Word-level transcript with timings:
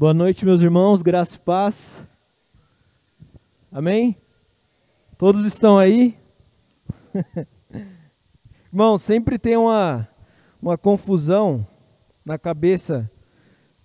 Boa 0.00 0.14
noite, 0.14 0.46
meus 0.46 0.62
irmãos, 0.62 1.02
graça 1.02 1.36
e 1.36 1.40
paz. 1.40 2.06
Amém? 3.70 4.16
Todos 5.18 5.44
estão 5.44 5.76
aí? 5.76 6.16
Irmão, 8.72 8.96
sempre 8.96 9.38
tem 9.38 9.58
uma, 9.58 10.08
uma 10.62 10.78
confusão 10.78 11.66
na 12.24 12.38
cabeça 12.38 13.10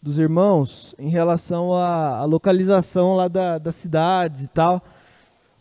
dos 0.01 0.17
irmãos 0.17 0.95
em 0.97 1.09
relação 1.09 1.73
à, 1.73 2.19
à 2.19 2.23
localização 2.23 3.17
lá 3.17 3.27
da, 3.27 3.57
das 3.57 3.75
cidades 3.75 4.43
e 4.43 4.47
tal. 4.47 4.81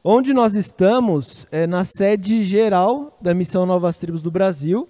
Onde 0.04 0.32
nós 0.32 0.54
estamos 0.54 1.48
é 1.50 1.66
na 1.66 1.84
sede 1.84 2.44
geral 2.44 3.18
da 3.20 3.34
Missão 3.34 3.66
Novas 3.66 3.98
Tribos 3.98 4.22
do 4.22 4.30
Brasil, 4.30 4.88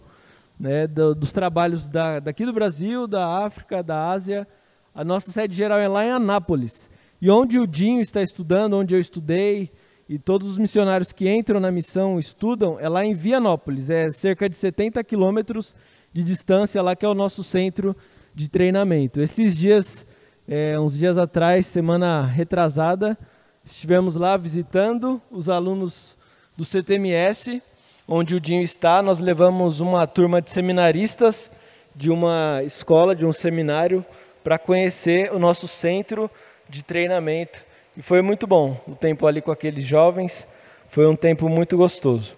né, 0.61 0.87
do, 0.87 1.15
dos 1.15 1.33
trabalhos 1.33 1.89
da, 1.89 2.21
daqui 2.21 2.45
do 2.45 2.53
Brasil, 2.53 3.07
da 3.07 3.47
África, 3.47 3.83
da 3.83 4.11
Ásia, 4.11 4.47
a 4.95 5.05
nossa 5.05 5.33
sede 5.33 5.57
geral 5.57 5.79
é 5.79 5.89
lá 5.89 6.07
em 6.07 6.11
Anápolis. 6.11 6.89
E 7.21 7.29
onde 7.29 7.59
o 7.59 7.67
Dinho 7.67 8.01
está 8.01 8.23
estudando, 8.23 8.75
onde 8.75 8.95
eu 8.95 9.01
estudei, 9.01 9.73
e 10.09 10.19
todos 10.19 10.49
os 10.49 10.59
missionários 10.59 11.13
que 11.13 11.29
entram 11.29 11.59
na 11.59 11.73
missão 11.73 12.19
estudam, 12.19 12.79
é 12.79 12.89
lá 12.89 13.05
em 13.05 13.15
Vianópolis. 13.15 13.91
É 13.91 14.11
cerca 14.11 14.49
de 14.49 14.55
70 14.55 15.03
quilômetros 15.03 15.75
de 16.13 16.23
distância 16.23 16.81
lá, 16.81 16.95
que 16.95 17.05
é 17.05 17.09
o 17.09 17.15
nosso 17.15 17.43
centro 17.43 17.97
de 18.35 18.49
treinamento. 18.49 19.21
Esses 19.21 19.57
dias, 19.57 20.07
é, 20.47 20.79
uns 20.79 20.97
dias 20.97 21.19
atrás, 21.19 21.67
semana 21.67 22.25
retrasada, 22.25 23.19
estivemos 23.65 24.15
lá 24.15 24.37
visitando 24.37 25.21
os 25.31 25.49
alunos 25.49 26.17
do 26.57 26.65
CTMS, 26.65 27.63
onde 28.07 28.37
o 28.37 28.41
Dinho 28.41 28.63
está. 28.63 29.03
Nós 29.03 29.19
levamos 29.19 29.81
uma 29.81 30.07
turma 30.07 30.41
de 30.41 30.51
seminaristas 30.51 31.51
de 31.97 32.11
uma 32.11 32.61
escola, 32.65 33.15
de 33.15 33.25
um 33.25 33.33
seminário, 33.33 34.05
para 34.45 34.59
conhecer 34.59 35.33
o 35.33 35.39
nosso 35.39 35.67
centro 35.67 36.31
de 36.69 36.85
treinamento. 36.85 37.65
E 37.97 38.03
foi 38.03 38.21
muito 38.21 38.47
bom 38.47 38.79
o 38.87 38.95
tempo 38.95 39.27
ali 39.27 39.41
com 39.41 39.51
aqueles 39.51 39.85
jovens, 39.85 40.47
foi 40.91 41.07
um 41.07 41.17
tempo 41.17 41.49
muito 41.49 41.79
gostoso. 41.79 42.37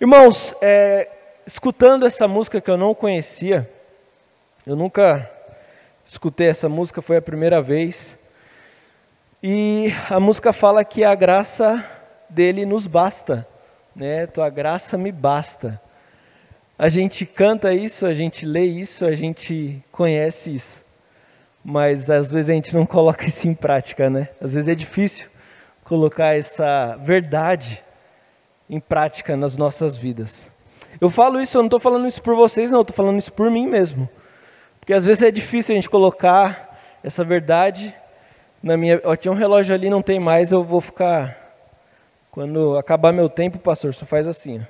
Irmãos, 0.00 0.52
é, 0.60 1.08
escutando 1.46 2.04
essa 2.04 2.26
música 2.26 2.60
que 2.60 2.68
eu 2.68 2.76
não 2.76 2.92
conhecia, 2.92 3.70
eu 4.66 4.74
nunca 4.74 5.30
escutei 6.04 6.48
essa 6.48 6.68
música, 6.68 7.00
foi 7.00 7.18
a 7.18 7.22
primeira 7.22 7.62
vez. 7.62 8.18
E 9.40 9.92
a 10.10 10.18
música 10.18 10.52
fala 10.52 10.84
que 10.84 11.04
a 11.04 11.14
graça 11.14 11.84
dele 12.28 12.66
nos 12.66 12.86
basta, 12.88 13.46
né? 13.94 14.26
Tua 14.26 14.50
graça 14.50 14.98
me 14.98 15.12
basta. 15.12 15.80
A 16.76 16.88
gente 16.88 17.24
canta 17.24 17.72
isso, 17.72 18.06
a 18.06 18.12
gente 18.12 18.44
lê 18.44 18.64
isso, 18.64 19.04
a 19.04 19.14
gente 19.14 19.84
conhece 19.92 20.52
isso 20.52 20.83
mas 21.64 22.10
às 22.10 22.30
vezes 22.30 22.50
a 22.50 22.52
gente 22.52 22.74
não 22.74 22.84
coloca 22.84 23.24
isso 23.24 23.48
em 23.48 23.54
prática, 23.54 24.10
né? 24.10 24.28
Às 24.40 24.52
vezes 24.52 24.68
é 24.68 24.74
difícil 24.74 25.28
colocar 25.82 26.36
essa 26.36 26.96
verdade 26.96 27.82
em 28.68 28.78
prática 28.78 29.36
nas 29.36 29.56
nossas 29.56 29.96
vidas. 29.96 30.52
Eu 31.00 31.10
falo 31.10 31.40
isso, 31.40 31.56
eu 31.56 31.62
não 31.62 31.66
estou 31.66 31.80
falando 31.80 32.06
isso 32.06 32.22
por 32.22 32.36
vocês, 32.36 32.70
não, 32.70 32.82
estou 32.82 32.94
falando 32.94 33.18
isso 33.18 33.32
por 33.32 33.50
mim 33.50 33.66
mesmo. 33.66 34.08
Porque 34.78 34.92
às 34.92 35.04
vezes 35.04 35.22
é 35.22 35.30
difícil 35.30 35.74
a 35.74 35.76
gente 35.76 35.88
colocar 35.88 36.78
essa 37.02 37.24
verdade 37.24 37.94
na 38.62 38.76
minha. 38.76 39.00
Ó, 39.04 39.16
tinha 39.16 39.32
um 39.32 39.36
relógio 39.36 39.74
ali, 39.74 39.88
não 39.88 40.02
tem 40.02 40.20
mais, 40.20 40.52
eu 40.52 40.62
vou 40.62 40.80
ficar. 40.80 41.42
Quando 42.30 42.76
acabar 42.76 43.12
meu 43.12 43.28
tempo, 43.28 43.58
pastor, 43.58 43.94
só 43.94 44.04
faz 44.04 44.26
assim. 44.26 44.64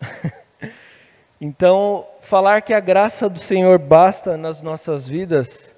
então, 1.40 2.06
falar 2.20 2.62
que 2.62 2.72
a 2.72 2.80
graça 2.80 3.28
do 3.28 3.38
Senhor 3.38 3.78
basta 3.78 4.36
nas 4.36 4.62
nossas 4.62 5.06
vidas 5.06 5.74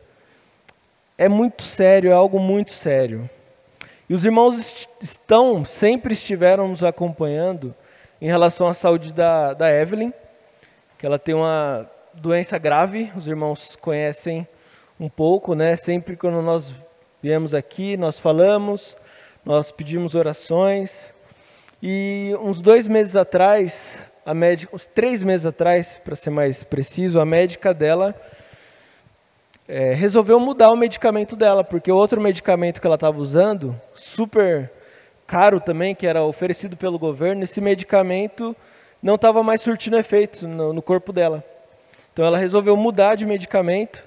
é 1.16 1.28
muito 1.28 1.62
sério, 1.62 2.10
é 2.10 2.14
algo 2.14 2.38
muito 2.38 2.72
sério. 2.72 3.28
E 4.08 4.14
os 4.14 4.24
irmãos 4.24 4.88
estão, 5.00 5.64
sempre 5.64 6.12
estiveram 6.12 6.68
nos 6.68 6.82
acompanhando 6.82 7.74
em 8.20 8.26
relação 8.26 8.68
à 8.68 8.74
saúde 8.74 9.12
da, 9.12 9.54
da 9.54 9.70
Evelyn, 9.70 10.12
que 10.98 11.06
ela 11.06 11.18
tem 11.18 11.34
uma 11.34 11.90
doença 12.14 12.58
grave, 12.58 13.10
os 13.16 13.26
irmãos 13.26 13.76
conhecem 13.76 14.46
um 14.98 15.08
pouco, 15.08 15.54
né? 15.54 15.76
Sempre 15.76 16.16
quando 16.16 16.40
nós 16.42 16.74
viemos 17.22 17.54
aqui, 17.54 17.96
nós 17.96 18.18
falamos, 18.18 18.96
nós 19.44 19.72
pedimos 19.72 20.14
orações. 20.14 21.14
E 21.82 22.36
uns 22.40 22.60
dois 22.60 22.86
meses 22.86 23.16
atrás, 23.16 23.98
a 24.24 24.32
médica, 24.32 24.74
uns 24.74 24.86
três 24.86 25.22
meses 25.22 25.46
atrás, 25.46 26.00
para 26.04 26.14
ser 26.14 26.30
mais 26.30 26.62
preciso, 26.62 27.18
a 27.18 27.24
médica 27.24 27.74
dela 27.74 28.14
é, 29.74 29.94
resolveu 29.94 30.38
mudar 30.38 30.70
o 30.70 30.76
medicamento 30.76 31.34
dela, 31.34 31.64
porque 31.64 31.90
o 31.90 31.96
outro 31.96 32.20
medicamento 32.20 32.78
que 32.78 32.86
ela 32.86 32.96
estava 32.96 33.18
usando, 33.18 33.74
super 33.94 34.70
caro 35.26 35.58
também, 35.58 35.94
que 35.94 36.06
era 36.06 36.22
oferecido 36.22 36.76
pelo 36.76 36.98
governo, 36.98 37.42
esse 37.42 37.58
medicamento 37.58 38.54
não 39.02 39.14
estava 39.14 39.42
mais 39.42 39.62
surtindo 39.62 39.98
efeito 39.98 40.46
no, 40.46 40.74
no 40.74 40.82
corpo 40.82 41.10
dela. 41.10 41.42
Então 42.12 42.22
ela 42.22 42.36
resolveu 42.36 42.76
mudar 42.76 43.14
de 43.14 43.24
medicamento. 43.24 44.06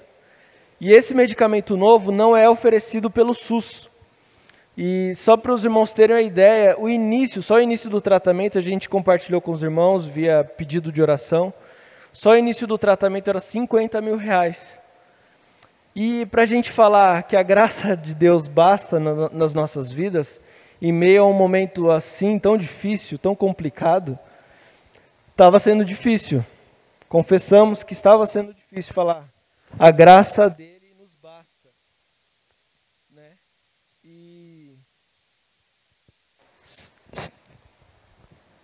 E 0.80 0.92
esse 0.92 1.12
medicamento 1.16 1.76
novo 1.76 2.12
não 2.12 2.36
é 2.36 2.48
oferecido 2.48 3.10
pelo 3.10 3.34
SUS. 3.34 3.88
E 4.78 5.16
só 5.16 5.36
para 5.36 5.52
os 5.52 5.64
irmãos 5.64 5.92
terem 5.92 6.14
uma 6.14 6.22
ideia, 6.22 6.76
o 6.78 6.88
início, 6.88 7.42
só 7.42 7.56
o 7.56 7.60
início 7.60 7.90
do 7.90 8.00
tratamento, 8.00 8.56
a 8.56 8.60
gente 8.60 8.88
compartilhou 8.88 9.40
com 9.40 9.50
os 9.50 9.64
irmãos 9.64 10.06
via 10.06 10.44
pedido 10.44 10.92
de 10.92 11.02
oração. 11.02 11.52
Só 12.12 12.30
o 12.30 12.36
início 12.36 12.68
do 12.68 12.78
tratamento 12.78 13.28
era 13.28 13.40
50 13.40 14.00
mil 14.00 14.16
reais. 14.16 14.75
E 15.98 16.26
para 16.26 16.42
a 16.42 16.46
gente 16.46 16.70
falar 16.70 17.22
que 17.22 17.34
a 17.34 17.42
graça 17.42 17.96
de 17.96 18.14
Deus 18.14 18.46
basta 18.46 19.00
na, 19.00 19.30
nas 19.30 19.54
nossas 19.54 19.90
vidas, 19.90 20.38
em 20.80 20.92
meio 20.92 21.22
a 21.22 21.26
um 21.26 21.32
momento 21.32 21.90
assim 21.90 22.38
tão 22.38 22.58
difícil, 22.58 23.16
tão 23.18 23.34
complicado, 23.34 24.18
estava 25.30 25.58
sendo 25.58 25.86
difícil. 25.86 26.44
Confessamos 27.08 27.82
que 27.82 27.94
estava 27.94 28.26
sendo 28.26 28.52
difícil 28.52 28.92
falar. 28.92 29.26
A 29.78 29.90
graça 29.90 30.50
dele 30.50 30.94
nos 31.00 31.14
basta. 31.14 31.70
Né? 33.10 33.30
E, 34.04 34.76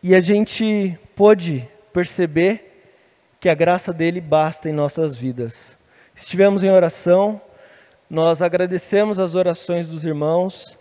e 0.02 0.14
a 0.14 0.20
gente 0.20 0.98
pôde 1.16 1.66
perceber 1.94 2.92
que 3.40 3.48
a 3.48 3.54
graça 3.54 3.90
dele 3.90 4.20
basta 4.20 4.68
em 4.68 4.72
nossas 4.74 5.16
vidas. 5.16 5.80
Estivemos 6.14 6.62
em 6.62 6.70
oração, 6.70 7.40
nós 8.08 8.42
agradecemos 8.42 9.18
as 9.18 9.34
orações 9.34 9.88
dos 9.88 10.04
irmãos 10.04 10.78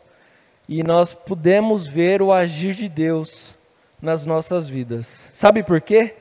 e 0.68 0.84
nós 0.84 1.14
pudemos 1.14 1.88
ver 1.88 2.22
o 2.22 2.34
agir 2.34 2.74
de 2.74 2.90
Deus 2.90 3.58
nas 4.02 4.26
nossas 4.26 4.68
vidas. 4.68 5.30
Sabe 5.32 5.64
por 5.64 5.80
quê? 5.80 6.14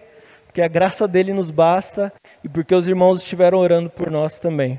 Porque 0.47 0.63
a 0.63 0.69
graça 0.69 1.09
dele 1.09 1.33
nos 1.33 1.51
basta 1.51 2.13
e 2.43 2.49
porque 2.49 2.73
os 2.75 2.87
irmãos 2.87 3.21
estiveram 3.21 3.59
orando 3.59 3.91
por 3.91 4.11
nós 4.11 4.39
também. 4.39 4.79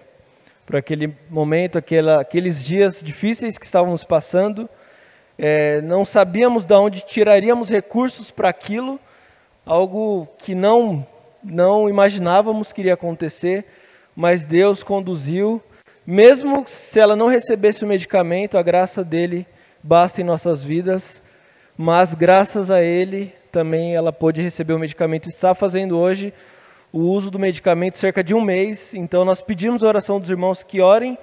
Por 0.65 0.77
aquele 0.77 1.13
momento, 1.29 1.77
aquela, 1.77 2.21
aqueles 2.21 2.63
dias 2.63 3.01
difíceis 3.03 3.57
que 3.57 3.65
estávamos 3.65 4.05
passando, 4.05 4.69
é, 5.37 5.81
não 5.81 6.05
sabíamos 6.05 6.63
de 6.65 6.73
onde 6.73 7.03
tiraríamos 7.05 7.69
recursos 7.69 8.31
para 8.31 8.47
aquilo, 8.47 8.97
algo 9.65 10.25
que 10.37 10.55
não, 10.55 11.05
não 11.43 11.89
imaginávamos 11.89 12.71
que 12.71 12.79
iria 12.79 12.93
acontecer 12.93 13.65
mas 14.21 14.45
Deus 14.45 14.83
conduziu, 14.83 15.59
mesmo 16.05 16.63
se 16.67 16.99
ela 16.99 17.15
não 17.15 17.25
recebesse 17.25 17.83
o 17.83 17.87
medicamento, 17.87 18.55
a 18.55 18.61
graça 18.61 19.03
dele 19.03 19.47
basta 19.81 20.21
em 20.21 20.23
nossas 20.23 20.63
vidas, 20.63 21.23
mas 21.75 22.13
graças 22.13 22.69
a 22.69 22.83
ele 22.83 23.33
também 23.51 23.95
ela 23.95 24.13
pôde 24.13 24.39
receber 24.39 24.73
o 24.73 24.79
medicamento. 24.79 25.27
Está 25.27 25.55
fazendo 25.55 25.97
hoje 25.97 26.31
o 26.93 26.99
uso 26.99 27.31
do 27.31 27.39
medicamento 27.39 27.97
cerca 27.97 28.23
de 28.23 28.35
um 28.35 28.41
mês, 28.41 28.93
então 28.93 29.25
nós 29.25 29.41
pedimos 29.41 29.83
a 29.83 29.87
oração 29.87 30.19
dos 30.19 30.29
irmãos 30.29 30.61
que 30.61 30.81
orem 30.81 31.17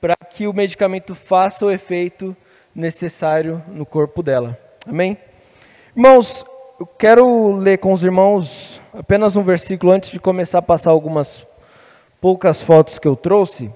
para 0.00 0.16
que 0.16 0.48
o 0.48 0.52
medicamento 0.52 1.14
faça 1.14 1.64
o 1.64 1.70
efeito 1.70 2.36
necessário 2.74 3.62
no 3.68 3.86
corpo 3.86 4.20
dela. 4.20 4.58
Amém? 4.84 5.16
Irmãos, 5.96 6.44
eu 6.80 6.86
quero 6.86 7.52
ler 7.52 7.78
com 7.78 7.92
os 7.92 8.02
irmãos 8.02 8.82
apenas 8.92 9.36
um 9.36 9.44
versículo 9.44 9.92
antes 9.92 10.10
de 10.10 10.18
começar 10.18 10.58
a 10.58 10.62
passar 10.62 10.90
algumas 10.90 11.46
poucas 12.24 12.62
fotos 12.62 12.98
que 12.98 13.06
eu 13.06 13.14
trouxe, 13.14 13.70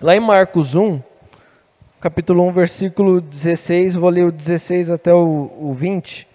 lá 0.00 0.16
em 0.16 0.20
Marcos 0.20 0.74
1, 0.74 1.02
capítulo 2.00 2.48
1, 2.48 2.52
versículo 2.52 3.20
16, 3.20 3.94
vou 3.94 4.08
ler 4.08 4.24
o 4.24 4.32
16 4.32 4.88
até 4.88 5.12
o, 5.12 5.52
o 5.60 5.74
20. 5.74 6.26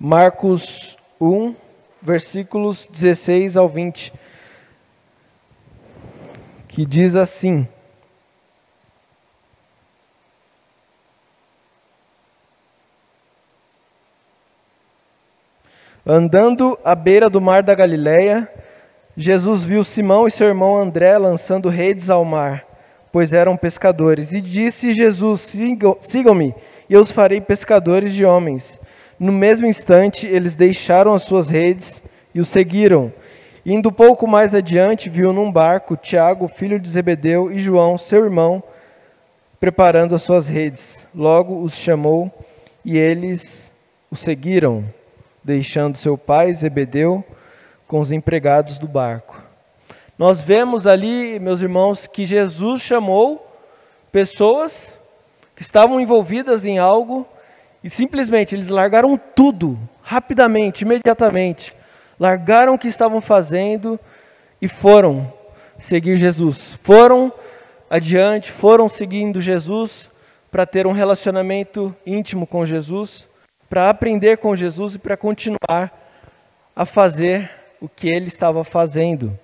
Marcos 0.00 0.96
1, 1.20 1.54
versículos 2.00 2.86
16 2.86 3.58
ao 3.58 3.68
20, 3.68 4.14
que 6.68 6.86
diz 6.86 7.14
assim: 7.14 7.68
Andando 16.08 16.78
à 16.84 16.94
beira 16.94 17.28
do 17.28 17.40
mar 17.40 17.64
da 17.64 17.74
Galileia, 17.74 18.48
Jesus 19.16 19.64
viu 19.64 19.82
Simão 19.82 20.28
e 20.28 20.30
seu 20.30 20.46
irmão 20.46 20.76
André 20.76 21.18
lançando 21.18 21.68
redes 21.68 22.08
ao 22.08 22.24
mar, 22.24 22.64
pois 23.10 23.32
eram 23.32 23.56
pescadores. 23.56 24.30
E 24.30 24.40
disse 24.40 24.92
Jesus: 24.92 25.40
Sigam-me, 25.98 26.54
e 26.88 26.94
eu 26.94 27.00
os 27.00 27.10
farei 27.10 27.40
pescadores 27.40 28.14
de 28.14 28.24
homens. 28.24 28.80
No 29.18 29.32
mesmo 29.32 29.66
instante, 29.66 30.28
eles 30.28 30.54
deixaram 30.54 31.12
as 31.12 31.22
suas 31.22 31.50
redes 31.50 32.00
e 32.32 32.38
o 32.38 32.44
seguiram. 32.44 33.12
Indo 33.64 33.90
pouco 33.90 34.28
mais 34.28 34.54
adiante, 34.54 35.10
viu 35.10 35.32
num 35.32 35.50
barco 35.50 35.96
Tiago, 35.96 36.46
filho 36.46 36.78
de 36.78 36.88
Zebedeu, 36.88 37.50
e 37.50 37.58
João, 37.58 37.98
seu 37.98 38.22
irmão, 38.22 38.62
preparando 39.58 40.14
as 40.14 40.22
suas 40.22 40.48
redes. 40.48 41.08
Logo 41.12 41.60
os 41.60 41.74
chamou 41.74 42.30
e 42.84 42.96
eles 42.96 43.72
o 44.08 44.14
seguiram, 44.14 44.84
deixando 45.46 45.96
seu 45.96 46.18
pai 46.18 46.52
Zebedeu 46.52 47.24
com 47.86 48.00
os 48.00 48.10
empregados 48.10 48.78
do 48.78 48.88
barco. 48.88 49.40
Nós 50.18 50.40
vemos 50.40 50.88
ali, 50.88 51.38
meus 51.38 51.62
irmãos, 51.62 52.08
que 52.08 52.24
Jesus 52.24 52.82
chamou 52.82 53.46
pessoas 54.10 54.98
que 55.54 55.62
estavam 55.62 56.00
envolvidas 56.00 56.66
em 56.66 56.78
algo 56.80 57.24
e 57.84 57.88
simplesmente 57.88 58.56
eles 58.56 58.70
largaram 58.70 59.16
tudo, 59.16 59.78
rapidamente, 60.02 60.82
imediatamente. 60.82 61.72
Largaram 62.18 62.74
o 62.74 62.78
que 62.78 62.88
estavam 62.88 63.20
fazendo 63.20 64.00
e 64.60 64.66
foram 64.66 65.32
seguir 65.78 66.16
Jesus. 66.16 66.76
Foram 66.82 67.32
adiante, 67.88 68.50
foram 68.50 68.88
seguindo 68.88 69.40
Jesus 69.40 70.10
para 70.50 70.66
ter 70.66 70.88
um 70.88 70.92
relacionamento 70.92 71.94
íntimo 72.04 72.48
com 72.48 72.66
Jesus, 72.66 73.28
para 73.68 73.90
aprender 73.90 74.38
com 74.38 74.54
Jesus 74.54 74.94
e 74.94 74.98
para 74.98 75.16
continuar 75.16 75.92
a 76.74 76.86
fazer 76.86 77.50
o 77.80 77.88
que 77.88 78.08
ele 78.08 78.28
estava 78.28 78.62
fazendo, 78.64 79.38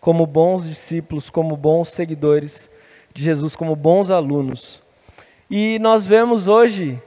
como 0.00 0.26
bons 0.26 0.68
discípulos, 0.68 1.30
como 1.30 1.56
bons 1.56 1.90
seguidores 1.90 2.70
de 3.12 3.22
Jesus, 3.22 3.56
como 3.56 3.74
bons 3.74 4.10
alunos. 4.10 4.82
E 5.50 5.78
nós 5.78 6.06
vemos 6.06 6.48
hoje 6.48 7.00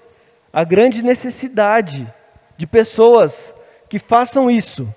a 0.51 0.63
grande 0.63 1.03
necessidade 1.03 2.11
de 2.57 2.67
pessoas 2.67 3.53
que 3.87 3.99
façam 3.99 4.49
isso, 4.49 4.87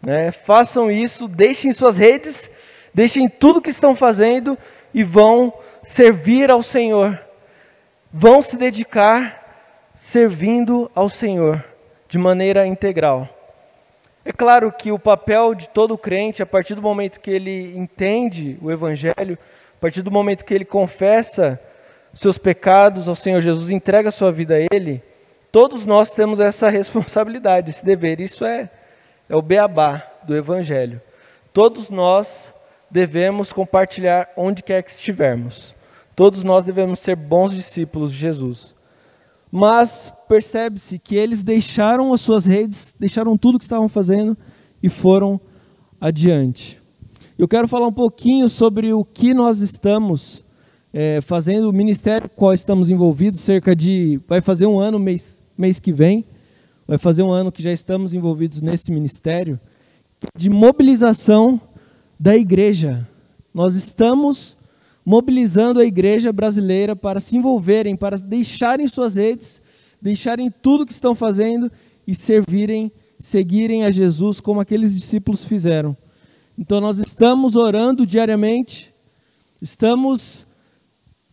né? 0.00 0.32
façam 0.32 0.90
isso, 0.90 1.28
deixem 1.28 1.72
suas 1.72 1.96
redes, 1.96 2.50
deixem 2.92 3.28
tudo 3.28 3.62
que 3.62 3.70
estão 3.70 3.94
fazendo 3.94 4.58
e 4.92 5.02
vão 5.02 5.52
servir 5.82 6.50
ao 6.50 6.62
Senhor, 6.62 7.18
vão 8.12 8.42
se 8.42 8.56
dedicar 8.56 9.41
servindo 10.02 10.90
ao 10.96 11.08
Senhor 11.08 11.64
de 12.08 12.18
maneira 12.18 12.66
integral. 12.66 13.28
É 14.24 14.32
claro 14.32 14.72
que 14.72 14.90
o 14.90 14.98
papel 14.98 15.54
de 15.54 15.68
todo 15.68 15.96
crente, 15.96 16.42
a 16.42 16.46
partir 16.46 16.74
do 16.74 16.82
momento 16.82 17.20
que 17.20 17.30
ele 17.30 17.72
entende 17.78 18.58
o 18.60 18.68
Evangelho, 18.68 19.38
a 19.76 19.80
partir 19.80 20.02
do 20.02 20.10
momento 20.10 20.44
que 20.44 20.52
ele 20.52 20.64
confessa 20.64 21.58
seus 22.12 22.36
pecados 22.36 23.06
ao 23.06 23.14
Senhor 23.14 23.40
Jesus, 23.40 23.70
entrega 23.70 24.10
sua 24.10 24.32
vida 24.32 24.56
a 24.56 24.66
Ele, 24.74 25.00
todos 25.52 25.86
nós 25.86 26.12
temos 26.12 26.40
essa 26.40 26.66
responsabilidade, 26.68 27.70
esse 27.70 27.84
dever. 27.84 28.20
Isso 28.20 28.44
é, 28.44 28.68
é 29.28 29.36
o 29.36 29.40
beabá 29.40 30.04
do 30.24 30.36
Evangelho. 30.36 31.00
Todos 31.52 31.88
nós 31.90 32.52
devemos 32.90 33.52
compartilhar 33.52 34.28
onde 34.36 34.64
quer 34.64 34.82
que 34.82 34.90
estivermos. 34.90 35.76
Todos 36.16 36.42
nós 36.42 36.64
devemos 36.64 36.98
ser 36.98 37.14
bons 37.14 37.54
discípulos 37.54 38.12
de 38.12 38.18
Jesus. 38.18 38.74
Mas 39.54 40.14
percebe-se 40.26 40.98
que 40.98 41.14
eles 41.14 41.44
deixaram 41.44 42.14
as 42.14 42.22
suas 42.22 42.46
redes, 42.46 42.94
deixaram 42.98 43.36
tudo 43.36 43.58
que 43.58 43.64
estavam 43.64 43.86
fazendo 43.86 44.34
e 44.82 44.88
foram 44.88 45.38
adiante. 46.00 46.80
Eu 47.38 47.46
quero 47.46 47.68
falar 47.68 47.86
um 47.86 47.92
pouquinho 47.92 48.48
sobre 48.48 48.94
o 48.94 49.04
que 49.04 49.34
nós 49.34 49.60
estamos 49.60 50.42
é, 50.90 51.20
fazendo, 51.20 51.68
o 51.68 51.72
ministério 51.72 52.30
qual 52.30 52.54
estamos 52.54 52.88
envolvidos, 52.88 53.40
cerca 53.40 53.76
de. 53.76 54.18
vai 54.26 54.40
fazer 54.40 54.64
um 54.64 54.78
ano 54.78 54.98
mês, 54.98 55.42
mês 55.56 55.78
que 55.78 55.92
vem, 55.92 56.24
vai 56.88 56.96
fazer 56.96 57.22
um 57.22 57.30
ano 57.30 57.52
que 57.52 57.62
já 57.62 57.72
estamos 57.72 58.14
envolvidos 58.14 58.62
nesse 58.62 58.90
ministério, 58.90 59.60
de 60.34 60.48
mobilização 60.48 61.60
da 62.18 62.34
igreja. 62.34 63.06
Nós 63.52 63.74
estamos 63.74 64.56
mobilizando 65.04 65.80
a 65.80 65.84
igreja 65.84 66.32
brasileira 66.32 66.94
para 66.94 67.20
se 67.20 67.36
envolverem, 67.36 67.96
para 67.96 68.16
deixarem 68.16 68.86
suas 68.86 69.16
redes, 69.16 69.60
deixarem 70.00 70.50
tudo 70.50 70.86
que 70.86 70.92
estão 70.92 71.14
fazendo 71.14 71.70
e 72.06 72.14
servirem, 72.14 72.92
seguirem 73.18 73.84
a 73.84 73.90
Jesus 73.90 74.40
como 74.40 74.60
aqueles 74.60 74.94
discípulos 74.94 75.44
fizeram. 75.44 75.96
Então 76.56 76.80
nós 76.80 76.98
estamos 76.98 77.56
orando 77.56 78.06
diariamente, 78.06 78.94
estamos 79.60 80.46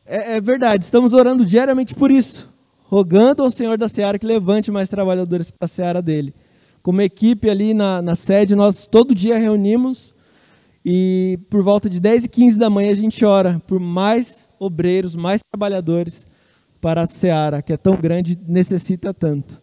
é, 0.05 0.37
é 0.37 0.41
verdade, 0.41 0.83
estamos 0.83 1.13
orando 1.13 1.45
diariamente 1.45 1.93
por 1.93 2.09
isso, 2.09 2.49
rogando 2.85 3.43
ao 3.43 3.51
Senhor 3.51 3.77
da 3.77 3.87
Seara 3.87 4.17
que 4.17 4.25
levante 4.25 4.71
mais 4.71 4.89
trabalhadores 4.89 5.51
para 5.51 5.65
a 5.65 5.67
Seara 5.67 6.01
dele. 6.01 6.33
Como 6.81 7.01
equipe 7.01 7.47
ali 7.49 7.75
na, 7.75 8.01
na 8.01 8.15
sede, 8.15 8.55
nós 8.55 8.87
todo 8.87 9.13
dia 9.13 9.37
reunimos 9.37 10.15
e 10.83 11.39
por 11.49 11.61
volta 11.61 11.89
de 11.89 11.99
10 11.99 12.25
e 12.25 12.29
15 12.29 12.59
da 12.59 12.69
manhã 12.69 12.91
a 12.91 12.95
gente 12.95 13.25
ora 13.25 13.61
por 13.67 13.79
mais 13.79 14.47
obreiros, 14.59 15.15
mais 15.15 15.41
trabalhadores 15.51 16.25
para 16.79 17.01
a 17.01 17.05
Seara, 17.05 17.61
que 17.61 17.73
é 17.73 17.77
tão 17.77 17.95
grande 17.95 18.39
necessita 18.47 19.13
tanto. 19.13 19.61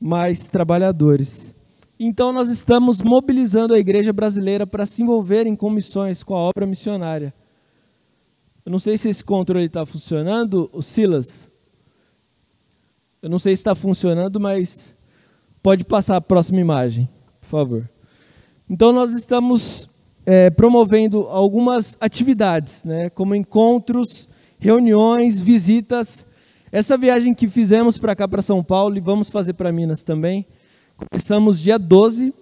Mais 0.00 0.48
trabalhadores. 0.48 1.54
Então 1.98 2.32
nós 2.32 2.48
estamos 2.48 3.00
mobilizando 3.00 3.74
a 3.74 3.78
igreja 3.78 4.12
brasileira 4.12 4.66
para 4.66 4.86
se 4.86 5.02
envolver 5.02 5.46
em 5.46 5.54
comissões 5.54 6.22
com 6.22 6.34
a 6.34 6.38
obra 6.38 6.66
missionária. 6.66 7.32
Eu 8.64 8.72
não 8.72 8.78
sei 8.78 8.96
se 8.96 9.08
esse 9.08 9.22
controle 9.22 9.66
está 9.66 9.86
funcionando, 9.86 10.68
o 10.72 10.82
Silas. 10.82 11.50
Eu 13.20 13.30
não 13.30 13.38
sei 13.38 13.54
se 13.54 13.60
está 13.60 13.74
funcionando, 13.74 14.40
mas 14.40 14.96
pode 15.62 15.84
passar 15.84 16.16
a 16.16 16.20
próxima 16.20 16.60
imagem, 16.60 17.08
por 17.40 17.46
favor. 17.46 17.90
Então 18.68 18.92
nós 18.92 19.12
estamos 19.12 19.88
é, 20.24 20.50
promovendo 20.50 21.22
algumas 21.28 21.96
atividades, 22.00 22.84
né, 22.84 23.10
como 23.10 23.34
encontros, 23.34 24.28
reuniões, 24.58 25.40
visitas. 25.40 26.24
Essa 26.70 26.96
viagem 26.96 27.34
que 27.34 27.48
fizemos 27.48 27.98
para 27.98 28.14
cá, 28.14 28.28
para 28.28 28.40
São 28.40 28.62
Paulo, 28.62 28.96
e 28.96 29.00
vamos 29.00 29.28
fazer 29.28 29.54
para 29.54 29.72
Minas 29.72 30.02
também, 30.02 30.46
começamos 30.96 31.60
dia 31.60 31.78
12. 31.78 32.32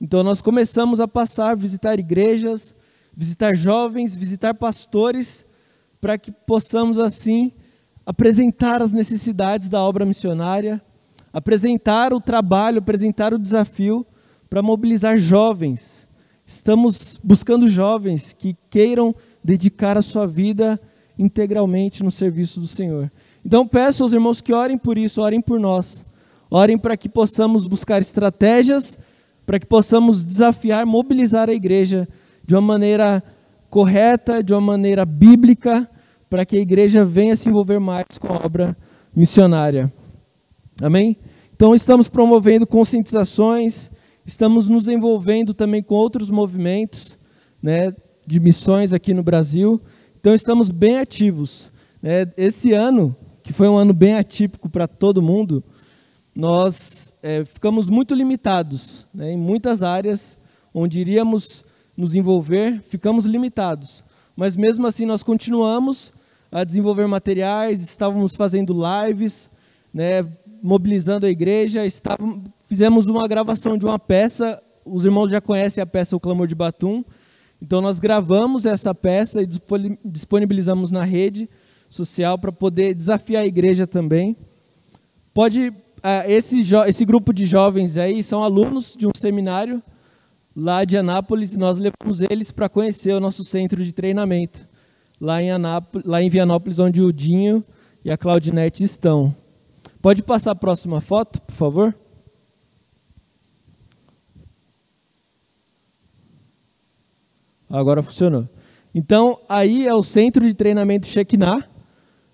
Então 0.00 0.22
nós 0.22 0.40
começamos 0.40 1.00
a 1.00 1.08
passar, 1.08 1.56
visitar 1.56 1.98
igrejas, 1.98 2.74
visitar 3.14 3.54
jovens, 3.54 4.16
visitar 4.16 4.54
pastores 4.54 5.46
para 6.00 6.18
que 6.18 6.30
possamos 6.30 6.98
assim 6.98 7.52
apresentar 8.04 8.80
as 8.82 8.92
necessidades 8.92 9.68
da 9.68 9.80
obra 9.82 10.04
missionária, 10.04 10.80
apresentar 11.32 12.12
o 12.12 12.20
trabalho, 12.20 12.78
apresentar 12.78 13.34
o 13.34 13.38
desafio 13.38 14.06
para 14.48 14.62
mobilizar 14.62 15.16
jovens. 15.16 16.05
Estamos 16.46 17.18
buscando 17.24 17.66
jovens 17.66 18.32
que 18.32 18.56
queiram 18.70 19.12
dedicar 19.42 19.98
a 19.98 20.02
sua 20.02 20.26
vida 20.26 20.80
integralmente 21.18 22.04
no 22.04 22.10
serviço 22.10 22.60
do 22.60 22.68
Senhor. 22.68 23.10
Então 23.44 23.66
peço 23.66 24.04
aos 24.04 24.12
irmãos 24.12 24.40
que 24.40 24.52
orem 24.52 24.78
por 24.78 24.96
isso, 24.96 25.20
orem 25.20 25.40
por 25.40 25.58
nós. 25.58 26.06
Orem 26.48 26.78
para 26.78 26.96
que 26.96 27.08
possamos 27.08 27.66
buscar 27.66 28.00
estratégias, 28.00 28.96
para 29.44 29.58
que 29.58 29.66
possamos 29.66 30.24
desafiar, 30.24 30.86
mobilizar 30.86 31.50
a 31.50 31.52
igreja 31.52 32.08
de 32.44 32.54
uma 32.54 32.60
maneira 32.60 33.20
correta, 33.68 34.40
de 34.40 34.54
uma 34.54 34.60
maneira 34.60 35.04
bíblica, 35.04 35.90
para 36.30 36.46
que 36.46 36.56
a 36.56 36.60
igreja 36.60 37.04
venha 37.04 37.34
se 37.34 37.48
envolver 37.48 37.80
mais 37.80 38.06
com 38.20 38.28
a 38.28 38.36
obra 38.44 38.76
missionária. 39.14 39.92
Amém? 40.80 41.16
Então, 41.54 41.74
estamos 41.74 42.08
promovendo 42.08 42.66
conscientizações, 42.66 43.90
estamos 44.26 44.68
nos 44.68 44.88
envolvendo 44.88 45.54
também 45.54 45.82
com 45.82 45.94
outros 45.94 46.28
movimentos 46.28 47.18
né, 47.62 47.94
de 48.26 48.40
missões 48.40 48.92
aqui 48.92 49.14
no 49.14 49.22
Brasil. 49.22 49.80
Então, 50.18 50.34
estamos 50.34 50.72
bem 50.72 50.98
ativos. 50.98 51.72
Né? 52.02 52.30
Esse 52.36 52.72
ano, 52.72 53.16
que 53.42 53.52
foi 53.52 53.68
um 53.68 53.76
ano 53.76 53.94
bem 53.94 54.14
atípico 54.14 54.68
para 54.68 54.88
todo 54.88 55.22
mundo, 55.22 55.62
nós 56.36 57.14
é, 57.22 57.44
ficamos 57.44 57.88
muito 57.88 58.14
limitados 58.14 59.06
né, 59.14 59.32
em 59.32 59.38
muitas 59.38 59.82
áreas 59.82 60.36
onde 60.74 61.00
iríamos 61.00 61.64
nos 61.96 62.14
envolver, 62.14 62.82
ficamos 62.82 63.24
limitados. 63.24 64.04
Mas 64.34 64.56
mesmo 64.56 64.86
assim 64.86 65.06
nós 65.06 65.22
continuamos 65.22 66.12
a 66.50 66.64
desenvolver 66.64 67.06
materiais, 67.06 67.80
estávamos 67.80 68.34
fazendo 68.34 68.74
lives, 68.74 69.50
né, 69.94 70.26
mobilizando 70.62 71.24
a 71.24 71.30
igreja, 71.30 71.86
estávamos, 71.86 72.42
fizemos 72.66 73.06
uma 73.06 73.26
gravação 73.26 73.78
de 73.78 73.86
uma 73.86 73.98
peça, 73.98 74.62
os 74.84 75.06
irmãos 75.06 75.30
já 75.30 75.40
conhecem 75.40 75.80
a 75.80 75.86
peça 75.86 76.14
O 76.14 76.20
Clamor 76.20 76.46
de 76.46 76.54
Batum, 76.54 77.02
então 77.62 77.80
nós 77.80 77.98
gravamos 77.98 78.66
essa 78.66 78.94
peça 78.94 79.40
e 79.40 79.48
disponibilizamos 80.04 80.90
na 80.90 81.02
rede 81.02 81.48
social 81.88 82.38
para 82.38 82.52
poder 82.52 82.94
desafiar 82.94 83.42
a 83.42 83.46
igreja 83.46 83.86
também. 83.86 84.36
Pode 85.32 85.72
esse, 86.28 86.62
esse 86.86 87.04
grupo 87.04 87.32
de 87.32 87.44
jovens 87.44 87.96
aí 87.96 88.22
são 88.22 88.42
alunos 88.42 88.94
de 88.96 89.06
um 89.06 89.12
seminário 89.16 89.82
lá 90.54 90.84
de 90.84 90.96
Anápolis 90.96 91.54
e 91.54 91.58
nós 91.58 91.78
levamos 91.78 92.20
eles 92.20 92.52
para 92.52 92.68
conhecer 92.68 93.12
o 93.12 93.20
nosso 93.20 93.42
centro 93.42 93.82
de 93.82 93.92
treinamento 93.92 94.68
lá 95.20 95.42
em, 95.42 95.50
Anápolis, 95.50 96.06
lá 96.06 96.22
em 96.22 96.28
Vianópolis, 96.28 96.78
onde 96.78 97.02
o 97.02 97.12
Dinho 97.12 97.64
e 98.04 98.10
a 98.10 98.16
Claudinete 98.16 98.84
estão. 98.84 99.34
Pode 100.00 100.22
passar 100.22 100.52
a 100.52 100.54
próxima 100.54 101.00
foto, 101.00 101.40
por 101.40 101.54
favor? 101.54 101.94
Agora 107.68 108.02
funcionou. 108.02 108.48
Então, 108.94 109.38
aí 109.48 109.86
é 109.86 109.94
o 109.94 110.02
centro 110.02 110.46
de 110.46 110.54
treinamento 110.54 111.06
Shekinah. 111.06 111.68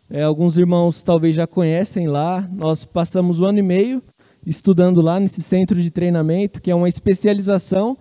É, 0.09 0.23
alguns 0.23 0.59
irmãos 0.59 1.03
talvez 1.03 1.35
já 1.35 1.47
conhecem 1.47 2.07
lá. 2.07 2.49
Nós 2.53 2.85
passamos 2.85 3.41
um 3.41 3.47
ano 3.47 3.59
e 3.59 3.62
meio 3.62 4.03
estudando 4.47 5.01
lá 5.01 5.19
nesse 5.19 5.43
centro 5.43 5.81
de 5.81 5.91
treinamento, 5.91 6.61
que 6.61 6.71
é 6.71 6.75
uma 6.75 6.89
especialização, 6.89 7.97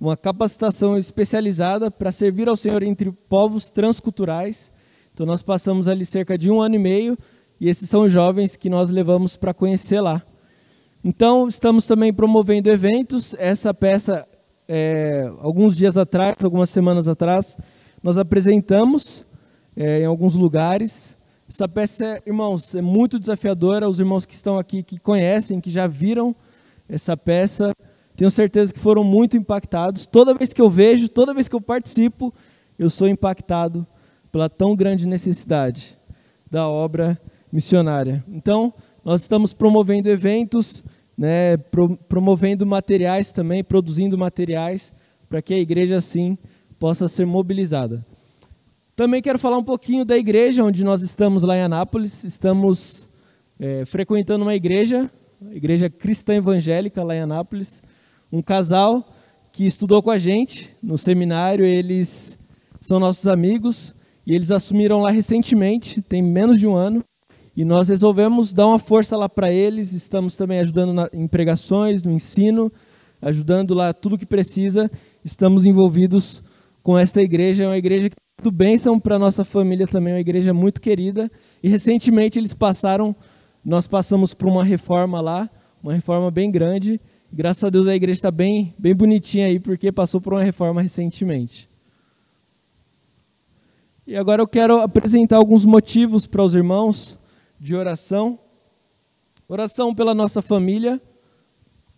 uma 0.00 0.16
capacitação 0.16 0.98
especializada 0.98 1.90
para 1.90 2.12
servir 2.12 2.48
ao 2.48 2.56
Senhor 2.56 2.82
entre 2.82 3.10
povos 3.28 3.70
transculturais. 3.70 4.70
Então, 5.12 5.26
nós 5.26 5.42
passamos 5.42 5.88
ali 5.88 6.04
cerca 6.04 6.36
de 6.36 6.50
um 6.50 6.60
ano 6.60 6.74
e 6.76 6.78
meio 6.78 7.18
e 7.60 7.68
esses 7.68 7.88
são 7.88 8.02
os 8.02 8.12
jovens 8.12 8.56
que 8.56 8.70
nós 8.70 8.90
levamos 8.90 9.36
para 9.36 9.52
conhecer 9.52 10.00
lá. 10.00 10.22
Então, 11.02 11.48
estamos 11.48 11.86
também 11.86 12.12
promovendo 12.12 12.70
eventos. 12.70 13.34
Essa 13.38 13.72
peça 13.72 14.26
é, 14.68 15.32
alguns 15.40 15.76
dias 15.76 15.96
atrás, 15.96 16.36
algumas 16.44 16.68
semanas 16.68 17.08
atrás, 17.08 17.56
nós 18.02 18.18
apresentamos 18.18 19.24
é, 19.74 20.02
em 20.02 20.04
alguns 20.04 20.36
lugares. 20.36 21.16
Essa 21.48 21.66
peça, 21.66 22.22
irmãos, 22.26 22.74
é 22.74 22.82
muito 22.82 23.18
desafiadora. 23.18 23.88
Os 23.88 23.98
irmãos 23.98 24.26
que 24.26 24.34
estão 24.34 24.58
aqui, 24.58 24.82
que 24.82 24.98
conhecem, 24.98 25.60
que 25.60 25.70
já 25.70 25.86
viram 25.86 26.36
essa 26.86 27.16
peça, 27.16 27.72
tenho 28.14 28.30
certeza 28.30 28.72
que 28.72 28.78
foram 28.78 29.02
muito 29.02 29.36
impactados. 29.36 30.04
Toda 30.04 30.34
vez 30.34 30.52
que 30.52 30.60
eu 30.60 30.68
vejo, 30.68 31.08
toda 31.08 31.32
vez 31.32 31.48
que 31.48 31.56
eu 31.56 31.60
participo, 31.60 32.34
eu 32.78 32.90
sou 32.90 33.08
impactado 33.08 33.86
pela 34.30 34.50
tão 34.50 34.76
grande 34.76 35.06
necessidade 35.06 35.98
da 36.50 36.68
obra 36.68 37.18
missionária. 37.50 38.22
Então, 38.28 38.74
nós 39.04 39.22
estamos 39.22 39.54
promovendo 39.54 40.08
eventos 40.10 40.84
né, 41.18 41.56
pro, 41.56 41.96
promovendo 41.96 42.64
materiais 42.64 43.32
também, 43.32 43.64
produzindo 43.64 44.16
materiais, 44.16 44.92
para 45.28 45.42
que 45.42 45.52
a 45.52 45.58
igreja 45.58 45.96
assim 45.96 46.38
possa 46.78 47.08
ser 47.08 47.26
mobilizada. 47.26 48.06
Também 48.94 49.20
quero 49.20 49.38
falar 49.38 49.58
um 49.58 49.64
pouquinho 49.64 50.04
da 50.04 50.16
igreja 50.16 50.62
onde 50.62 50.84
nós 50.84 51.02
estamos 51.02 51.42
lá 51.42 51.56
em 51.56 51.62
Anápolis. 51.62 52.24
Estamos 52.24 53.08
é, 53.58 53.84
frequentando 53.84 54.44
uma 54.44 54.54
igreja, 54.54 55.10
igreja 55.50 55.90
cristã 55.90 56.34
evangélica 56.34 57.02
lá 57.02 57.14
em 57.14 57.20
Anápolis. 57.20 57.82
Um 58.32 58.42
casal 58.42 59.04
que 59.52 59.64
estudou 59.64 60.02
com 60.02 60.10
a 60.10 60.18
gente 60.18 60.74
no 60.82 60.96
seminário, 60.96 61.64
eles 61.64 62.38
são 62.80 63.00
nossos 63.00 63.26
amigos 63.26 63.94
e 64.26 64.34
eles 64.34 64.50
assumiram 64.50 65.00
lá 65.00 65.10
recentemente, 65.10 66.02
tem 66.02 66.22
menos 66.22 66.60
de 66.60 66.66
um 66.66 66.74
ano. 66.74 67.02
E 67.58 67.64
nós 67.64 67.88
resolvemos 67.88 68.52
dar 68.52 68.68
uma 68.68 68.78
força 68.78 69.16
lá 69.16 69.28
para 69.28 69.50
eles. 69.50 69.92
Estamos 69.92 70.36
também 70.36 70.60
ajudando 70.60 70.92
na, 70.92 71.10
em 71.12 71.26
pregações, 71.26 72.04
no 72.04 72.12
ensino, 72.12 72.70
ajudando 73.20 73.74
lá 73.74 73.92
tudo 73.92 74.16
que 74.16 74.24
precisa. 74.24 74.88
Estamos 75.24 75.66
envolvidos 75.66 76.40
com 76.84 76.96
essa 76.96 77.20
igreja. 77.20 77.64
É 77.64 77.66
uma 77.66 77.76
igreja 77.76 78.10
que 78.10 78.16
tudo 78.40 78.54
bênção 78.54 79.00
para 79.00 79.18
nossa 79.18 79.44
família 79.44 79.88
também, 79.88 80.12
é 80.12 80.14
uma 80.14 80.20
igreja 80.20 80.54
muito 80.54 80.80
querida. 80.80 81.28
E 81.60 81.68
recentemente 81.68 82.38
eles 82.38 82.54
passaram, 82.54 83.12
nós 83.64 83.88
passamos 83.88 84.32
por 84.32 84.46
uma 84.46 84.62
reforma 84.62 85.20
lá, 85.20 85.50
uma 85.82 85.92
reforma 85.92 86.30
bem 86.30 86.52
grande. 86.52 87.00
Graças 87.32 87.64
a 87.64 87.70
Deus 87.70 87.88
a 87.88 87.96
igreja 87.96 88.18
está 88.18 88.30
bem, 88.30 88.72
bem 88.78 88.94
bonitinha 88.94 89.48
aí, 89.48 89.58
porque 89.58 89.90
passou 89.90 90.20
por 90.20 90.32
uma 90.32 90.44
reforma 90.44 90.80
recentemente. 90.80 91.68
E 94.06 94.14
agora 94.14 94.40
eu 94.40 94.46
quero 94.46 94.80
apresentar 94.80 95.38
alguns 95.38 95.64
motivos 95.64 96.24
para 96.24 96.44
os 96.44 96.54
irmãos 96.54 97.18
de 97.58 97.74
oração. 97.74 98.38
Oração 99.48 99.94
pela 99.94 100.14
nossa 100.14 100.40
família. 100.40 101.00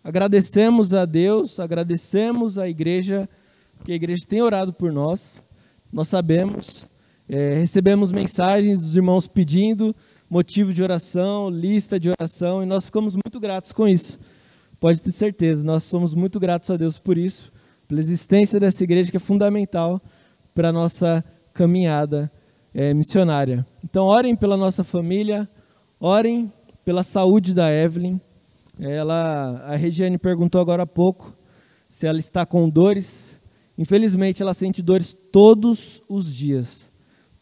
Agradecemos 0.03 0.93
a 0.93 1.05
Deus, 1.05 1.59
agradecemos 1.59 2.57
à 2.57 2.67
igreja, 2.67 3.29
porque 3.77 3.91
a 3.91 3.95
igreja 3.95 4.25
tem 4.27 4.41
orado 4.41 4.73
por 4.73 4.91
nós. 4.91 5.41
Nós 5.91 6.07
sabemos, 6.07 6.87
é, 7.29 7.55
recebemos 7.55 8.11
mensagens 8.11 8.79
dos 8.79 8.95
irmãos 8.95 9.27
pedindo 9.27 9.95
motivo 10.29 10.73
de 10.73 10.81
oração, 10.81 11.49
lista 11.49 11.99
de 11.99 12.09
oração, 12.09 12.63
e 12.63 12.65
nós 12.65 12.85
ficamos 12.85 13.15
muito 13.15 13.39
gratos 13.39 13.71
com 13.71 13.87
isso. 13.87 14.17
Pode 14.79 15.01
ter 15.01 15.11
certeza, 15.11 15.63
nós 15.63 15.83
somos 15.83 16.15
muito 16.15 16.39
gratos 16.39 16.71
a 16.71 16.77
Deus 16.77 16.97
por 16.97 17.17
isso, 17.17 17.51
pela 17.87 17.99
existência 17.99 18.59
dessa 18.59 18.83
igreja 18.83 19.11
que 19.11 19.17
é 19.17 19.19
fundamental 19.19 20.01
para 20.55 20.69
a 20.69 20.71
nossa 20.71 21.23
caminhada 21.53 22.31
é, 22.73 22.93
missionária. 22.93 23.65
Então, 23.83 24.05
orem 24.05 24.35
pela 24.35 24.55
nossa 24.57 24.83
família, 24.83 25.49
orem 25.99 26.51
pela 26.83 27.03
saúde 27.03 27.53
da 27.53 27.71
Evelyn. 27.71 28.19
Ela, 28.79 29.63
a 29.65 29.75
Regiane 29.75 30.17
perguntou 30.17 30.59
agora 30.59 30.83
há 30.83 30.87
pouco 30.87 31.35
se 31.87 32.07
ela 32.07 32.19
está 32.19 32.45
com 32.45 32.69
dores. 32.69 33.39
Infelizmente, 33.77 34.41
ela 34.41 34.53
sente 34.53 34.81
dores 34.81 35.15
todos 35.31 36.01
os 36.07 36.33
dias. 36.33 36.91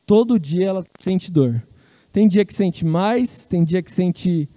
Todo 0.06 0.40
dia 0.40 0.68
ela 0.68 0.84
sente 1.00 1.32
dor. 1.32 1.62
Tem 2.12 2.28
dia 2.28 2.44
que 2.44 2.54
sente 2.54 2.84
mais, 2.84 3.46
tem 3.46 3.64
dia 3.64 3.82
que 3.84 3.92
sente 3.92 4.50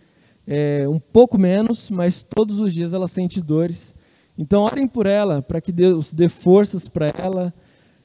é, 0.46 0.88
um 0.88 0.98
pouco 0.98 1.38
menos, 1.38 1.90
mas 1.90 2.22
todos 2.22 2.58
os 2.58 2.72
dias 2.72 2.92
ela 2.94 3.06
sente 3.06 3.40
dores. 3.40 3.94
Então, 4.36 4.62
orem 4.62 4.88
por 4.88 5.04
ela, 5.06 5.42
para 5.42 5.60
que 5.60 5.70
Deus 5.70 6.12
dê 6.12 6.28
forças 6.28 6.88
para 6.88 7.08
ela, 7.08 7.52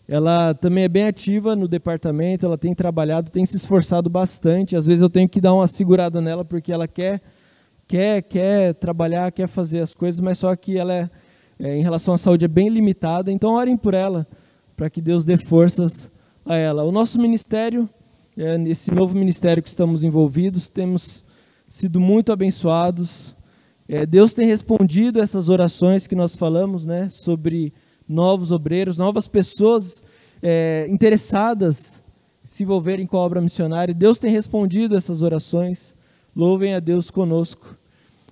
ela 0.08 0.54
também 0.54 0.86
é 0.86 0.88
bem 0.88 1.06
ativa 1.06 1.56
no 1.56 1.68
departamento, 1.68 2.46
ela 2.46 2.58
tem 2.58 2.74
trabalhado, 2.74 3.30
tem 3.30 3.46
se 3.46 3.58
esforçado 3.58 4.10
bastante. 4.10 4.76
Às 4.76 4.88
vezes 4.88 5.02
eu 5.02 5.10
tenho 5.10 5.28
que 5.28 5.42
dar 5.42 5.54
uma 5.54 5.68
segurada 5.68 6.22
nela 6.22 6.46
porque 6.46 6.72
ela 6.72 6.88
quer 6.88 7.22
quer 7.86 8.22
quer 8.22 8.74
trabalhar, 8.76 9.32
quer 9.32 9.48
fazer 9.48 9.82
as 9.82 9.94
coisas, 9.94 10.22
mas 10.22 10.40
só 10.40 10.56
que 10.56 10.78
ela 10.78 10.94
é, 10.94 11.10
é 11.60 11.76
em 11.76 11.84
relação 11.84 12.14
à 12.14 12.18
saúde 12.18 12.46
é 12.46 12.48
bem 12.48 12.70
limitada. 12.70 13.32
Então 13.32 13.54
orem 13.54 13.76
por 13.76 13.94
ela 13.94 14.26
para 14.78 14.90
que 14.90 15.02
Deus 15.02 15.26
dê 15.26 15.36
forças 15.36 16.10
a 16.46 16.56
ela. 16.56 16.84
O 16.84 16.92
nosso 16.92 17.20
ministério, 17.20 17.90
é, 18.38 18.58
nesse 18.58 18.94
novo 18.94 19.14
ministério 19.14 19.62
que 19.62 19.70
estamos 19.70 20.06
envolvidos, 20.06 20.70
temos 20.70 21.26
sido 21.68 22.00
muito 22.00 22.32
abençoados. 22.32 23.36
É, 23.90 24.06
Deus 24.06 24.34
tem 24.34 24.48
respondido 24.48 25.20
essas 25.20 25.50
orações 25.50 26.08
que 26.08 26.16
nós 26.16 26.34
falamos, 26.36 26.86
né, 26.86 27.10
sobre 27.10 27.74
novos 28.08 28.52
obreiros, 28.52 28.98
novas 28.98 29.28
pessoas 29.28 30.02
é, 30.42 30.88
interessadas 30.90 32.04
se 32.44 32.64
envolverem 32.64 33.06
com 33.06 33.18
a 33.18 33.20
obra 33.20 33.42
missionária. 33.42 33.94
Deus 33.94 34.20
tem 34.20 34.32
respondido 34.32 34.96
essas 34.96 35.22
orações. 35.22 35.94
Louvem 36.36 36.74
a 36.74 36.80
Deus 36.80 37.12
conosco. 37.12 37.78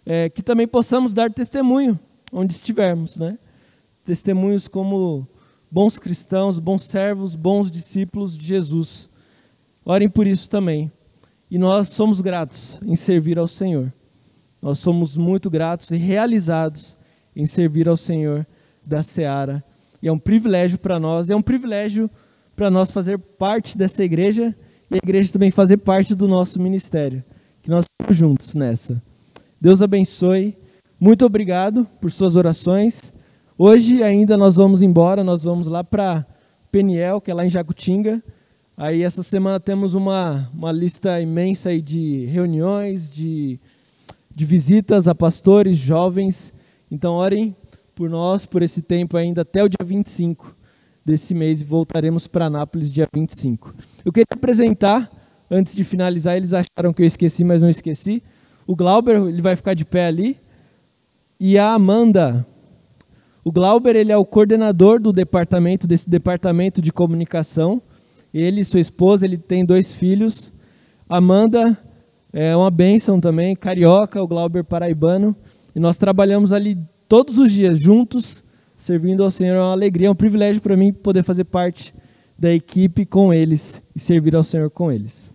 É, 0.05 0.29
que 0.29 0.41
também 0.41 0.67
possamos 0.67 1.13
dar 1.13 1.33
testemunho 1.33 1.99
onde 2.31 2.53
estivermos, 2.53 3.17
né? 3.17 3.37
Testemunhos 4.05 4.67
como 4.67 5.27
bons 5.69 5.97
cristãos, 5.97 6.59
bons 6.59 6.83
servos, 6.83 7.35
bons 7.35 7.71
discípulos 7.71 8.37
de 8.37 8.45
Jesus. 8.45 9.09
Orem 9.83 10.07
por 10.07 10.27
isso 10.27 10.49
também. 10.49 10.91
E 11.49 11.57
nós 11.57 11.89
somos 11.89 12.21
gratos 12.21 12.79
em 12.85 12.95
servir 12.95 13.37
ao 13.37 13.47
Senhor. 13.47 13.91
Nós 14.61 14.79
somos 14.79 15.17
muito 15.17 15.49
gratos 15.49 15.91
e 15.91 15.97
realizados 15.97 16.97
em 17.35 17.45
servir 17.45 17.89
ao 17.89 17.97
Senhor 17.97 18.47
da 18.85 19.01
Seara. 19.03 19.63
E 20.01 20.07
é 20.07 20.11
um 20.11 20.17
privilégio 20.17 20.77
para 20.77 20.99
nós, 20.99 21.29
é 21.29 21.35
um 21.35 21.41
privilégio 21.41 22.09
para 22.55 22.69
nós 22.69 22.91
fazer 22.91 23.17
parte 23.17 23.77
dessa 23.77 24.03
igreja 24.03 24.55
e 24.89 24.95
a 24.95 24.97
igreja 24.97 25.33
também 25.33 25.51
fazer 25.51 25.77
parte 25.77 26.13
do 26.13 26.27
nosso 26.27 26.61
ministério. 26.61 27.23
Que 27.61 27.69
nós 27.69 27.85
estamos 27.85 28.17
juntos 28.17 28.53
nessa. 28.53 29.01
Deus 29.59 29.81
abençoe. 29.81 30.57
Muito 30.99 31.25
obrigado 31.25 31.85
por 31.99 32.11
suas 32.11 32.35
orações. 32.35 33.13
Hoje 33.57 34.03
ainda 34.03 34.37
nós 34.37 34.55
vamos 34.55 34.81
embora, 34.81 35.23
nós 35.23 35.43
vamos 35.43 35.67
lá 35.67 35.83
para 35.83 36.25
Peniel, 36.71 37.19
que 37.19 37.31
é 37.31 37.33
lá 37.33 37.45
em 37.45 37.49
Jacutinga. 37.49 38.21
Aí 38.77 39.01
essa 39.01 39.23
semana 39.23 39.59
temos 39.59 39.93
uma, 39.93 40.49
uma 40.53 40.71
lista 40.71 41.19
imensa 41.21 41.69
aí 41.69 41.81
de 41.81 42.25
reuniões, 42.25 43.09
de, 43.09 43.59
de 44.33 44.45
visitas 44.45 45.07
a 45.07 45.15
pastores, 45.15 45.77
jovens. 45.77 46.53
Então 46.91 47.13
orem 47.13 47.55
por 47.95 48.09
nós 48.09 48.45
por 48.45 48.61
esse 48.61 48.81
tempo 48.81 49.15
ainda 49.15 49.41
até 49.41 49.63
o 49.63 49.69
dia 49.69 49.83
25 49.83 50.55
desse 51.03 51.33
mês 51.33 51.61
e 51.61 51.63
voltaremos 51.63 52.27
para 52.27 52.45
Anápolis 52.45 52.91
dia 52.91 53.07
25. 53.13 53.73
Eu 54.03 54.11
queria 54.11 54.25
apresentar, 54.31 55.09
antes 55.49 55.73
de 55.73 55.83
finalizar, 55.83 56.35
eles 56.35 56.51
acharam 56.53 56.91
que 56.91 57.01
eu 57.01 57.05
esqueci, 57.05 57.43
mas 57.43 57.61
não 57.61 57.69
esqueci. 57.69 58.21
O 58.67 58.75
Glauber, 58.75 59.21
ele 59.27 59.41
vai 59.41 59.55
ficar 59.55 59.73
de 59.73 59.85
pé 59.85 60.07
ali. 60.07 60.37
E 61.39 61.57
a 61.57 61.73
Amanda. 61.73 62.45
O 63.43 63.51
Glauber, 63.51 63.95
ele 63.95 64.11
é 64.11 64.17
o 64.17 64.25
coordenador 64.25 64.99
do 64.99 65.13
departamento, 65.13 65.87
desse 65.87 66.09
departamento 66.09 66.81
de 66.81 66.91
comunicação. 66.91 67.81
Ele 68.33 68.61
e 68.61 68.65
sua 68.65 68.79
esposa, 68.79 69.25
ele 69.25 69.37
tem 69.37 69.63
dois 69.63 69.93
filhos. 69.93 70.51
Amanda, 71.07 71.77
é 72.33 72.55
uma 72.55 72.71
bênção 72.71 73.21
também, 73.21 73.55
carioca, 73.55 74.21
o 74.21 74.27
Glauber 74.27 74.63
paraibano, 74.63 75.35
e 75.73 75.79
nós 75.79 75.97
trabalhamos 75.97 76.51
ali 76.51 76.77
todos 77.07 77.37
os 77.37 77.51
dias 77.51 77.79
juntos, 77.79 78.43
servindo 78.75 79.23
ao 79.23 79.31
Senhor. 79.31 79.55
É 79.55 79.59
uma 79.59 79.71
alegria, 79.71 80.07
é 80.07 80.11
um 80.11 80.15
privilégio 80.15 80.61
para 80.61 80.77
mim 80.77 80.91
poder 80.91 81.23
fazer 81.23 81.45
parte 81.45 81.93
da 82.37 82.51
equipe 82.51 83.05
com 83.05 83.33
eles 83.33 83.81
e 83.95 83.99
servir 83.99 84.35
ao 84.35 84.43
Senhor 84.43 84.69
com 84.69 84.91
eles. 84.91 85.31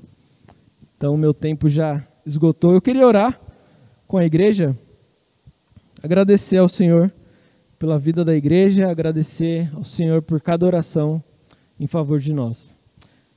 Então, 0.96 1.16
meu 1.16 1.32
tempo 1.32 1.68
já 1.68 2.06
esgotou. 2.26 2.74
Eu 2.74 2.80
queria 2.80 3.06
orar 3.06 3.40
com 4.06 4.18
a 4.18 4.24
igreja, 4.24 4.76
agradecer 6.02 6.58
ao 6.58 6.68
Senhor 6.68 7.12
pela 7.78 7.98
vida 7.98 8.24
da 8.24 8.36
igreja, 8.36 8.90
agradecer 8.90 9.70
ao 9.74 9.84
Senhor 9.84 10.20
por 10.20 10.40
cada 10.40 10.66
oração 10.66 11.22
em 11.78 11.86
favor 11.86 12.18
de 12.18 12.34
nós. 12.34 12.76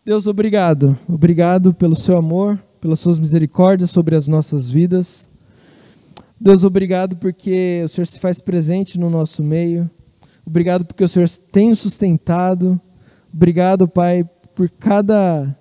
Deus, 0.04 0.28
obrigado. 0.28 0.98
Obrigado 1.08 1.74
pelo 1.74 1.96
seu 1.96 2.18
amor, 2.18 2.62
pelas 2.82 3.00
suas 3.00 3.18
misericórdias 3.18 3.90
sobre 3.90 4.16
as 4.18 4.28
nossas 4.28 4.70
vidas. 4.70 5.30
Deus, 6.44 6.66
obrigado 6.66 7.16
porque 7.16 7.84
o 7.86 7.88
Senhor 7.88 8.06
se 8.06 8.20
faz 8.20 8.42
presente 8.42 9.00
no 9.00 9.10
nosso 9.10 9.42
meio. 9.42 9.90
Obrigado 10.46 10.84
porque 10.84 11.06
o 11.06 11.08
Senhor 11.08 11.30
tem 11.30 11.74
sustentado. 11.74 12.78
Obrigado, 13.34 13.88
Pai, 13.88 14.26
por 14.54 14.70
cada 14.70 15.58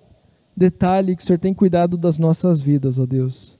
detalhe 0.53 1.15
que 1.15 1.23
o 1.23 1.25
Senhor 1.25 1.39
tem 1.39 1.53
cuidado 1.53 1.97
das 1.97 2.17
nossas 2.17 2.59
vidas, 2.59 2.99
ó 2.99 3.05
Deus. 3.05 3.57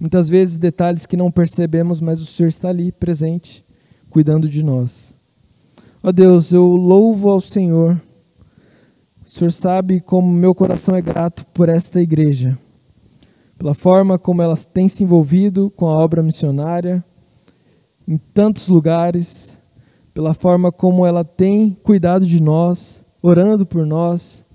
Muitas 0.00 0.28
vezes 0.28 0.58
detalhes 0.58 1.06
que 1.06 1.16
não 1.16 1.30
percebemos, 1.30 2.00
mas 2.00 2.20
o 2.20 2.26
Senhor 2.26 2.48
está 2.48 2.70
ali 2.70 2.90
presente, 2.90 3.64
cuidando 4.10 4.48
de 4.48 4.64
nós. 4.64 5.14
Ó 6.02 6.10
Deus, 6.10 6.52
eu 6.52 6.66
louvo 6.66 7.30
ao 7.30 7.40
Senhor. 7.40 8.02
O 9.24 9.30
Senhor 9.30 9.52
sabe 9.52 10.00
como 10.00 10.26
meu 10.32 10.56
coração 10.56 10.96
é 10.96 11.00
grato 11.00 11.46
por 11.54 11.68
esta 11.68 12.02
igreja 12.02 12.58
pela 13.58 13.74
forma 13.74 14.18
como 14.18 14.40
ela 14.40 14.56
tem 14.56 14.88
se 14.88 15.02
envolvido 15.02 15.68
com 15.70 15.86
a 15.86 15.98
obra 15.98 16.22
missionária 16.22 17.04
em 18.06 18.16
tantos 18.16 18.68
lugares, 18.68 19.60
pela 20.14 20.32
forma 20.32 20.70
como 20.70 21.04
ela 21.04 21.24
tem 21.24 21.76
cuidado 21.82 22.24
de 22.24 22.40
nós, 22.40 23.04
orando 23.20 23.66
por 23.66 23.84
nós, 23.84 24.46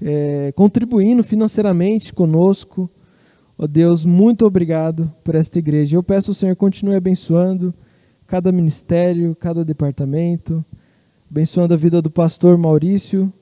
é, 0.00 0.52
contribuindo 0.52 1.24
financeiramente 1.24 2.12
conosco. 2.12 2.88
Ó 3.58 3.64
oh 3.64 3.66
Deus, 3.66 4.04
muito 4.04 4.46
obrigado 4.46 5.12
por 5.24 5.34
esta 5.34 5.58
igreja. 5.58 5.96
Eu 5.96 6.02
peço 6.02 6.30
ao 6.30 6.34
Senhor 6.34 6.54
continue 6.54 6.94
abençoando 6.94 7.74
cada 8.26 8.52
ministério, 8.52 9.34
cada 9.34 9.64
departamento, 9.64 10.64
abençoando 11.28 11.74
a 11.74 11.76
vida 11.76 12.00
do 12.00 12.10
pastor 12.10 12.56
Maurício, 12.56 13.32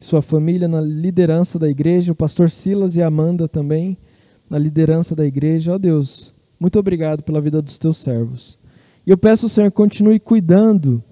sua 0.00 0.20
família 0.20 0.68
na 0.68 0.80
liderança 0.80 1.58
da 1.58 1.68
igreja, 1.68 2.12
o 2.12 2.16
pastor 2.16 2.50
Silas 2.50 2.96
e 2.96 3.02
Amanda 3.02 3.48
também 3.48 3.96
na 4.48 4.58
liderança 4.58 5.14
da 5.14 5.24
igreja. 5.26 5.74
Ó 5.74 5.78
Deus, 5.78 6.34
muito 6.58 6.78
obrigado 6.78 7.22
pela 7.22 7.40
vida 7.40 7.60
dos 7.60 7.78
teus 7.78 7.98
servos. 7.98 8.58
E 9.06 9.10
eu 9.10 9.18
peço 9.18 9.48
Senhor 9.48 9.70
continue 9.70 10.18
cuidando, 10.18 11.02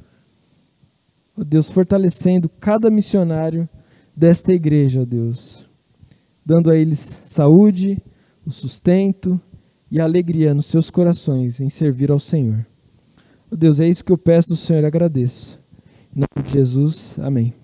ó 1.37 1.45
Deus, 1.45 1.71
fortalecendo 1.71 2.49
cada 2.49 2.91
missionário 2.91 3.69
desta 4.17 4.53
igreja, 4.53 5.03
ó 5.03 5.05
Deus, 5.05 5.67
dando 6.45 6.71
a 6.71 6.77
eles 6.77 7.23
saúde, 7.27 8.03
o 8.47 8.51
sustento 8.51 9.41
e 9.91 10.01
a 10.01 10.05
alegria 10.05 10.55
nos 10.55 10.67
seus 10.67 10.91
corações 10.91 11.61
em 11.61 11.69
servir 11.69 12.11
ao 12.11 12.19
Senhor. 12.19 12.67
Ó 13.51 13.57
Deus, 13.57 13.79
é 13.79 13.89
isso 13.89 14.05
que 14.05 14.13
eu 14.13 14.19
peço 14.19 14.57
Senhor 14.57 14.85
agradeço. 14.85 15.61
Em 16.17 16.21
nome 16.21 16.47
de 16.47 16.53
Jesus, 16.53 17.19
amém. 17.19 17.62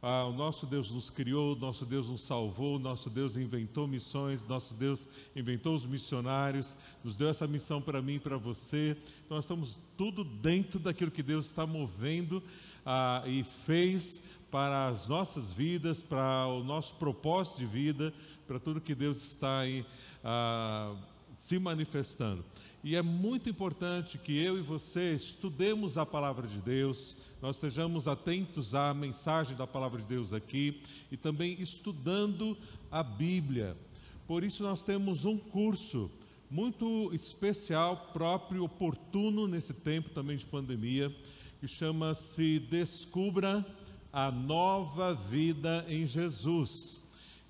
Ah, 0.00 0.26
o 0.26 0.32
nosso 0.32 0.64
Deus 0.64 0.92
nos 0.92 1.10
criou, 1.10 1.56
nosso 1.56 1.84
Deus 1.84 2.08
nos 2.08 2.20
salvou, 2.20 2.78
nosso 2.78 3.10
Deus 3.10 3.36
inventou 3.36 3.88
missões, 3.88 4.44
nosso 4.44 4.74
Deus 4.74 5.08
inventou 5.34 5.74
os 5.74 5.84
missionários, 5.84 6.76
nos 7.02 7.16
deu 7.16 7.28
essa 7.28 7.48
missão 7.48 7.82
para 7.82 8.00
mim 8.00 8.14
e 8.14 8.20
para 8.20 8.36
você. 8.36 8.96
Então, 9.24 9.36
nós 9.36 9.44
estamos 9.44 9.76
tudo 9.96 10.22
dentro 10.22 10.78
daquilo 10.78 11.10
que 11.10 11.22
Deus 11.22 11.46
está 11.46 11.66
movendo 11.66 12.40
ah, 12.86 13.24
e 13.26 13.42
fez 13.42 14.22
para 14.52 14.86
as 14.86 15.08
nossas 15.08 15.52
vidas, 15.52 16.00
para 16.00 16.46
o 16.46 16.62
nosso 16.62 16.94
propósito 16.94 17.58
de 17.58 17.66
vida, 17.66 18.14
para 18.46 18.60
tudo 18.60 18.80
que 18.80 18.94
Deus 18.94 19.32
está 19.32 19.58
aí, 19.58 19.84
ah, 20.22 20.94
se 21.36 21.58
manifestando. 21.58 22.44
E 22.82 22.94
é 22.94 23.02
muito 23.02 23.50
importante 23.50 24.18
que 24.18 24.38
eu 24.38 24.56
e 24.56 24.62
você 24.62 25.12
estudemos 25.12 25.98
a 25.98 26.06
palavra 26.06 26.46
de 26.46 26.60
Deus, 26.60 27.16
nós 27.42 27.56
estejamos 27.56 28.06
atentos 28.06 28.72
à 28.72 28.94
mensagem 28.94 29.56
da 29.56 29.66
palavra 29.66 30.00
de 30.00 30.06
Deus 30.06 30.32
aqui 30.32 30.80
e 31.10 31.16
também 31.16 31.60
estudando 31.60 32.56
a 32.90 33.02
Bíblia. 33.02 33.76
Por 34.28 34.44
isso, 34.44 34.62
nós 34.62 34.84
temos 34.84 35.24
um 35.24 35.36
curso 35.36 36.08
muito 36.48 37.10
especial, 37.12 38.10
próprio, 38.12 38.64
oportuno 38.64 39.48
nesse 39.48 39.74
tempo 39.74 40.10
também 40.10 40.36
de 40.36 40.46
pandemia, 40.46 41.14
que 41.60 41.66
chama-se 41.66 42.60
Descubra 42.60 43.66
a 44.12 44.30
Nova 44.30 45.14
Vida 45.14 45.84
em 45.88 46.06
Jesus. 46.06 46.97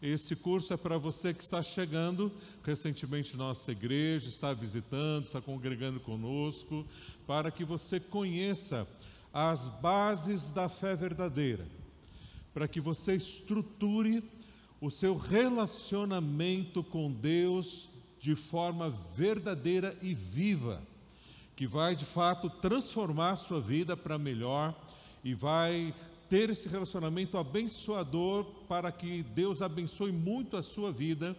Esse 0.01 0.37
curso 0.37 0.73
é 0.73 0.77
para 0.77 0.97
você 0.97 1.35
que 1.35 1.43
está 1.43 1.61
chegando. 1.61 2.33
Recentemente 2.63 3.37
na 3.37 3.45
nossa 3.45 3.73
igreja, 3.73 4.29
está 4.29 4.55
visitando, 4.55 5.25
está 5.25 5.41
congregando 5.41 5.99
conosco, 5.99 6.87
para 7.27 7.51
que 7.51 7.65
você 7.65 7.99
conheça 7.99 8.87
as 9.33 9.69
bases 9.69 10.51
da 10.51 10.69
fé 10.69 10.95
verdadeira, 10.95 11.67
para 12.55 12.69
que 12.69 12.81
você 12.81 13.17
estruture 13.17 14.23
o 14.81 14.91
seu 14.91 15.17
relacionamento 15.17 16.85
com 16.85 17.11
Deus 17.13 17.89
de 18.21 18.37
forma 18.37 18.91
verdadeira 19.17 19.97
e 20.01 20.15
viva, 20.15 20.81
que 21.57 21.67
vai 21.67 21.97
de 21.97 22.05
fato 22.05 22.49
transformar 22.49 23.33
a 23.33 23.37
sua 23.37 23.61
vida 23.61 23.97
para 23.97 24.17
melhor 24.17 24.75
e 25.25 25.35
vai 25.35 25.93
ter 26.29 26.51
esse 26.51 26.69
relacionamento 26.69 27.39
abençoador 27.39 28.45
para 28.69 28.93
que 28.93 29.23
Deus 29.23 29.63
abençoe 29.63 30.13
muito 30.13 30.57
a 30.57 30.63
sua 30.63 30.93
vida, 30.93 31.37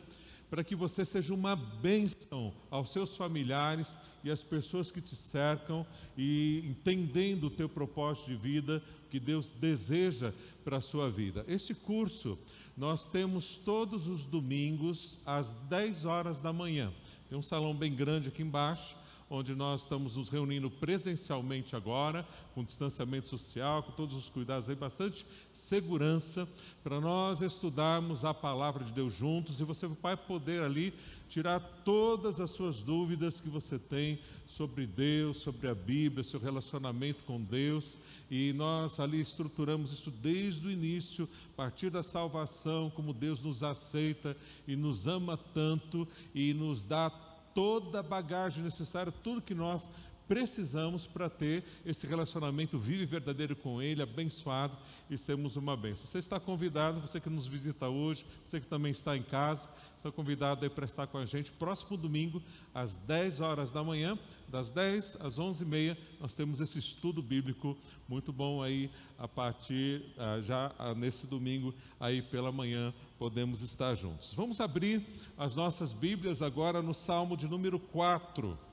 para 0.50 0.64
que 0.64 0.76
você 0.76 1.06
seja 1.06 1.34
uma 1.34 1.56
bênção 1.56 2.52
aos 2.72 2.92
seus 2.92 3.16
familiares 3.16 4.00
e 4.24 4.32
às 4.32 4.42
pessoas 4.42 4.90
que 4.92 5.00
te 5.00 5.16
cercam 5.16 5.86
e 6.18 6.64
entendendo 6.66 7.46
o 7.46 7.52
teu 7.52 7.70
propósito 7.70 8.32
de 8.32 8.36
vida 8.36 8.84
que 9.12 9.20
Deus 9.20 9.52
deseja 9.52 10.34
para 10.64 10.78
a 10.78 10.82
sua 10.82 11.10
vida. 11.10 11.46
Este 11.48 11.76
curso 11.76 12.38
nós 12.76 13.06
temos 13.06 13.58
todos 13.58 14.08
os 14.08 14.26
domingos 14.26 15.20
às 15.26 15.54
10 15.54 16.06
horas 16.06 16.42
da 16.42 16.52
manhã. 16.52 16.92
Tem 17.30 17.38
um 17.38 17.44
salão 17.44 17.76
bem 17.76 17.96
grande 17.96 18.30
aqui 18.30 18.42
embaixo 18.42 18.96
onde 19.30 19.54
nós 19.54 19.82
estamos 19.82 20.16
nos 20.16 20.30
reunindo 20.30 20.70
presencialmente 20.70 21.76
agora, 21.76 22.28
com 22.56 22.64
distanciamento 22.64 23.28
social, 23.28 23.84
com 23.84 23.92
todos 23.92 24.18
os 24.18 24.30
cuidados 24.30 24.70
aí, 24.70 24.76
bastante 24.76 25.26
segurança, 25.52 26.48
para 26.84 27.00
nós 27.00 27.42
estudarmos 27.42 28.26
a 28.26 28.34
palavra 28.34 28.84
de 28.84 28.92
Deus 28.92 29.14
juntos 29.14 29.60
e 29.60 29.64
você 29.64 29.88
vai 29.88 30.18
poder 30.18 30.64
ali 30.64 30.94
tirar 31.28 31.60
todas 31.86 32.40
as 32.40 32.50
suas 32.50 32.82
dúvidas 32.82 33.40
que 33.40 33.50
você 33.50 33.78
tem 33.78 34.20
sobre 34.48 34.88
Deus, 34.88 35.38
sobre 35.38 35.68
a 35.68 35.76
Bíblia, 35.76 36.24
seu 36.24 36.40
relacionamento 36.40 37.24
com 37.24 37.40
Deus. 37.40 38.00
E 38.32 38.52
nós 38.54 39.00
ali 39.00 39.22
estruturamos 39.22 39.92
isso 39.92 40.10
desde 40.10 40.68
o 40.68 40.72
início, 40.72 41.30
a 41.54 41.56
partir 41.56 41.92
da 41.92 42.02
salvação, 42.02 42.90
como 42.90 43.14
Deus 43.14 43.42
nos 43.42 43.62
aceita 43.62 44.36
e 44.68 44.76
nos 44.76 45.08
ama 45.08 45.38
tanto 45.38 46.08
e 46.34 46.52
nos 46.52 46.84
dá 46.84 47.12
toda 47.54 48.00
a 48.00 48.04
bagagem 48.04 48.64
necessária, 48.64 49.12
tudo 49.12 49.42
que 49.42 49.56
nós 49.56 49.90
precisamos 50.30 51.08
para 51.08 51.28
ter 51.28 51.64
esse 51.84 52.06
relacionamento 52.06 52.78
vivo 52.78 53.02
e 53.02 53.06
verdadeiro 53.08 53.56
com 53.56 53.82
Ele, 53.82 54.04
abençoado 54.04 54.78
e 55.10 55.18
sermos 55.18 55.56
uma 55.56 55.76
bênção. 55.76 56.06
Você 56.06 56.20
está 56.20 56.40
convidado, 56.40 57.02
você 57.02 57.20
que 57.20 57.32
nos 57.32 57.48
visita 57.48 57.90
hoje, 57.90 58.24
você 58.46 58.62
que 58.62 58.68
também 58.68 58.92
está 58.92 59.18
em 59.18 59.24
casa, 59.24 59.68
está 59.98 60.12
convidado 60.12 60.70
para 60.70 60.86
estar 60.86 61.08
com 61.08 61.18
a 61.18 61.26
gente. 61.26 61.52
Próximo 61.52 61.98
domingo, 61.98 62.44
às 62.76 63.00
10 63.00 63.42
horas 63.42 63.72
da 63.72 63.84
manhã, 63.84 64.20
das 64.48 64.70
10 64.70 65.18
às 65.20 65.40
11 65.40 65.64
e 65.64 65.68
meia, 65.68 65.98
nós 66.20 66.36
temos 66.36 66.62
esse 66.62 66.78
estudo 66.78 67.24
bíblico 67.24 67.76
muito 68.08 68.32
bom 68.32 68.62
aí, 68.62 68.92
a 69.18 69.28
partir, 69.28 70.14
ah, 70.16 70.40
já 70.42 70.72
ah, 70.78 70.94
nesse 70.94 71.26
domingo, 71.26 71.74
aí 72.00 72.22
pela 72.22 72.52
manhã, 72.52 72.94
podemos 73.18 73.64
estar 73.64 73.96
juntos. 73.96 74.36
Vamos 74.36 74.62
abrir 74.62 75.04
as 75.36 75.56
nossas 75.56 75.92
Bíblias 75.92 76.44
agora 76.44 76.84
no 76.84 76.94
Salmo 76.94 77.36
de 77.36 77.48
número 77.48 77.80
4. 77.80 78.69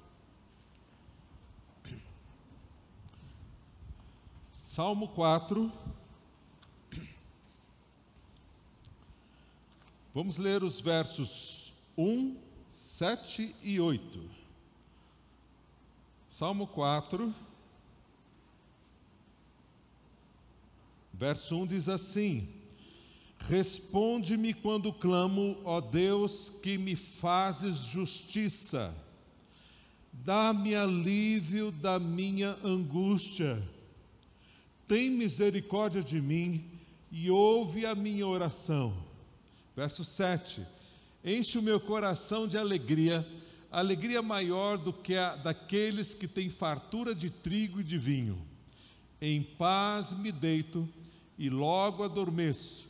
Salmo 4.77 5.09
4. 5.09 5.73
Vamos 10.13 10.37
ler 10.37 10.63
os 10.63 10.83
versos 10.83 11.73
1, 11.97 12.37
7 12.69 13.57
e 13.63 13.81
8. 13.81 14.31
Salmo 16.29 16.67
4, 16.67 17.35
verso 21.11 21.57
1 21.57 21.67
diz 21.69 21.89
assim: 21.89 22.47
Responde-me 23.49 24.53
quando 24.53 24.93
clamo, 24.93 25.57
ó 25.65 25.81
Deus, 25.81 26.51
que 26.51 26.77
me 26.77 26.95
fazes 26.95 27.77
justiça. 27.77 28.95
Dá-me 30.13 30.75
alívio 30.75 31.73
da 31.73 31.99
minha 31.99 32.59
angústia. 32.63 33.75
Tem 34.87 35.11
misericórdia 35.11 36.03
de 36.03 36.21
mim 36.21 36.65
e 37.11 37.31
ouve 37.31 37.85
a 37.85 37.95
minha 37.95 38.27
oração. 38.27 38.97
Verso 39.75 40.05
7. 40.05 40.67
Enche 41.25 41.59
o 41.59 41.63
meu 41.63 41.81
coração 41.81 42.47
de 42.47 42.57
alegria, 42.57 43.27
alegria 43.71 44.23
maior 44.23 44.79
do 44.79 44.93
que 44.93 45.17
a 45.17 45.37
daqueles 45.37 46.15
que 46.15 46.29
têm 46.29 46.49
fartura 46.49 47.15
de 47.15 47.31
trigo 47.31 47.81
e 47.81 47.85
de 47.85 47.99
vinho. 47.99 48.41
Em 49.21 49.43
paz 49.43 50.13
me 50.13 50.31
deito 50.31 50.89
e 51.39 51.51
logo 51.51 52.05
adormeço 52.05 52.87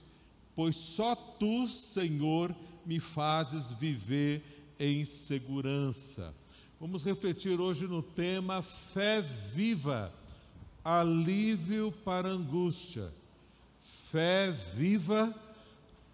pois 0.57 0.75
só 0.75 1.15
tu, 1.15 1.67
Senhor, 1.67 2.57
me 2.85 2.99
fazes 2.99 3.71
viver 3.71 4.43
em 4.81 5.05
segurança. 5.05 6.35
Vamos 6.81 7.05
refletir 7.05 7.61
hoje 7.61 7.87
no 7.87 8.03
tema 8.03 8.63
fé 8.63 9.21
viva, 9.21 10.13
alívio 10.87 11.91
para 12.05 12.29
angústia. 12.29 13.13
Fé 14.09 14.53
viva, 14.53 15.35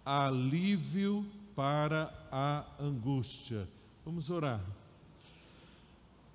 alívio 0.03 1.23
para 1.55 2.11
a 2.31 2.65
angústia. 2.79 3.69
Vamos 4.03 4.31
orar. 4.31 4.59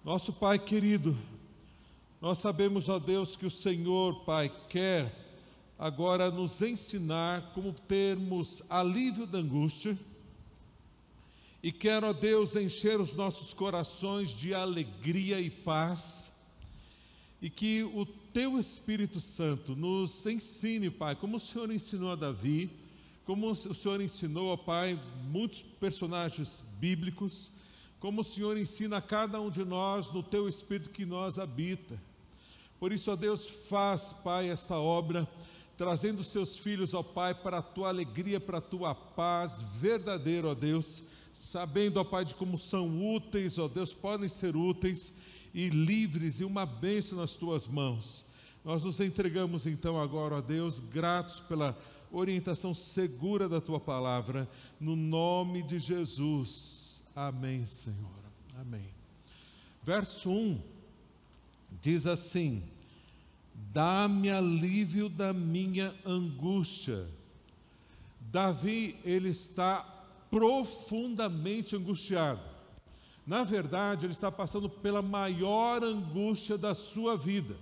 Nosso 0.05 0.33
Pai 0.33 0.57
querido, 0.57 1.19
nós 2.21 2.39
sabemos, 2.39 2.89
ó 2.89 3.01
Deus, 3.01 3.35
que 3.35 3.45
o 3.45 3.51
Senhor, 3.51 4.21
Pai, 4.21 4.55
quer 4.69 5.13
agora 5.77 6.31
nos 6.31 6.63
ensinar 6.63 7.51
como 7.55 7.73
termos 7.73 8.63
alívio 8.71 9.27
da 9.27 9.39
angústia. 9.39 9.99
E 11.61 11.73
quero, 11.73 12.07
ó 12.07 12.13
Deus, 12.13 12.55
encher 12.55 13.01
os 13.01 13.17
nossos 13.17 13.53
corações 13.53 14.29
de 14.29 14.55
alegria 14.55 15.41
e 15.41 15.51
paz. 15.51 16.33
E 17.43 17.51
que 17.51 17.83
o 17.83 18.07
Teu 18.33 18.59
Espírito 18.59 19.21
Santo 19.21 19.75
nos 19.75 20.25
ensine, 20.27 20.91
Pai, 20.91 21.17
como 21.17 21.37
o 21.37 21.41
Senhor 21.41 21.71
ensinou 21.71 22.11
a 22.11 22.15
Davi, 22.15 22.71
como 23.25 23.51
o 23.51 23.55
Senhor 23.55 24.01
ensinou, 24.01 24.49
ó 24.49 24.57
Pai, 24.57 25.01
muitos 25.31 25.63
personagens 25.63 26.63
bíblicos, 26.79 27.51
como 27.99 28.21
o 28.21 28.25
Senhor 28.25 28.57
ensina 28.57 28.99
a 28.99 29.03
cada 29.03 29.41
um 29.41 29.51
de 29.51 29.65
nós 29.65 30.13
no 30.13 30.23
Teu 30.23 30.47
Espírito 30.47 30.91
que 30.91 31.05
nós 31.05 31.39
habita. 31.39 32.01
Por 32.79 32.93
isso, 32.93 33.11
ó 33.11 33.17
Deus, 33.17 33.47
faz, 33.47 34.13
Pai, 34.13 34.49
esta 34.49 34.77
obra 34.77 35.29
trazendo 35.77 36.25
seus 36.25 36.57
filhos, 36.57 36.93
ó 36.93 37.05
Pai, 37.05 37.35
para 37.35 37.59
a 37.59 37.63
tua 37.63 37.89
alegria, 37.89 38.41
para 38.41 38.59
a 38.59 38.61
tua 38.61 38.95
paz 38.95 39.63
verdadeira, 39.81 40.49
ó 40.49 40.55
Deus, 40.55 41.05
sabendo, 41.33 41.99
ó 41.99 42.05
Pai, 42.05 42.25
de 42.25 42.35
como 42.35 42.59
são 42.59 43.15
úteis, 43.15 43.59
ó 43.59 43.69
Deus, 43.69 43.95
podem 43.95 44.29
ser 44.29 44.57
úteis 44.57 45.15
e 45.55 45.69
livres 45.69 46.41
e 46.41 46.45
uma 46.45 46.67
bênção 46.67 47.19
nas 47.19 47.33
tuas 47.33 47.67
mãos. 47.67 48.25
Nós 48.65 48.85
nos 48.85 49.01
entregamos 49.01 49.67
então 49.67 49.99
agora, 49.99 50.37
ó 50.37 50.41
Deus, 50.41 50.81
gratos 50.81 51.41
pela 51.41 51.79
orientação 52.11 52.75
segura 52.75 53.49
da 53.49 53.61
tua 53.61 53.81
palavra, 53.81 54.49
no 54.81 54.97
nome 54.97 55.63
de 55.63 55.79
Jesus. 55.79 57.03
Amém, 57.15 57.65
Senhor. 57.65 58.19
Amém. 58.61 58.89
Verso 59.83 60.31
1 60.31 60.61
diz 61.81 62.07
assim: 62.07 62.63
dá-me 63.73 64.31
alívio 64.31 65.09
da 65.09 65.33
minha 65.33 65.95
angústia. 66.05 67.07
Davi, 68.21 68.97
ele 69.05 69.31
está 69.31 69.83
profundamente 70.31 71.75
angustiado. 71.75 72.43
Na 73.29 73.45
verdade, 73.45 74.07
ele 74.07 74.15
está 74.15 74.33
passando 74.33 74.71
pela 74.71 75.03
maior 75.03 75.85
angústia 75.85 76.57
da 76.57 76.73
sua 76.75 77.15
vida. 77.15 77.59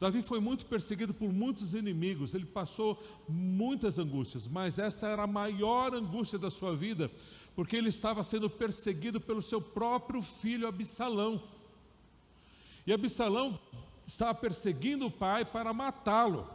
Davi 0.00 0.20
foi 0.20 0.40
muito 0.40 0.66
perseguido 0.66 1.14
por 1.14 1.32
muitos 1.32 1.74
inimigos, 1.74 2.34
ele 2.34 2.44
passou 2.44 3.00
muitas 3.28 4.00
angústias, 4.00 4.48
mas 4.48 4.76
essa 4.76 5.06
era 5.06 5.22
a 5.22 5.28
maior 5.28 5.94
angústia 5.94 6.40
da 6.40 6.50
sua 6.50 6.74
vida, 6.74 7.08
porque 7.54 7.76
ele 7.76 7.88
estava 7.88 8.24
sendo 8.24 8.50
perseguido 8.50 9.20
pelo 9.20 9.40
seu 9.40 9.60
próprio 9.60 10.20
filho 10.20 10.66
Absalão. 10.66 11.40
E 12.84 12.92
Absalão 12.92 13.56
estava 14.04 14.34
perseguindo 14.34 15.06
o 15.06 15.10
pai 15.10 15.44
para 15.44 15.72
matá-lo. 15.72 16.50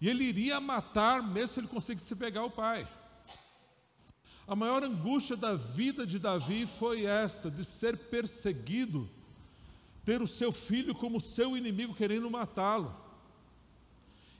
E 0.00 0.08
ele 0.08 0.22
iria 0.22 0.60
matar 0.60 1.20
mesmo 1.20 1.48
se 1.48 1.58
ele 1.58 1.66
conseguisse 1.66 2.14
pegar 2.14 2.44
o 2.44 2.50
pai. 2.50 2.86
A 4.48 4.56
maior 4.56 4.82
angústia 4.82 5.36
da 5.36 5.54
vida 5.54 6.06
de 6.06 6.18
Davi 6.18 6.66
foi 6.66 7.04
esta, 7.04 7.50
de 7.50 7.62
ser 7.62 7.98
perseguido, 7.98 9.06
ter 10.06 10.22
o 10.22 10.26
seu 10.26 10.50
filho 10.50 10.94
como 10.94 11.20
seu 11.20 11.54
inimigo 11.54 11.94
querendo 11.94 12.30
matá-lo. 12.30 12.96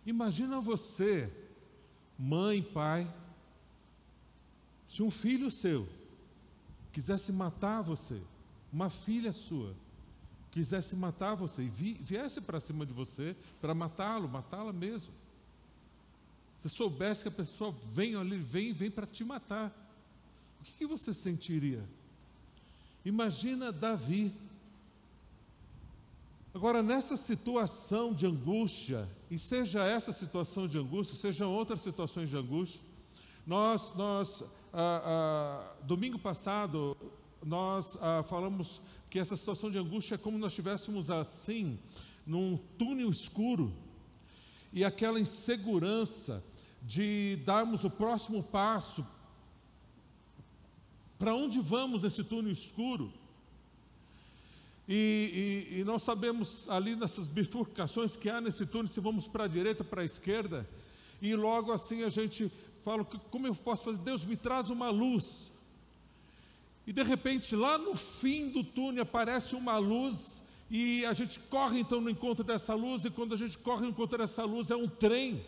Imagina 0.07 0.63
você, 0.63 1.31
mãe, 2.19 2.63
pai, 2.63 3.07
se 4.87 5.03
um 5.03 5.11
filho 5.11 5.51
seu 5.51 5.87
quisesse 6.91 7.31
matar 7.31 7.83
você, 7.83 8.19
uma 8.73 8.89
filha 8.89 9.35
sua, 9.35 9.75
quisesse 10.51 10.97
matar 10.97 11.35
você 11.35 11.65
e 11.65 11.69
viesse 11.69 12.41
para 12.41 12.61
cima 12.61 12.87
de 12.87 12.95
você 12.95 13.37
para 13.61 13.75
matá-lo, 13.75 14.27
matá-la 14.27 14.73
mesmo. 14.73 15.13
Se 16.61 16.71
soubesse 16.71 17.25
que 17.25 17.29
a 17.29 17.33
pessoa 17.33 17.75
vem 17.93 18.17
ali, 18.17 18.39
vem, 18.39 18.73
vem 18.73 18.91
para 18.91 19.07
te 19.07 19.23
matar, 19.23 19.71
o 20.61 20.65
que, 20.65 20.87
você 20.87 21.13
sentiria? 21.15 21.85
Imagina 23.05 23.73
Davi. 23.73 24.33
Agora, 26.55 26.83
nessa 26.83 27.17
situação 27.17 28.13
de 28.13 28.27
angústia, 28.27 29.09
e 29.31 29.39
seja 29.39 29.85
essa 29.85 30.13
situação 30.13 30.67
de 30.67 30.79
angústia, 30.79 31.17
seja 31.17 31.47
outras 31.47 31.81
situações 31.81 32.31
de 32.31 32.37
angústia, 32.37 32.81
nós, 33.47 33.95
nós 33.95 34.43
ah, 34.73 35.03
ah, 35.05 35.75
domingo 35.85 36.19
passado, 36.19 36.97
nós 37.45 37.97
ah, 38.01 38.23
falamos 38.25 38.83
que 39.09 39.19
essa 39.19 39.37
situação 39.37 39.71
de 39.71 39.79
angústia 39.79 40.17
é 40.17 40.19
como 40.19 40.39
nós 40.39 40.53
estivéssemos 40.53 41.11
assim, 41.11 41.79
num 42.27 42.59
túnel 42.77 43.09
escuro, 43.09 43.73
e 44.73 44.85
aquela 44.85 45.19
insegurança 45.19 46.45
de 46.83 47.39
darmos 47.45 47.85
o 47.85 47.91
próximo 47.91 48.43
passo. 48.43 49.07
Para 51.19 51.35
onde 51.35 51.61
vamos 51.61 52.03
nesse 52.03 52.23
túnel 52.23 52.53
escuro? 52.53 53.13
E, 54.89 55.67
e, 55.71 55.81
e, 55.81 55.85
nós 55.85 56.03
sabemos 56.03 56.69
ali 56.69 56.97
nessas 56.97 57.27
bifurcações 57.27 58.17
que 58.17 58.31
há 58.31 58.41
nesse 58.41 58.65
túnel, 58.65 58.87
se 58.87 59.01
vamos 59.01 59.27
para 59.27 59.45
a 59.45 59.49
direita, 59.49 59.85
para 59.85 60.01
a 60.01 60.05
esquerda, 60.05 60.67
e 61.21 61.35
logo 61.35 61.73
assim 61.73 62.05
a 62.05 62.09
gente 62.09 62.51
fala: 62.85 63.05
como 63.05 63.47
eu 63.47 63.55
posso 63.55 63.85
fazer? 63.85 63.99
Deus 63.99 64.25
me 64.25 64.37
traz 64.37 64.71
uma 64.71 64.89
luz. 64.89 65.53
E 66.87 66.93
de 66.93 67.03
repente, 67.03 67.55
lá 67.55 67.77
no 67.77 67.95
fim 67.95 68.49
do 68.49 68.65
túnel 68.65 69.03
aparece 69.03 69.55
uma 69.55 69.77
luz 69.77 70.43
e 70.71 71.05
a 71.05 71.13
gente 71.13 71.39
corre 71.39 71.81
então 71.81 72.01
no 72.01 72.09
encontro 72.09 72.43
dessa 72.45 72.75
luz, 72.75 73.05
e 73.05 73.11
quando 73.11 73.35
a 73.35 73.37
gente 73.37 73.59
corre 73.59 73.83
no 73.83 73.91
encontro 73.91 74.17
dessa 74.17 74.45
luz 74.45 74.71
é 74.71 74.77
um 74.77 74.89
trem. 74.89 75.45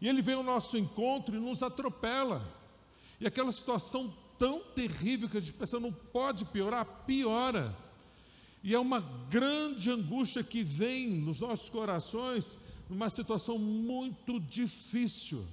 E 0.00 0.08
ele 0.08 0.22
vem 0.22 0.34
ao 0.34 0.42
nosso 0.42 0.76
encontro 0.76 1.34
e 1.34 1.40
nos 1.40 1.62
atropela. 1.62 2.46
E 3.20 3.26
aquela 3.26 3.50
situação 3.50 4.12
tão 4.42 4.58
terrível 4.58 5.28
que 5.28 5.36
a 5.36 5.40
gente 5.40 5.52
pensa 5.52 5.78
não 5.78 5.92
pode 5.92 6.44
piorar, 6.46 6.84
piora. 7.06 7.72
E 8.60 8.74
é 8.74 8.78
uma 8.78 8.98
grande 9.30 9.88
angústia 9.88 10.42
que 10.42 10.64
vem 10.64 11.10
nos 11.10 11.38
nossos 11.38 11.70
corações, 11.70 12.58
numa 12.90 13.08
situação 13.08 13.56
muito 13.56 14.40
difícil. 14.40 15.46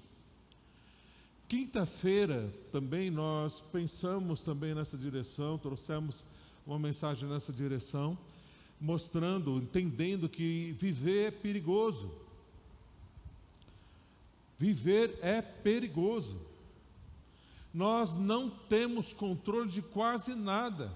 Quinta-feira 1.48 2.52
também 2.72 3.12
nós 3.12 3.60
pensamos 3.60 4.44
também 4.44 4.74
nessa 4.74 4.98
direção, 4.98 5.60
trouxemos 5.60 6.26
uma 6.66 6.80
mensagem 6.80 7.30
nessa 7.30 7.54
direção, 7.54 8.18
mostrando, 8.82 9.58
entendendo 9.58 10.28
que 10.28 10.76
viver 10.80 11.28
é 11.28 11.32
perigoso. 11.32 12.12
Viver 14.58 15.20
é 15.22 15.44
perigoso. 15.44 16.49
Nós 17.74 18.18
não 18.18 18.50
temos 18.50 19.14
controle 19.14 19.70
de 19.70 19.82
quase 19.82 20.34
nada. 20.36 20.92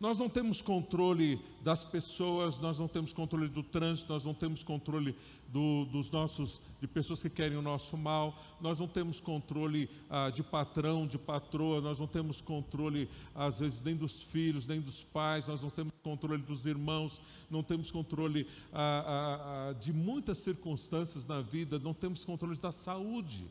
Nós 0.00 0.18
não 0.18 0.28
temos 0.28 0.60
controle 0.60 1.40
das 1.62 1.82
pessoas, 1.82 2.58
nós 2.58 2.78
não 2.78 2.86
temos 2.86 3.12
controle 3.12 3.48
do 3.48 3.62
trânsito, 3.62 4.12
nós 4.12 4.24
não 4.24 4.34
temos 4.34 4.62
controle 4.62 5.16
do, 5.48 5.86
dos 5.86 6.10
nossos, 6.10 6.60
de 6.80 6.86
pessoas 6.86 7.22
que 7.22 7.30
querem 7.30 7.56
o 7.56 7.62
nosso 7.62 7.96
mal, 7.96 8.38
nós 8.60 8.80
não 8.80 8.88
temos 8.88 9.20
controle 9.20 9.88
ah, 10.10 10.28
de 10.28 10.42
patrão, 10.42 11.06
de 11.06 11.16
patroa, 11.16 11.80
nós 11.80 11.98
não 11.98 12.06
temos 12.06 12.40
controle, 12.40 13.08
às 13.34 13.60
vezes, 13.60 13.80
nem 13.80 13.96
dos 13.96 14.22
filhos, 14.22 14.66
nem 14.66 14.80
dos 14.80 15.02
pais, 15.02 15.48
nós 15.48 15.62
não 15.62 15.70
temos 15.70 15.92
controle 16.02 16.42
dos 16.42 16.66
irmãos, 16.66 17.18
não 17.48 17.62
temos 17.62 17.90
controle 17.90 18.46
ah, 18.72 19.04
ah, 19.06 19.68
ah 19.70 19.72
de 19.72 19.92
muitas 19.92 20.38
circunstâncias 20.38 21.24
na 21.24 21.40
vida, 21.40 21.78
não 21.78 21.94
temos 21.94 22.24
controle 22.24 22.58
da 22.58 22.72
saúde. 22.72 23.46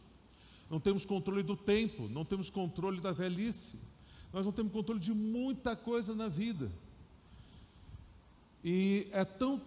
Não 0.69 0.79
temos 0.79 1.05
controle 1.05 1.43
do 1.43 1.55
tempo, 1.55 2.07
não 2.09 2.25
temos 2.25 2.49
controle 2.49 2.99
da 2.99 3.11
velhice, 3.11 3.75
nós 4.31 4.45
não 4.45 4.51
temos 4.51 4.71
controle 4.71 4.99
de 4.99 5.13
muita 5.13 5.75
coisa 5.75 6.15
na 6.15 6.27
vida. 6.27 6.71
E 8.63 9.07
é 9.11 9.23
tão 9.25 9.61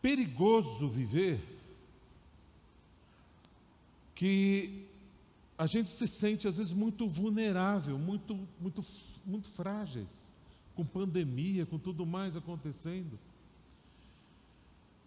perigoso 0.00 0.88
viver 0.88 1.40
que 4.14 4.86
a 5.56 5.66
gente 5.66 5.88
se 5.90 6.06
sente 6.08 6.48
às 6.48 6.56
vezes 6.56 6.72
muito 6.72 7.06
vulnerável, 7.06 7.98
muito, 7.98 8.36
muito, 8.58 8.82
muito 9.24 9.48
frágeis, 9.48 10.32
com 10.74 10.84
pandemia, 10.84 11.66
com 11.66 11.78
tudo 11.78 12.04
mais 12.04 12.36
acontecendo. 12.36 13.18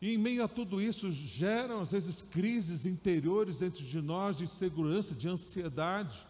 E 0.02 0.14
em 0.14 0.18
meio 0.18 0.44
a 0.44 0.48
tudo 0.48 0.82
isso, 0.82 1.12
geram 1.12 1.82
às 1.82 1.92
vezes 1.92 2.24
crises 2.24 2.86
interiores 2.86 3.60
dentro 3.60 3.84
de 3.84 4.02
nós, 4.02 4.38
de 4.38 4.44
insegurança, 4.44 5.16
de 5.16 5.28
ansiedade, 5.28 6.26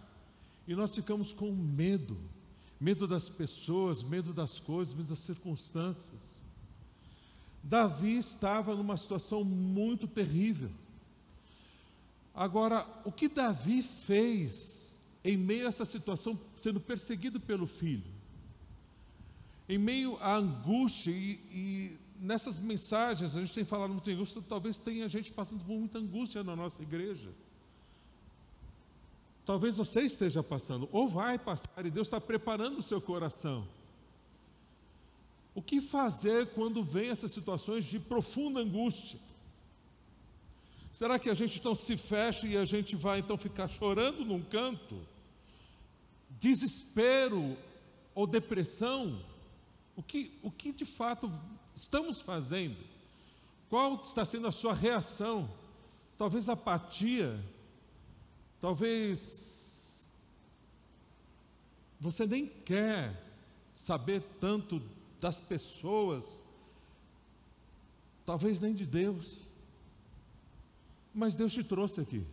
e 0.67 0.75
nós 0.75 0.95
ficamos 0.95 1.33
com 1.33 1.51
medo 1.51 2.17
medo 2.79 3.07
das 3.07 3.29
pessoas, 3.29 4.03
medo 4.03 4.33
das 4.33 4.59
coisas, 4.59 4.93
medo 4.93 5.09
das 5.09 5.19
circunstâncias. 5.19 6.43
Davi 7.63 8.17
estava 8.17 8.75
numa 8.75 8.97
situação 8.97 9.43
muito 9.43 10.07
terrível. 10.07 10.69
Agora, 12.33 12.87
o 13.03 13.11
que 13.11 13.27
Davi 13.27 13.81
fez 13.81 14.99
em 15.23 15.37
meio 15.37 15.65
a 15.65 15.69
essa 15.69 15.85
situação, 15.85 16.39
sendo 16.59 16.79
perseguido 16.79 17.39
pelo 17.39 17.65
filho? 17.65 18.03
Em 19.67 19.79
meio 19.79 20.17
à 20.17 20.35
angústia, 20.35 21.11
e, 21.11 21.39
e 21.51 21.97
nessas 22.25 22.59
mensagens, 22.59 23.35
a 23.35 23.41
gente 23.41 23.53
tem 23.53 23.63
falado 23.63 23.91
muito 23.91 24.09
em 24.09 24.15
angústia, 24.15 24.41
talvez 24.47 24.77
tenha 24.77 25.07
gente 25.07 25.31
passando 25.31 25.63
por 25.63 25.77
muita 25.77 25.99
angústia 25.99 26.43
na 26.43 26.55
nossa 26.55 26.81
igreja. 26.81 27.29
Talvez 29.45 29.77
você 29.77 30.01
esteja 30.01 30.41
passando, 30.41 30.89
ou 30.91 31.07
vai 31.07 31.37
passar, 31.37 31.85
e 31.85 31.91
Deus 31.91 32.07
está 32.07 32.19
preparando 32.19 32.79
o 32.79 32.83
seu 32.83 32.99
coração. 32.99 33.67
O 35.53 35.61
que 35.61 35.79
fazer 35.79 36.47
quando 36.47 36.83
vem 36.83 37.09
essas 37.09 37.31
situações 37.31 37.85
de 37.85 37.99
profunda 37.99 38.59
angústia? 38.59 39.19
Será 40.91 41.19
que 41.19 41.29
a 41.29 41.33
gente 41.33 41.59
então 41.59 41.75
se 41.75 41.95
fecha 41.95 42.47
e 42.47 42.57
a 42.57 42.65
gente 42.65 42.95
vai 42.95 43.19
então 43.19 43.37
ficar 43.37 43.67
chorando 43.67 44.25
num 44.25 44.41
canto? 44.41 44.99
Desespero 46.39 47.55
ou 48.15 48.25
depressão? 48.25 49.21
O 49.95 50.01
que, 50.01 50.37
o 50.41 50.49
que 50.49 50.71
de 50.73 50.85
fato 50.85 51.31
estamos 51.75 52.21
fazendo? 52.21 52.77
Qual 53.69 53.99
está 53.99 54.23
sendo 54.23 54.47
a 54.47 54.51
sua 54.51 54.73
reação? 54.73 55.49
Talvez 56.17 56.47
apatia, 56.47 57.43
talvez 58.61 60.09
você 61.99 62.25
nem 62.25 62.47
quer 62.47 63.21
saber 63.73 64.21
tanto 64.39 64.81
das 65.19 65.39
pessoas, 65.41 66.43
talvez 68.25 68.61
nem 68.61 68.73
de 68.73 68.85
Deus, 68.85 69.41
mas 71.13 71.35
Deus 71.35 71.53
te 71.53 71.63
trouxe 71.63 72.01
aqui. 72.01 72.25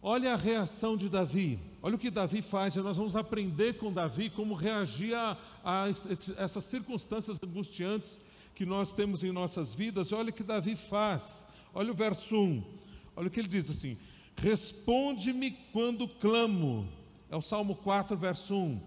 Olha 0.00 0.34
a 0.34 0.36
reação 0.36 0.96
de 0.96 1.08
Davi, 1.08 1.58
olha 1.82 1.96
o 1.96 1.98
que 1.98 2.10
Davi 2.10 2.40
faz, 2.40 2.76
e 2.76 2.80
nós 2.80 2.96
vamos 2.96 3.16
aprender 3.16 3.74
com 3.74 3.92
Davi 3.92 4.30
como 4.30 4.54
reagir 4.54 5.12
a, 5.14 5.36
a 5.64 5.88
essas 5.88 6.64
circunstâncias 6.64 7.36
angustiantes 7.42 8.20
que 8.54 8.64
nós 8.64 8.94
temos 8.94 9.24
em 9.24 9.32
nossas 9.32 9.74
vidas. 9.74 10.12
Olha 10.12 10.30
o 10.30 10.32
que 10.32 10.44
Davi 10.44 10.76
faz, 10.76 11.46
olha 11.74 11.90
o 11.90 11.94
verso 11.94 12.36
1, 12.36 12.64
olha 13.16 13.26
o 13.26 13.30
que 13.30 13.40
ele 13.40 13.48
diz 13.48 13.68
assim: 13.68 13.98
Responde-me 14.36 15.50
quando 15.72 16.06
clamo, 16.06 16.88
é 17.28 17.36
o 17.36 17.42
Salmo 17.42 17.74
4, 17.74 18.16
verso 18.16 18.54
1 18.54 18.80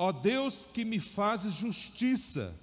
Ó 0.00 0.12
Deus 0.12 0.64
que 0.64 0.84
me 0.84 1.00
fazes 1.00 1.54
justiça, 1.54 2.54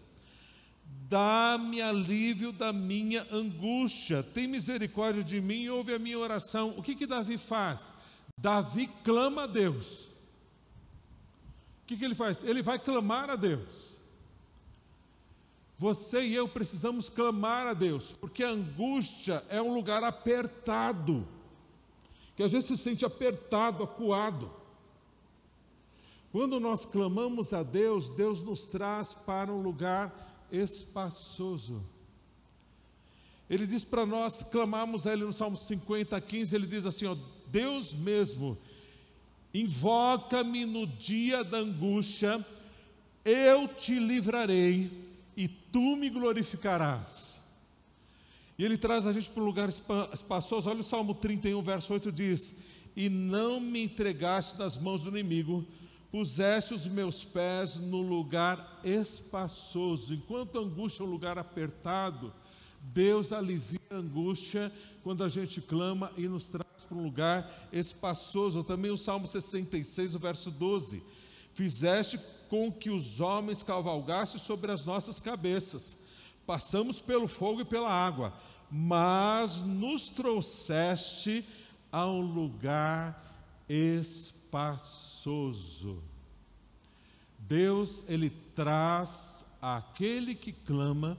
dá-me 1.09 1.81
alívio 1.81 2.51
da 2.51 2.73
minha 2.73 3.27
angústia, 3.31 4.23
tem 4.23 4.47
misericórdia 4.47 5.23
de 5.23 5.39
mim 5.39 5.63
e 5.63 5.69
ouve 5.69 5.93
a 5.93 5.99
minha 5.99 6.17
oração. 6.17 6.73
O 6.77 6.81
que 6.81 6.95
que 6.95 7.05
Davi 7.05 7.37
faz? 7.37 7.93
Davi 8.37 8.87
clama 9.03 9.43
a 9.43 9.47
Deus. 9.47 10.07
O 11.83 11.87
que, 11.87 11.97
que 11.97 12.05
ele 12.05 12.15
faz? 12.15 12.43
Ele 12.43 12.63
vai 12.63 12.79
clamar 12.79 13.29
a 13.29 13.35
Deus. 13.35 13.99
Você 15.77 16.21
e 16.25 16.33
eu 16.33 16.47
precisamos 16.47 17.09
clamar 17.09 17.67
a 17.67 17.73
Deus, 17.73 18.13
porque 18.13 18.43
a 18.43 18.49
angústia 18.49 19.43
é 19.49 19.61
um 19.61 19.73
lugar 19.73 20.03
apertado, 20.03 21.27
que 22.35 22.41
às 22.41 22.53
vezes 22.53 22.69
se 22.69 22.77
sente 22.77 23.05
apertado, 23.05 23.83
acuado. 23.83 24.51
Quando 26.31 26.59
nós 26.59 26.85
clamamos 26.85 27.53
a 27.53 27.61
Deus, 27.61 28.09
Deus 28.09 28.41
nos 28.41 28.65
traz 28.65 29.13
para 29.13 29.51
um 29.51 29.61
lugar 29.61 30.24
espaçoso. 30.55 31.83
Ele 33.49 33.67
diz 33.67 33.83
para 33.83 34.05
nós 34.05 34.43
clamarmos 34.43 35.05
a 35.05 35.13
Ele 35.13 35.23
no 35.23 35.33
Salmo 35.33 35.55
50, 35.55 36.19
15, 36.19 36.55
ele 36.55 36.65
diz 36.65 36.85
assim: 36.85 37.05
ó, 37.05 37.15
Deus 37.47 37.93
mesmo, 37.93 38.57
invoca-me 39.53 40.65
no 40.65 40.87
dia 40.87 41.43
da 41.43 41.59
angústia, 41.59 42.45
eu 43.23 43.67
te 43.67 43.99
livrarei 43.99 44.91
e 45.37 45.47
tu 45.47 45.95
me 45.95 46.09
glorificarás. 46.09 47.39
E 48.57 48.63
ele 48.63 48.77
traz 48.77 49.05
a 49.05 49.11
gente 49.11 49.29
para 49.29 49.43
um 49.43 49.45
lugar 49.45 49.69
espaçoso. 50.13 50.69
Olha 50.69 50.79
o 50.79 50.83
Salmo 50.83 51.13
31, 51.13 51.61
verso 51.61 51.93
8 51.93 52.11
diz: 52.11 52.55
E 52.95 53.09
não 53.09 53.59
me 53.59 53.83
entregaste 53.83 54.57
nas 54.57 54.77
mãos 54.77 55.01
do 55.01 55.09
inimigo, 55.09 55.65
puseste 56.15 56.73
os 56.73 56.87
meus 56.87 57.25
pés 57.25 57.77
no 57.77 58.01
lugar 58.01 58.79
espaçoso. 58.85 60.13
Enquanto 60.13 60.57
a 60.57 60.61
angústia 60.61 61.03
é 61.03 61.05
um 61.05 61.09
lugar 61.09 61.37
apertado, 61.37 62.33
Deus 62.79 63.33
alivia 63.33 63.81
a 63.89 63.95
angústia 63.95 64.71
quando 65.03 65.25
a 65.25 65.27
gente 65.27 65.59
clama 65.59 66.13
e 66.15 66.25
nos 66.25 66.47
traz 66.47 66.85
para 66.87 66.97
um 66.97 67.03
lugar 67.03 67.67
espaçoso. 67.69 68.63
Também 68.63 68.91
o 68.91 68.97
Salmo 68.97 69.27
66, 69.27 70.15
o 70.15 70.19
verso 70.19 70.49
12: 70.49 71.03
Fizeste 71.53 72.17
com 72.47 72.71
que 72.71 72.89
os 72.89 73.19
homens 73.19 73.61
cavalgassem 73.61 74.39
sobre 74.39 74.71
as 74.71 74.85
nossas 74.85 75.21
cabeças, 75.21 75.97
passamos 76.47 77.01
pelo 77.01 77.27
fogo 77.27 77.59
e 77.59 77.65
pela 77.65 77.91
água, 77.91 78.33
mas 78.71 79.63
nos 79.63 80.07
trouxeste 80.07 81.45
a 81.91 82.07
um 82.07 82.21
lugar 82.21 83.21
espaçoso 83.67 84.34
espaçoso. 84.55 86.01
Deus, 87.37 88.05
ele 88.07 88.29
traz 88.55 89.45
aquele 89.61 90.33
que 90.33 90.53
clama 90.53 91.17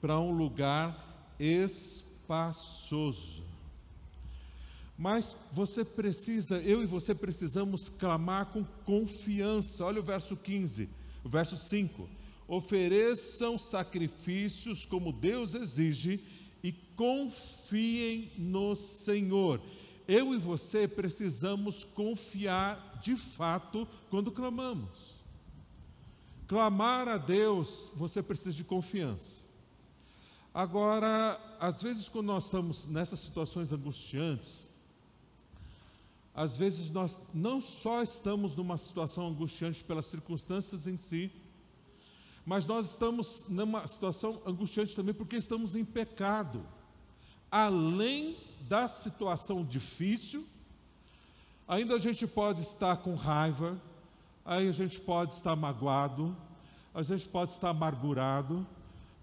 para 0.00 0.18
um 0.18 0.32
lugar 0.32 1.34
espaçoso. 1.38 3.44
Mas 4.96 5.36
você 5.52 5.84
precisa, 5.84 6.56
eu 6.58 6.82
e 6.82 6.86
você 6.86 7.14
precisamos 7.14 7.90
clamar 7.90 8.46
com 8.46 8.64
confiança. 8.84 9.84
Olha 9.84 10.00
o 10.00 10.04
verso 10.04 10.34
15, 10.34 10.88
o 11.22 11.28
verso 11.28 11.58
5. 11.58 12.08
Ofereçam 12.48 13.58
sacrifícios 13.58 14.86
como 14.86 15.12
Deus 15.12 15.54
exige 15.54 16.24
e 16.62 16.72
confiem 16.72 18.32
no 18.38 18.74
Senhor 18.74 19.60
eu 20.10 20.34
e 20.34 20.38
você 20.38 20.88
precisamos 20.88 21.84
confiar 21.84 22.98
de 23.00 23.14
fato 23.14 23.86
quando 24.10 24.32
clamamos. 24.32 25.14
Clamar 26.48 27.06
a 27.06 27.16
Deus, 27.16 27.92
você 27.94 28.20
precisa 28.20 28.52
de 28.52 28.64
confiança. 28.64 29.46
Agora, 30.52 31.40
às 31.60 31.80
vezes, 31.80 32.08
quando 32.08 32.26
nós 32.26 32.46
estamos 32.46 32.88
nessas 32.88 33.20
situações 33.20 33.72
angustiantes, 33.72 34.68
às 36.34 36.56
vezes 36.56 36.90
nós 36.90 37.20
não 37.32 37.60
só 37.60 38.02
estamos 38.02 38.56
numa 38.56 38.76
situação 38.76 39.28
angustiante 39.28 39.84
pelas 39.84 40.06
circunstâncias 40.06 40.88
em 40.88 40.96
si, 40.96 41.30
mas 42.44 42.66
nós 42.66 42.90
estamos 42.90 43.44
numa 43.48 43.86
situação 43.86 44.42
angustiante 44.44 44.96
também 44.96 45.14
porque 45.14 45.36
estamos 45.36 45.76
em 45.76 45.84
pecado. 45.84 46.66
Além 47.48 48.49
da 48.68 48.86
situação 48.88 49.64
difícil, 49.64 50.46
ainda 51.66 51.94
a 51.94 51.98
gente 51.98 52.26
pode 52.26 52.60
estar 52.60 52.96
com 52.98 53.14
raiva, 53.14 53.80
aí 54.44 54.68
a 54.68 54.72
gente 54.72 55.00
pode 55.00 55.32
estar 55.32 55.54
magoado, 55.56 56.36
a 56.94 57.02
gente 57.02 57.28
pode 57.28 57.52
estar 57.52 57.70
amargurado, 57.70 58.66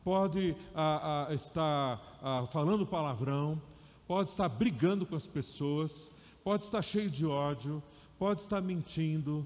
pode 0.04 0.56
ah, 0.74 1.28
ah, 1.30 1.34
estar 1.34 2.20
ah, 2.22 2.46
falando 2.48 2.86
palavrão, 2.86 3.62
pode 4.08 4.30
estar 4.30 4.48
brigando 4.48 5.06
com 5.06 5.16
as 5.16 5.28
pessoas, 5.28 6.10
pode 6.44 6.64
estar 6.64 6.82
cheio 6.82 7.10
de 7.10 7.26
ódio, 7.26 7.84
pode 8.18 8.40
estar 8.40 8.62
mentindo, 8.62 9.46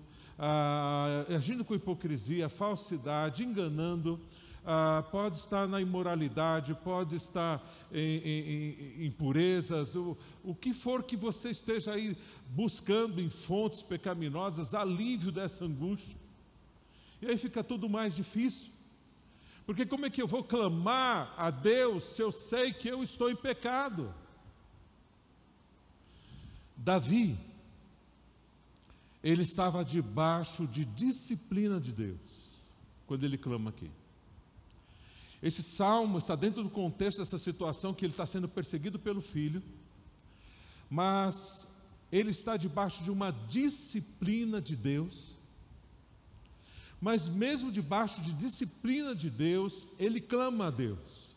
agindo 1.35 1.65
com 1.65 1.73
hipocrisia, 1.73 2.47
falsidade, 2.47 3.43
enganando, 3.43 4.19
ah, 4.65 5.03
pode 5.11 5.37
estar 5.37 5.67
na 5.67 5.81
imoralidade, 5.81 6.75
pode 6.75 7.15
estar 7.15 7.61
em, 7.91 9.05
impurezas, 9.05 9.95
o, 9.95 10.17
o 10.43 10.53
que 10.53 10.73
for 10.73 11.03
que 11.03 11.17
você 11.17 11.49
esteja 11.49 11.93
aí 11.93 12.15
buscando 12.49 13.19
em 13.19 13.29
fontes 13.29 13.81
pecaminosas, 13.81 14.73
alívio 14.73 15.31
dessa 15.31 15.65
angústia. 15.65 16.15
E 17.21 17.27
aí 17.27 17.37
fica 17.37 17.63
tudo 17.63 17.89
mais 17.89 18.15
difícil. 18.15 18.69
Porque 19.65 19.85
como 19.85 20.05
é 20.05 20.09
que 20.09 20.21
eu 20.21 20.27
vou 20.27 20.43
clamar 20.43 21.33
a 21.37 21.49
Deus 21.49 22.03
se 22.15 22.21
eu 22.21 22.31
sei 22.31 22.73
que 22.73 22.87
eu 22.87 23.01
estou 23.01 23.29
em 23.29 23.35
pecado? 23.35 24.13
Davi, 26.75 27.37
ele 29.23 29.43
estava 29.43 29.85
debaixo 29.85 30.67
de 30.67 30.83
disciplina 30.83 31.79
de 31.79 31.91
Deus, 31.91 32.19
quando 33.05 33.23
ele 33.23 33.37
clama 33.37 33.69
aqui. 33.69 33.89
Esse 35.41 35.63
salmo 35.63 36.19
está 36.19 36.35
dentro 36.35 36.61
do 36.63 36.69
contexto 36.69 37.17
dessa 37.17 37.37
situação 37.37 37.93
que 37.93 38.05
ele 38.05 38.13
está 38.13 38.25
sendo 38.25 38.47
perseguido 38.47 38.99
pelo 38.99 39.21
filho, 39.21 39.63
mas 40.89 41.67
ele 42.11 42.29
está 42.29 42.57
debaixo 42.57 43.03
de 43.03 43.09
uma 43.09 43.31
disciplina 43.31 44.61
de 44.61 44.75
Deus. 44.75 45.37
Mas 46.99 47.27
mesmo 47.27 47.71
debaixo 47.71 48.21
de 48.21 48.31
disciplina 48.33 49.15
de 49.15 49.29
Deus, 49.29 49.91
ele 49.97 50.21
clama 50.21 50.67
a 50.67 50.69
Deus. 50.69 51.33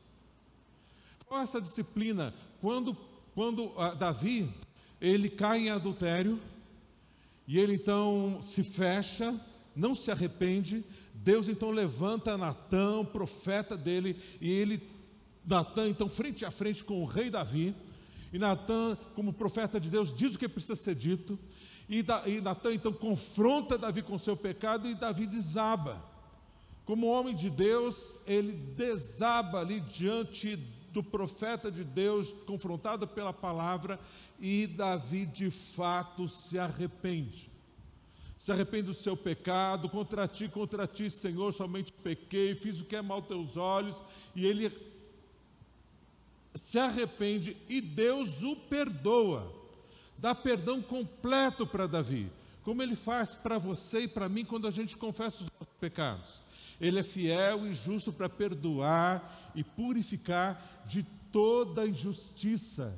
Qual 1.27 1.41
é 1.41 1.43
essa 1.43 1.61
disciplina? 1.61 2.35
Quando, 2.61 2.95
quando 3.35 3.73
ah, 3.79 3.95
Davi 3.95 4.53
ele 5.01 5.31
cai 5.31 5.61
em 5.61 5.71
adultério 5.71 6.41
e 7.47 7.59
ele 7.59 7.75
então 7.75 8.39
se 8.43 8.63
fecha, 8.63 9.39
não 9.75 9.95
se 9.95 10.11
arrepende, 10.11 10.85
Deus 11.25 11.49
então 11.49 11.71
levanta 11.71 12.37
Natã, 12.37 13.03
profeta 13.03 13.79
dele, 13.79 14.21
e 14.43 14.51
ele, 14.51 14.83
Natã, 15.43 15.89
então, 15.89 16.07
frente 16.07 16.45
a 16.45 16.51
frente 16.51 16.85
com 16.85 17.01
o 17.01 17.07
rei 17.07 17.31
Davi, 17.31 17.75
e 18.31 18.39
Natã, 18.39 18.95
como 19.15 19.33
profeta 19.33 19.81
de 19.81 19.91
Deus, 19.91 20.15
diz 20.15 20.35
o 20.35 20.39
que 20.39 20.47
precisa 20.47 20.77
ser 20.77 20.95
dito, 20.95 21.39
e, 21.89 22.03
da, 22.03 22.29
e 22.29 22.43
Natã 22.43 22.75
então 22.75 22.93
confronta 22.93 23.79
Davi 23.79 24.03
com 24.03 24.19
seu 24.19 24.37
pecado, 24.37 24.87
e 24.87 24.95
Davi 24.95 25.27
desaba. 25.27 26.05
Como 26.85 27.07
homem 27.07 27.35
de 27.35 27.49
Deus, 27.49 28.21
ele 28.27 28.53
desaba 28.53 29.61
ali 29.61 29.81
diante 29.81 30.57
do 30.93 31.03
profeta 31.03 31.73
de 31.73 31.85
Deus, 31.85 32.35
confrontado 32.47 33.09
pela 33.09 33.33
palavra, 33.33 33.99
e 34.39 34.67
Davi 34.67 35.25
de 35.25 35.51
fato 35.51 36.29
se 36.29 36.59
arrepende 36.59 37.54
se 38.45 38.53
arrepende 38.53 38.89
do 38.89 38.93
seu 38.93 39.17
pecado, 39.17 39.89
contra 39.89 40.29
ti, 40.29 40.49
contra 40.49 40.87
ti, 40.87 41.09
Senhor, 41.09 41.51
somente 41.55 41.91
pequei, 41.91 42.55
fiz 42.55 42.79
o 42.79 42.85
que 42.85 42.95
é 42.95 43.01
mal 43.01 43.21
aos 43.21 43.27
teus 43.27 43.57
olhos, 43.57 44.05
e 44.37 44.45
ele 44.45 44.71
se 46.55 46.79
arrepende 46.79 47.57
e 47.71 47.81
Deus 47.81 48.43
o 48.43 48.55
perdoa, 48.55 49.51
dá 50.19 50.35
perdão 50.35 50.83
completo 50.83 51.67
para 51.67 51.87
Davi, 51.87 52.31
como 52.63 52.83
ele 52.83 52.95
faz 52.95 53.35
para 53.35 53.57
você 53.57 54.01
e 54.01 54.09
para 54.09 54.29
mim 54.29 54.45
quando 54.45 54.67
a 54.67 54.71
gente 54.71 54.95
confessa 54.95 55.37
os 55.43 55.51
nossos 55.51 55.75
pecados. 55.81 56.43
Ele 56.79 56.99
é 56.99 57.03
fiel 57.03 57.67
e 57.67 57.73
justo 57.73 58.13
para 58.13 58.29
perdoar 58.29 59.53
e 59.55 59.65
purificar 59.65 60.85
de 60.87 61.03
toda 61.33 61.89
injustiça. 61.89 62.95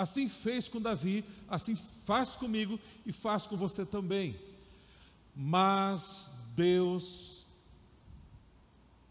Assim 0.00 0.30
fez 0.30 0.66
com 0.66 0.80
Davi, 0.80 1.22
assim 1.46 1.76
faz 2.06 2.30
comigo 2.34 2.80
e 3.04 3.12
faz 3.12 3.46
com 3.46 3.54
você 3.54 3.84
também. 3.84 4.34
Mas 5.36 6.32
Deus 6.56 7.46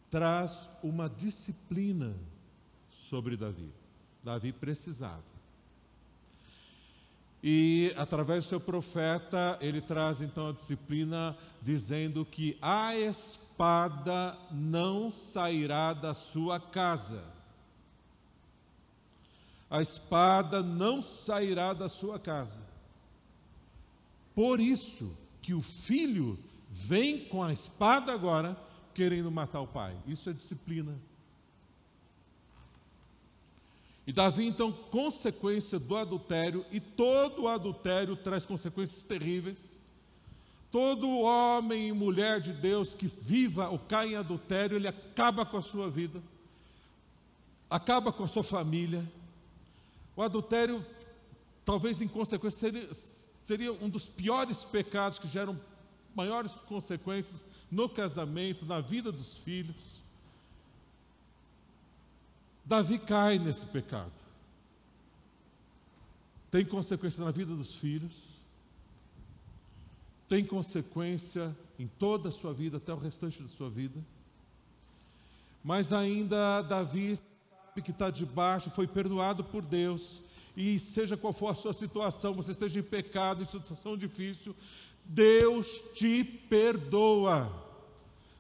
traz 0.10 0.68
uma 0.82 1.08
disciplina 1.08 2.16
sobre 3.08 3.38
Davi. 3.38 3.70
Davi 4.24 4.52
precisava. 4.52 5.22
E 7.44 7.94
através 7.96 8.46
do 8.46 8.50
seu 8.50 8.60
profeta, 8.60 9.60
ele 9.62 9.82
traz 9.82 10.24
então 10.24 10.50
a 10.50 10.54
disciplina, 10.54 11.38
dizendo 11.62 12.26
que 12.26 12.58
a 12.60 12.98
espada 12.98 14.36
não 14.50 15.12
sairá 15.12 15.94
da 15.94 16.16
sua 16.16 16.60
casa 16.60 17.24
a 19.70 19.82
espada 19.82 20.64
não 20.64 21.02
sairá 21.02 21.74
da 21.74 21.88
sua 21.88 22.20
casa. 22.20 22.60
Por 24.34 24.60
isso 24.60 25.16
que 25.42 25.54
o 25.54 25.62
filho 25.62 26.40
vem 26.70 27.26
com 27.26 27.44
a 27.44 27.54
espada 27.54 28.14
agora, 28.14 28.58
querendo 28.94 29.32
matar 29.32 29.62
o 29.62 29.68
pai. 29.68 29.96
Isso 30.08 30.30
é 30.30 30.34
disciplina. 30.34 30.98
E 34.08 34.12
Davi, 34.12 34.48
então, 34.48 34.72
consequência 34.72 35.78
do 35.78 35.96
adultério, 35.96 36.66
e 36.72 36.80
todo 36.80 37.48
adultério 37.48 38.16
traz 38.16 38.44
consequências 38.44 39.04
terríveis. 39.04 39.80
Todo 40.72 41.20
homem 41.20 41.90
e 41.90 41.94
mulher 41.94 42.40
de 42.40 42.54
Deus 42.54 42.96
que 42.96 43.08
viva 43.08 43.70
ou 43.70 43.78
caia 43.78 44.10
em 44.10 44.16
adultério, 44.16 44.78
ele 44.78 44.88
acaba 44.88 45.46
com 45.46 45.58
a 45.58 45.62
sua 45.62 45.90
vida, 45.90 46.22
acaba 47.70 48.12
com 48.12 48.24
a 48.24 48.28
sua 48.28 48.44
família, 48.44 49.08
o 50.20 50.22
adultério, 50.22 50.86
talvez 51.64 52.02
em 52.02 52.08
consequência, 52.10 52.60
seria, 52.60 52.94
seria 52.94 53.72
um 53.72 53.90
dos 53.90 54.10
piores 54.10 54.66
pecados 54.66 55.18
que 55.18 55.30
geram 55.30 55.58
maiores 56.14 56.52
consequências 56.68 57.48
no 57.72 57.88
casamento, 57.88 58.66
na 58.66 58.82
vida 58.82 59.14
dos 59.14 59.38
filhos. 59.38 60.04
Davi 62.66 63.00
cai 63.00 63.40
nesse 63.40 63.66
pecado. 63.66 64.12
Tem 66.52 66.66
consequência 66.66 67.24
na 67.24 67.32
vida 67.32 67.56
dos 67.56 67.76
filhos, 67.76 68.12
tem 70.28 70.44
consequência 70.44 71.56
em 71.80 71.88
toda 71.88 72.28
a 72.28 72.32
sua 72.34 72.54
vida, 72.54 72.76
até 72.76 72.94
o 72.94 72.98
restante 72.98 73.42
da 73.42 73.48
sua 73.48 73.70
vida. 73.70 73.98
Mas 75.64 75.94
ainda 75.94 76.62
Davi 76.62 77.18
que 77.82 77.92
está 77.92 78.10
debaixo, 78.10 78.70
foi 78.70 78.88
perdoado 78.88 79.44
por 79.44 79.62
Deus, 79.64 80.22
e 80.56 80.78
seja 80.80 81.16
qual 81.16 81.32
for 81.32 81.50
a 81.50 81.56
sua 81.56 81.74
situação, 81.74 82.34
você 82.34 82.52
esteja 82.52 82.80
em 82.80 82.84
pecado, 82.84 83.42
em 83.42 83.46
situação 83.46 83.98
difícil, 83.98 84.56
Deus 85.06 85.82
te 85.96 86.24
perdoa. 86.24 87.52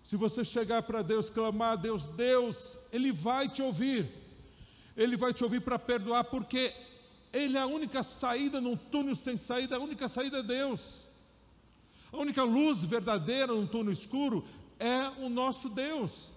Se 0.03 0.15
você 0.17 0.43
chegar 0.43 0.83
para 0.83 1.01
Deus, 1.01 1.29
clamar 1.29 1.73
a 1.73 1.75
Deus, 1.75 2.05
Deus, 2.05 2.77
Ele 2.91 3.11
vai 3.11 3.47
te 3.47 3.61
ouvir. 3.61 4.09
Ele 4.97 5.15
vai 5.15 5.33
te 5.33 5.43
ouvir 5.43 5.61
para 5.61 5.79
perdoar, 5.79 6.25
porque 6.25 6.73
Ele 7.31 7.57
é 7.57 7.61
a 7.61 7.67
única 7.67 8.03
saída 8.03 8.59
num 8.59 8.75
túnel 8.75 9.15
sem 9.15 9.37
saída, 9.37 9.77
a 9.77 9.79
única 9.79 10.07
saída 10.07 10.39
é 10.39 10.43
Deus. 10.43 11.07
A 12.11 12.17
única 12.17 12.43
luz 12.43 12.83
verdadeira 12.83 13.53
num 13.53 13.67
túnel 13.67 13.93
escuro 13.93 14.45
é 14.79 15.09
o 15.23 15.29
nosso 15.29 15.69
Deus. 15.69 16.33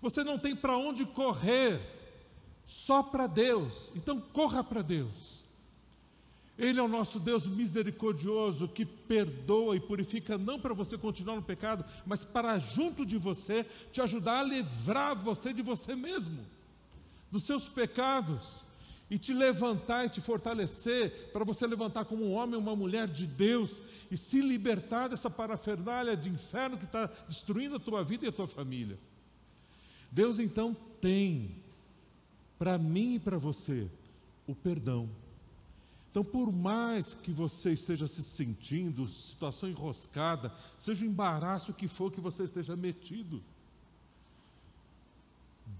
Você 0.00 0.24
não 0.24 0.38
tem 0.38 0.56
para 0.56 0.76
onde 0.76 1.04
correr 1.04 1.80
só 2.64 3.02
para 3.02 3.26
Deus. 3.26 3.92
Então 3.94 4.20
corra 4.20 4.62
para 4.62 4.82
Deus. 4.82 5.42
Ele 6.58 6.78
é 6.78 6.82
o 6.82 6.88
nosso 6.88 7.18
Deus 7.18 7.48
misericordioso 7.48 8.68
que 8.68 8.84
perdoa 8.84 9.74
e 9.74 9.80
purifica, 9.80 10.36
não 10.36 10.60
para 10.60 10.74
você 10.74 10.98
continuar 10.98 11.36
no 11.36 11.42
pecado, 11.42 11.84
mas 12.06 12.22
para 12.22 12.58
junto 12.58 13.06
de 13.06 13.16
você 13.16 13.66
te 13.90 14.00
ajudar 14.00 14.40
a 14.40 14.44
livrar 14.44 15.16
você 15.16 15.52
de 15.52 15.62
você 15.62 15.96
mesmo, 15.96 16.38
dos 17.30 17.44
seus 17.44 17.68
pecados, 17.68 18.66
e 19.12 19.18
te 19.18 19.34
levantar 19.34 20.06
e 20.06 20.08
te 20.08 20.22
fortalecer, 20.22 21.30
para 21.32 21.44
você 21.44 21.66
levantar 21.66 22.06
como 22.06 22.24
um 22.24 22.32
homem, 22.32 22.58
uma 22.58 22.74
mulher 22.74 23.06
de 23.06 23.26
Deus 23.26 23.82
e 24.10 24.16
se 24.16 24.40
libertar 24.40 25.08
dessa 25.08 25.28
parafernália 25.28 26.16
de 26.16 26.30
inferno 26.30 26.78
que 26.78 26.84
está 26.84 27.10
destruindo 27.28 27.76
a 27.76 27.78
tua 27.78 28.02
vida 28.02 28.24
e 28.24 28.28
a 28.28 28.32
tua 28.32 28.48
família. 28.48 28.98
Deus 30.10 30.38
então 30.38 30.74
tem 30.98 31.61
para 32.62 32.78
mim 32.78 33.16
e 33.16 33.18
para 33.18 33.38
você 33.38 33.90
o 34.46 34.54
perdão. 34.54 35.10
Então, 36.08 36.22
por 36.22 36.52
mais 36.52 37.12
que 37.12 37.32
você 37.32 37.72
esteja 37.72 38.06
se 38.06 38.22
sentindo, 38.22 39.08
situação 39.08 39.68
enroscada, 39.68 40.54
seja 40.78 41.04
o 41.04 41.08
embaraço 41.08 41.74
que 41.74 41.88
for 41.88 42.12
que 42.12 42.20
você 42.20 42.44
esteja 42.44 42.76
metido, 42.76 43.42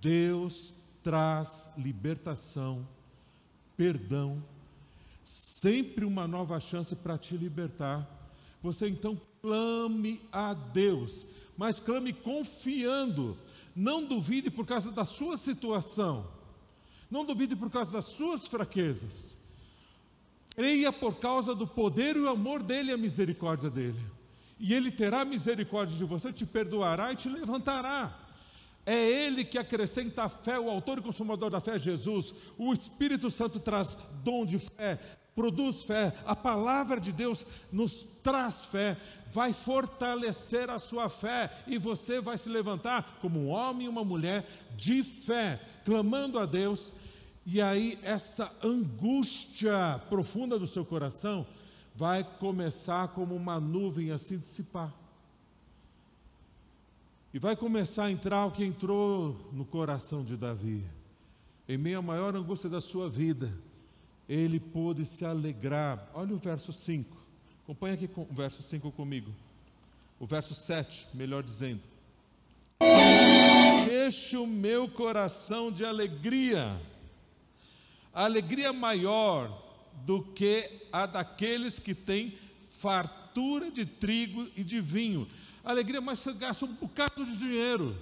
Deus 0.01 0.75
traz 1.05 1.71
libertação, 1.79 2.85
perdão, 3.77 4.43
sempre 5.23 6.05
uma 6.05 6.27
nova 6.27 6.59
chance 6.59 6.97
para 6.97 7.17
te 7.17 7.37
libertar. 7.37 8.11
Você 8.61 8.89
então 8.89 9.21
clame 9.41 10.21
a 10.33 10.53
Deus, 10.53 11.29
mas 11.57 11.79
clame 11.79 12.13
confiando, 12.13 13.39
não 13.73 14.05
duvide 14.05 14.51
por 14.51 14.67
causa 14.67 14.91
da 14.91 15.05
sua 15.05 15.37
situação 15.37 16.42
não 17.13 17.27
duvide 17.27 17.55
por 17.55 17.71
causa 17.71 17.93
das 17.93 18.07
suas 18.07 18.47
fraquezas. 18.47 19.37
Creia 20.57 20.91
por 20.91 21.17
causa 21.17 21.55
do 21.55 21.67
poder 21.67 22.17
e 22.17 22.21
o 22.21 22.29
amor 22.29 22.63
dele 22.63 22.91
e 22.91 22.95
a 22.95 22.97
misericórdia 22.97 23.69
dele. 23.69 24.01
E 24.59 24.73
ele 24.73 24.91
terá 24.91 25.23
misericórdia 25.25 25.97
de 25.97 26.05
você, 26.05 26.33
te 26.33 26.47
perdoará 26.47 27.13
e 27.13 27.17
te 27.17 27.29
levantará. 27.29 28.19
É 28.87 28.97
Ele 28.97 29.45
que 29.45 29.59
acrescenta 29.59 30.25
a 30.25 30.29
fé, 30.29 30.59
o 30.59 30.71
autor 30.71 30.99
e 30.99 31.03
consumador 31.03 31.51
da 31.51 31.61
fé 31.61 31.77
é 31.77 31.79
Jesus. 31.79 32.35
O 32.57 32.73
Espírito 32.73 33.31
Santo 33.31 33.61
traz 33.61 33.97
dom 34.25 34.45
de 34.45 34.59
fé, 34.59 34.99
produz 35.35 35.83
fé. 35.83 36.15
A 36.25 36.35
palavra 36.35 37.01
de 37.01 37.13
Deus 37.13 37.47
nos 37.71 38.05
traz 38.23 38.65
fé, 38.65 38.97
vai 39.33 39.53
fortalecer 39.53 40.69
a 40.69 40.79
sua 40.79 41.09
fé 41.09 41.51
e 41.67 41.79
você 41.79 42.21
vai 42.21 42.37
se 42.37 42.49
levantar 42.49 43.19
como 43.21 43.39
um 43.39 43.49
homem 43.49 43.87
e 43.87 43.89
uma 43.89 44.05
mulher 44.05 44.47
de 44.77 45.03
fé, 45.03 45.61
clamando 45.85 46.39
a 46.39 46.47
Deus. 46.47 46.93
E 47.45 47.61
aí, 47.61 47.99
essa 48.03 48.53
angústia 48.63 50.01
profunda 50.09 50.59
do 50.59 50.67
seu 50.67 50.85
coração 50.85 51.47
vai 51.95 52.23
começar 52.23 53.09
como 53.09 53.35
uma 53.35 53.59
nuvem 53.59 54.13
a 54.13 54.19
se 54.19 54.37
dissipar. 54.37 54.93
E 57.35 57.39
vai 57.39 57.57
começar 57.57 58.05
a 58.05 58.13
entrar 58.13 58.47
o 58.47 58.53
que 58.53 58.65
entrou 58.65 59.37
no 59.53 59.65
coração 59.65 60.23
de 60.23 60.37
Davi. 60.37 60.85
Em 61.69 61.79
meio 61.79 61.99
à 61.99 62.03
maior 62.03 62.37
angústia 62.37 62.69
da 62.69 62.81
sua 62.81 63.09
vida, 63.09 63.53
ele 64.29 64.61
pôde 64.61 65.05
se 65.05 65.25
alegrar. 65.25 66.11
Olha 66.15 66.35
o 66.35 66.39
verso 66.39 66.73
5. 66.73 67.17
Acompanhe 67.65 67.95
aqui 67.95 68.11
o 68.17 68.27
verso 68.33 68.63
5 68.63 68.93
comigo. 68.93 69.31
O 70.21 70.27
verso 70.27 70.55
7, 70.55 71.09
melhor 71.15 71.43
dizendo. 71.43 71.81
Enche 74.07 74.37
o 74.37 74.47
meu 74.47 74.89
coração 74.89 75.73
de 75.73 75.85
alegria. 75.85 76.81
Alegria 78.13 78.73
maior 78.73 79.63
do 80.05 80.23
que 80.23 80.89
a 80.93 81.07
daqueles 81.07 81.79
que 81.79 81.95
têm 81.95 82.37
fartura 82.69 83.71
de 83.71 83.87
trigo 83.87 84.49
e 84.57 84.65
de 84.65 84.81
vinho 84.81 85.29
alegria, 85.65 86.01
mas 86.01 86.19
você 86.19 86.33
gasta 86.33 86.65
um 86.65 86.75
bocado 86.75 87.25
de 87.25 87.37
dinheiro. 87.37 87.97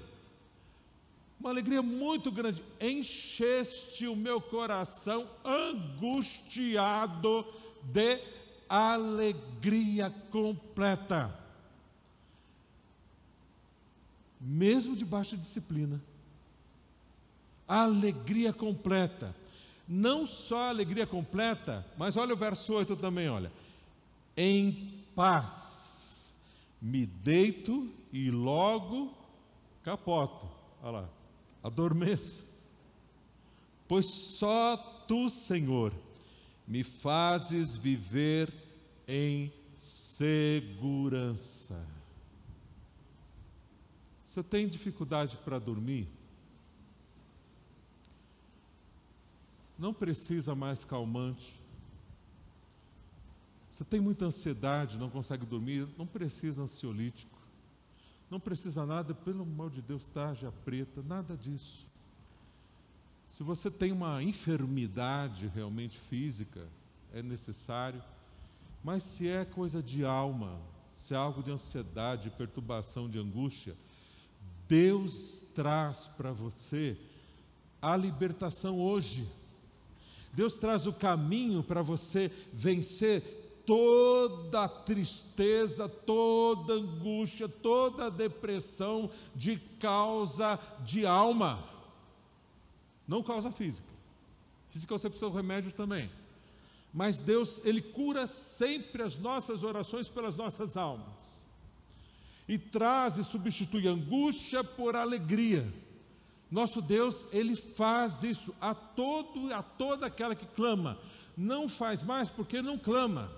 Uma 1.39 1.51
alegria 1.51 1.83
muito 1.83 2.31
grande. 2.31 2.63
Encheste 2.81 4.07
o 4.07 4.17
meu 4.17 4.41
coração 4.41 5.29
angustiado 5.45 7.47
de 7.83 8.21
alegria 8.69 10.11
completa. 10.31 11.35
Mesmo 14.41 14.97
de 14.97 15.05
disciplina. 15.37 16.01
Alegria 17.67 18.53
completa. 18.53 19.35
Não 19.93 20.24
só 20.24 20.68
alegria 20.68 21.05
completa, 21.05 21.84
mas 21.99 22.16
olha 22.16 22.32
o 22.32 22.36
verso 22.36 22.74
8 22.74 22.95
também, 22.95 23.28
olha. 23.28 23.51
Em 24.36 25.03
paz 25.16 26.32
me 26.80 27.05
deito 27.05 27.93
e 28.12 28.30
logo 28.30 29.12
capoto. 29.82 30.49
Olha 30.80 31.01
lá, 31.01 31.11
adormeço. 31.61 32.47
Pois 33.88 34.07
só 34.07 34.76
tu, 35.09 35.28
Senhor, 35.28 35.93
me 36.68 36.84
fazes 36.84 37.76
viver 37.76 38.55
em 39.09 39.53
segurança. 39.74 40.64
Você 44.24 44.41
tem 44.41 44.68
dificuldade 44.68 45.36
para 45.38 45.59
dormir? 45.59 46.07
Não 49.81 49.95
precisa 49.95 50.55
mais 50.55 50.85
calmante. 50.85 51.59
Você 53.70 53.83
tem 53.83 53.99
muita 53.99 54.26
ansiedade, 54.26 54.99
não 54.99 55.09
consegue 55.09 55.47
dormir, 55.47 55.89
não 55.97 56.07
precisa 56.07 56.62
ansiolítico. 56.62 57.39
Não 58.31 58.39
precisa 58.39 58.85
nada, 58.85 59.14
pelo 59.14 59.43
amor 59.43 59.70
de 59.70 59.81
Deus, 59.81 60.05
tarja 60.05 60.53
preta, 60.66 61.03
nada 61.03 61.35
disso. 61.35 61.87
Se 63.26 63.43
você 63.43 63.70
tem 63.70 63.91
uma 63.91 64.22
enfermidade 64.22 65.47
realmente 65.47 65.99
física, 65.99 66.68
é 67.11 67.22
necessário. 67.22 68.03
Mas 68.85 69.03
se 69.03 69.28
é 69.28 69.47
coisa 69.47 69.83
de 69.83 70.05
alma, 70.05 70.61
se 70.95 71.14
é 71.14 71.16
algo 71.16 71.43
de 71.43 71.51
ansiedade, 71.51 72.24
de 72.24 72.37
perturbação, 72.37 73.09
de 73.09 73.18
angústia, 73.18 73.74
Deus 74.68 75.43
traz 75.55 76.07
para 76.07 76.33
você 76.33 76.99
a 77.81 77.97
libertação 77.97 78.78
hoje. 78.78 79.39
Deus 80.33 80.57
traz 80.57 80.87
o 80.87 80.93
caminho 80.93 81.62
para 81.62 81.83
você 81.83 82.31
vencer 82.53 83.62
toda 83.66 84.68
tristeza, 84.68 85.89
toda 85.89 86.74
angústia, 86.74 87.49
toda 87.49 88.11
depressão 88.11 89.11
de 89.35 89.59
causa 89.78 90.59
de 90.85 91.07
alma, 91.07 91.64
não 93.07 93.22
causa 93.22 93.51
física. 93.51 93.89
Física 94.70 94.97
você 94.97 95.09
precisa 95.09 95.31
de 95.31 95.37
remédio 95.37 95.72
também. 95.72 96.11
Mas 96.93 97.22
Deus, 97.22 97.61
Ele 97.64 97.81
cura 97.81 98.26
sempre 98.26 99.03
as 99.03 99.18
nossas 99.18 99.62
orações 99.62 100.09
pelas 100.09 100.37
nossas 100.37 100.76
almas. 100.76 101.47
E 102.49 102.59
traz 102.59 103.18
e 103.18 103.24
substitui 103.24 103.87
angústia 103.87 104.64
por 104.64 104.97
alegria. 104.97 105.72
Nosso 106.51 106.82
Deus, 106.82 107.26
Ele 107.30 107.55
faz 107.55 108.24
isso 108.24 108.55
a 108.61 108.74
todo 108.74 109.53
a 109.55 109.62
toda 109.62 110.07
aquela 110.07 110.34
que 110.34 110.46
clama. 110.46 110.98
Não 111.36 111.68
faz 111.68 112.03
mais 112.03 112.28
porque 112.28 112.61
não 112.61 112.76
clama. 112.76 113.30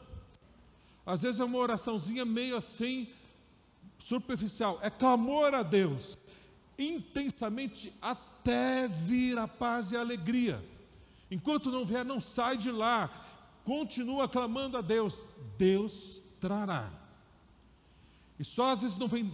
Às 1.04 1.22
vezes 1.22 1.40
é 1.40 1.44
uma 1.44 1.58
oraçãozinha 1.58 2.24
meio 2.24 2.56
assim, 2.56 3.08
superficial. 3.98 4.78
É 4.82 4.88
clamor 4.88 5.52
a 5.54 5.62
Deus, 5.62 6.16
intensamente, 6.78 7.92
até 8.00 8.88
vir 8.88 9.36
a 9.36 9.46
paz 9.46 9.92
e 9.92 9.96
a 9.96 10.00
alegria. 10.00 10.64
Enquanto 11.30 11.70
não 11.70 11.84
vier, 11.84 12.04
não 12.04 12.20
sai 12.20 12.56
de 12.56 12.70
lá. 12.70 13.10
Continua 13.64 14.28
clamando 14.28 14.76
a 14.76 14.80
Deus. 14.80 15.28
Deus 15.58 16.22
trará. 16.40 16.90
E 18.38 18.44
só 18.44 18.70
às 18.70 18.82
vezes 18.82 18.98
não 18.98 19.08
vem 19.08 19.32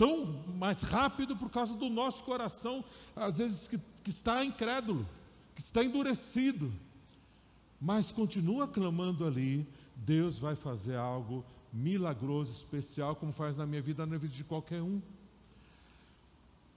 tão 0.00 0.24
mais 0.56 0.80
rápido 0.80 1.36
por 1.36 1.50
causa 1.50 1.74
do 1.74 1.90
nosso 1.90 2.24
coração, 2.24 2.82
às 3.14 3.36
vezes 3.36 3.68
que, 3.68 3.78
que 4.02 4.08
está 4.08 4.42
incrédulo, 4.42 5.06
que 5.54 5.60
está 5.60 5.84
endurecido. 5.84 6.72
Mas 7.78 8.10
continua 8.10 8.66
clamando 8.66 9.26
ali, 9.26 9.68
Deus 9.94 10.38
vai 10.38 10.56
fazer 10.56 10.96
algo 10.96 11.44
milagroso, 11.70 12.50
especial, 12.50 13.14
como 13.14 13.30
faz 13.30 13.58
na 13.58 13.66
minha 13.66 13.82
vida, 13.82 14.06
na 14.06 14.16
vida 14.16 14.32
de 14.32 14.42
qualquer 14.42 14.80
um. 14.80 15.02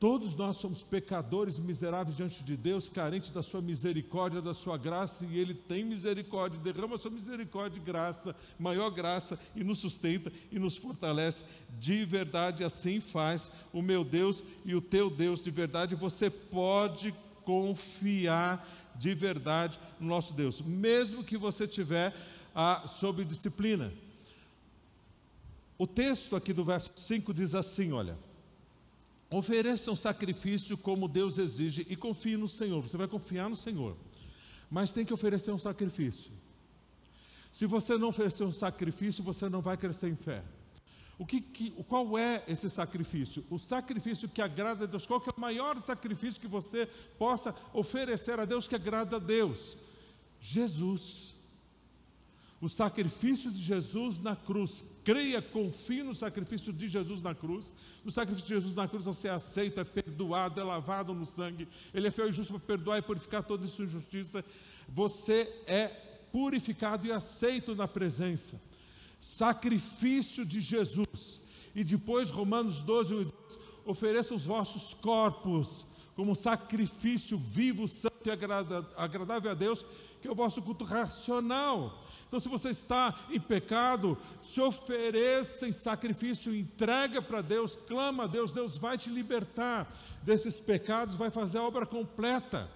Todos 0.04 0.36
nós 0.36 0.58
somos 0.58 0.84
pecadores 0.84 1.58
miseráveis 1.58 2.18
diante 2.18 2.44
de 2.44 2.58
Deus, 2.58 2.90
carentes 2.90 3.30
da 3.30 3.42
sua 3.42 3.62
misericórdia, 3.62 4.42
da 4.42 4.54
sua 4.54 4.78
graça, 4.78 5.26
e 5.26 5.40
Ele 5.40 5.54
tem 5.54 5.86
misericórdia, 5.86 6.60
derrama 6.60 6.96
a 6.96 6.98
sua 6.98 7.10
misericórdia 7.10 7.80
e 7.80 7.86
graça, 7.86 8.36
maior 8.60 8.90
graça, 8.90 9.40
e 9.56 9.64
nos 9.64 9.80
sustenta 9.80 10.30
e 10.52 10.60
nos 10.60 10.76
fortalece. 10.76 11.46
De 11.80 12.04
verdade, 12.04 12.66
assim 12.66 13.00
faz 13.00 13.50
o 13.72 13.82
meu 13.82 14.04
Deus 14.04 14.44
e 14.66 14.76
o 14.76 14.82
teu 14.82 15.10
Deus. 15.10 15.42
De 15.42 15.52
verdade, 15.52 15.96
você 15.96 16.30
pode 16.30 17.16
confiar 17.46 18.92
de 18.98 19.16
verdade 19.16 19.80
no 20.02 20.08
nosso 20.10 20.34
Deus, 20.34 20.60
mesmo 20.60 21.24
que 21.24 21.38
você 21.38 21.66
tiver 21.66 22.14
a, 22.54 22.86
sobre 22.88 23.24
disciplina. 23.24 23.94
O 25.78 25.88
texto 25.88 26.36
aqui 26.36 26.52
do 26.52 26.66
verso 26.66 26.92
5 26.94 27.34
diz 27.34 27.56
assim: 27.56 27.94
olha, 27.94 28.18
ofereça 29.38 29.92
um 29.92 29.96
sacrifício 29.96 30.78
como 30.78 31.08
Deus 31.08 31.38
exige 31.38 31.86
e 31.90 31.96
confie 31.96 32.38
no 32.38 32.48
Senhor. 32.48 32.82
Você 32.82 32.98
vai 32.98 33.08
confiar 33.08 33.50
no 33.50 33.56
Senhor, 33.56 33.98
mas 34.70 34.92
tem 34.92 35.06
que 35.06 35.14
oferecer 35.14 35.52
um 35.52 35.58
sacrifício. 35.58 36.32
Se 37.52 37.66
você 37.66 37.98
não 37.98 38.08
oferecer 38.10 38.44
um 38.44 38.52
sacrifício, 38.52 39.24
você 39.24 39.48
não 39.48 39.62
vai 39.62 39.78
crescer 39.78 40.10
em 40.10 40.16
fé. 40.16 40.44
O 41.18 41.26
que, 41.26 41.40
que, 41.40 41.72
qual 41.84 42.18
é 42.18 42.44
esse 42.48 42.70
sacrifício? 42.70 43.46
O 43.50 43.60
sacrifício 43.60 44.28
que 44.28 44.42
agrada 44.42 44.86
a 44.86 44.88
Deus. 44.88 45.06
Qual 45.06 45.24
é 45.26 45.38
o 45.38 45.40
maior 45.40 45.80
sacrifício 45.80 46.42
que 46.42 46.48
você 46.48 46.88
possa 47.18 47.56
oferecer 47.72 48.40
a 48.40 48.46
Deus 48.46 48.68
que 48.68 48.76
agrada 48.76 49.18
a 49.18 49.20
Deus? 49.20 49.78
Jesus 50.40 51.33
o 52.64 52.70
sacrifício 52.70 53.52
de 53.52 53.62
Jesus 53.62 54.22
na 54.22 54.38
cruz. 54.38 54.86
Creia, 55.04 55.42
confie 55.42 56.02
no 56.02 56.14
sacrifício 56.14 56.72
de 56.72 56.88
Jesus 56.88 57.22
na 57.22 57.36
cruz. 57.36 57.76
No 58.06 58.10
sacrifício 58.10 58.48
de 58.48 58.56
Jesus 58.56 58.74
na 58.74 58.88
cruz 58.88 59.04
você 59.04 59.28
é 59.28 59.32
aceito, 59.32 59.82
é 59.82 59.84
perdoado, 59.84 60.62
é 60.62 60.64
lavado 60.64 61.14
no 61.14 61.26
sangue. 61.26 61.68
Ele 61.94 62.08
é 62.08 62.12
fiel 62.12 62.30
e 62.30 62.32
justo 62.32 62.54
para 62.54 62.62
perdoar 62.62 63.00
e 63.00 63.02
purificar 63.02 63.44
toda 63.44 63.68
sua 63.68 63.84
injustiça. 63.84 64.46
Você 64.88 65.54
é 65.68 65.88
purificado 66.32 67.06
e 67.06 67.12
aceito 67.12 67.76
na 67.76 67.86
presença. 67.86 68.62
Sacrifício 69.20 70.46
de 70.46 70.62
Jesus. 70.62 71.42
E 71.76 71.84
depois, 71.84 72.30
Romanos 72.30 72.82
12, 72.82 73.14
1 73.14 73.22
e 73.24 73.26
2, 73.26 73.34
ofereça 73.84 74.34
os 74.34 74.46
vossos 74.46 74.94
corpos 74.94 75.86
como 76.16 76.34
sacrifício 76.34 77.38
vivo, 77.38 77.90
santo 77.90 78.26
e 78.26 78.32
agradável 78.32 79.52
a 79.52 79.54
Deus, 79.54 79.86
que 80.24 80.28
é 80.30 80.32
o 80.32 80.36
vosso 80.36 80.62
culto 80.62 80.86
racional. 80.86 82.02
Então, 82.26 82.40
se 82.40 82.48
você 82.48 82.70
está 82.70 83.14
em 83.30 83.42
pecado, 83.42 84.18
se 84.42 84.62
ofereça 84.62 85.68
em 85.68 85.74
sacrifício, 85.74 86.56
entrega 86.56 87.22
para 87.22 87.42
Deus, 87.42 87.76
clama 87.76 88.24
a 88.24 88.28
Deus, 88.28 88.54
Deus 88.54 88.78
vai 88.78 88.98
te 88.98 89.10
libertar 89.10 89.94
desses 90.22 90.62
pecados, 90.62 91.16
vai 91.16 91.30
fazer 91.30 91.58
a 91.58 91.64
obra 91.64 91.86
completa, 91.86 92.72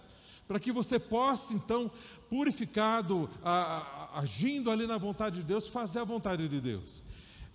para 0.46 0.60
que 0.60 0.74
você 0.74 1.00
possa, 1.00 1.54
então, 1.54 1.90
purificado, 2.30 3.30
a, 3.42 3.52
a, 4.14 4.20
agindo 4.20 4.70
ali 4.70 4.86
na 4.86 4.98
vontade 4.98 5.38
de 5.38 5.44
Deus, 5.44 5.70
fazer 5.70 6.00
a 6.00 6.04
vontade 6.04 6.50
de 6.50 6.60
Deus. 6.60 7.02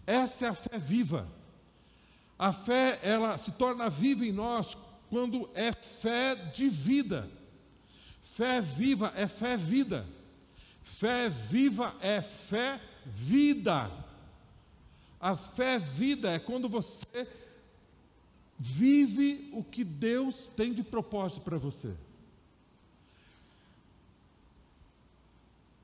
Essa 0.06 0.46
é 0.46 0.48
a 0.48 0.54
fé 0.54 0.78
viva. 0.78 1.28
A 2.38 2.50
fé, 2.50 2.98
ela 3.02 3.36
se 3.36 3.52
torna 3.52 3.90
viva 3.90 4.24
em 4.24 4.32
nós 4.32 4.74
quando 5.10 5.50
é 5.54 5.70
fé 5.70 6.34
de 6.34 6.70
vida. 6.70 7.41
Fé 8.34 8.62
viva 8.62 9.12
é 9.14 9.28
fé 9.28 9.58
vida. 9.58 10.06
Fé 10.82 11.28
viva 11.28 11.94
é 12.00 12.22
fé 12.22 12.80
vida. 13.04 13.90
A 15.20 15.36
fé 15.36 15.78
vida 15.78 16.30
é 16.30 16.38
quando 16.38 16.66
você 16.66 17.28
vive 18.58 19.50
o 19.52 19.62
que 19.62 19.84
Deus 19.84 20.48
tem 20.48 20.72
de 20.72 20.82
propósito 20.82 21.42
para 21.42 21.58
você. 21.58 21.94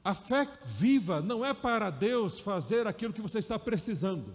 A 0.03 0.15
fé 0.15 0.49
viva 0.65 1.21
não 1.21 1.45
é 1.45 1.53
para 1.53 1.91
Deus 1.91 2.41
fazer 2.41 2.87
aquilo 2.87 3.13
que 3.13 3.21
você 3.21 3.41
está 3.41 3.59
precisando. 3.59 4.33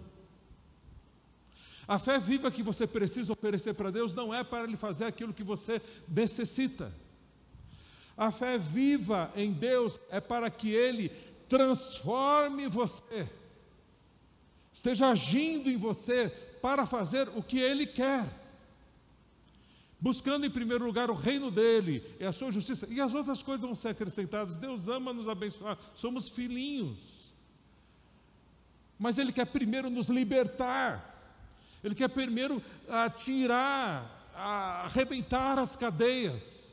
A 1.87 1.97
fé 1.97 2.19
viva 2.19 2.51
que 2.51 2.61
você 2.61 2.85
precisa 2.85 3.33
oferecer 3.33 3.73
para 3.73 3.89
Deus 3.89 4.13
não 4.13 4.31
é 4.31 4.43
para 4.43 4.65
Ele 4.65 4.77
fazer 4.77 5.05
aquilo 5.05 5.33
que 5.33 5.43
você 5.43 5.81
necessita. 6.07 6.93
A 8.17 8.31
fé 8.31 8.57
viva 8.57 9.31
em 9.35 9.51
Deus 9.51 9.99
é 10.09 10.19
para 10.19 10.49
que 10.49 10.69
Ele 10.69 11.09
transforme 11.49 12.67
você, 12.67 13.29
esteja 14.71 15.09
agindo 15.09 15.69
em 15.69 15.77
você 15.77 16.29
para 16.61 16.85
fazer 16.85 17.27
o 17.35 17.43
que 17.43 17.59
Ele 17.59 17.85
quer, 17.85 18.27
buscando 19.99 20.45
em 20.45 20.49
primeiro 20.49 20.85
lugar 20.85 21.09
o 21.09 21.15
reino 21.15 21.51
dEle 21.51 22.03
e 22.19 22.25
a 22.25 22.31
sua 22.31 22.51
justiça, 22.51 22.87
e 22.89 22.99
as 22.99 23.13
outras 23.13 23.41
coisas 23.43 23.63
vão 23.63 23.75
ser 23.75 23.89
acrescentadas. 23.89 24.57
Deus 24.57 24.87
ama 24.87 25.13
nos 25.13 25.27
abençoar, 25.27 25.77
somos 25.93 26.29
filhinhos, 26.29 27.33
mas 28.97 29.17
Ele 29.17 29.31
quer 29.31 29.45
primeiro 29.45 29.89
nos 29.89 30.07
libertar, 30.07 31.37
Ele 31.83 31.95
quer 31.95 32.09
primeiro 32.09 32.63
tirar, 33.15 34.31
ah, 34.35 34.85
arrebentar 34.85 35.59
as 35.59 35.75
cadeias 35.75 36.72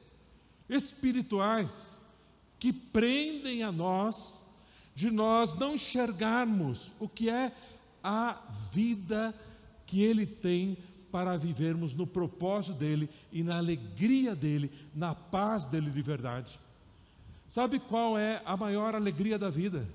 espirituais 0.71 2.01
que 2.59 2.73
prendem 2.73 3.63
a 3.63 3.71
nós 3.71 4.41
de 4.95 5.11
nós 5.11 5.55
não 5.55 5.75
enxergarmos 5.75 6.93
o 7.01 7.09
que 7.09 7.31
é 7.31 7.53
a 8.03 8.39
vida 8.71 9.35
que 9.87 10.03
Ele 10.03 10.27
tem 10.27 10.77
para 11.11 11.37
vivermos 11.37 11.95
no 11.95 12.07
propósito 12.07 12.79
dEle 12.79 13.09
e 13.33 13.43
na 13.43 13.57
alegria 13.57 14.37
dEle, 14.37 14.71
na 14.95 15.15
paz 15.15 15.67
dEle 15.69 15.91
de 15.91 16.03
verdade. 16.03 16.61
Sabe 17.47 17.81
qual 17.81 18.17
é 18.17 18.43
a 18.45 18.57
maior 18.57 18.95
alegria 18.95 19.39
da 19.39 19.51
vida? 19.51 19.89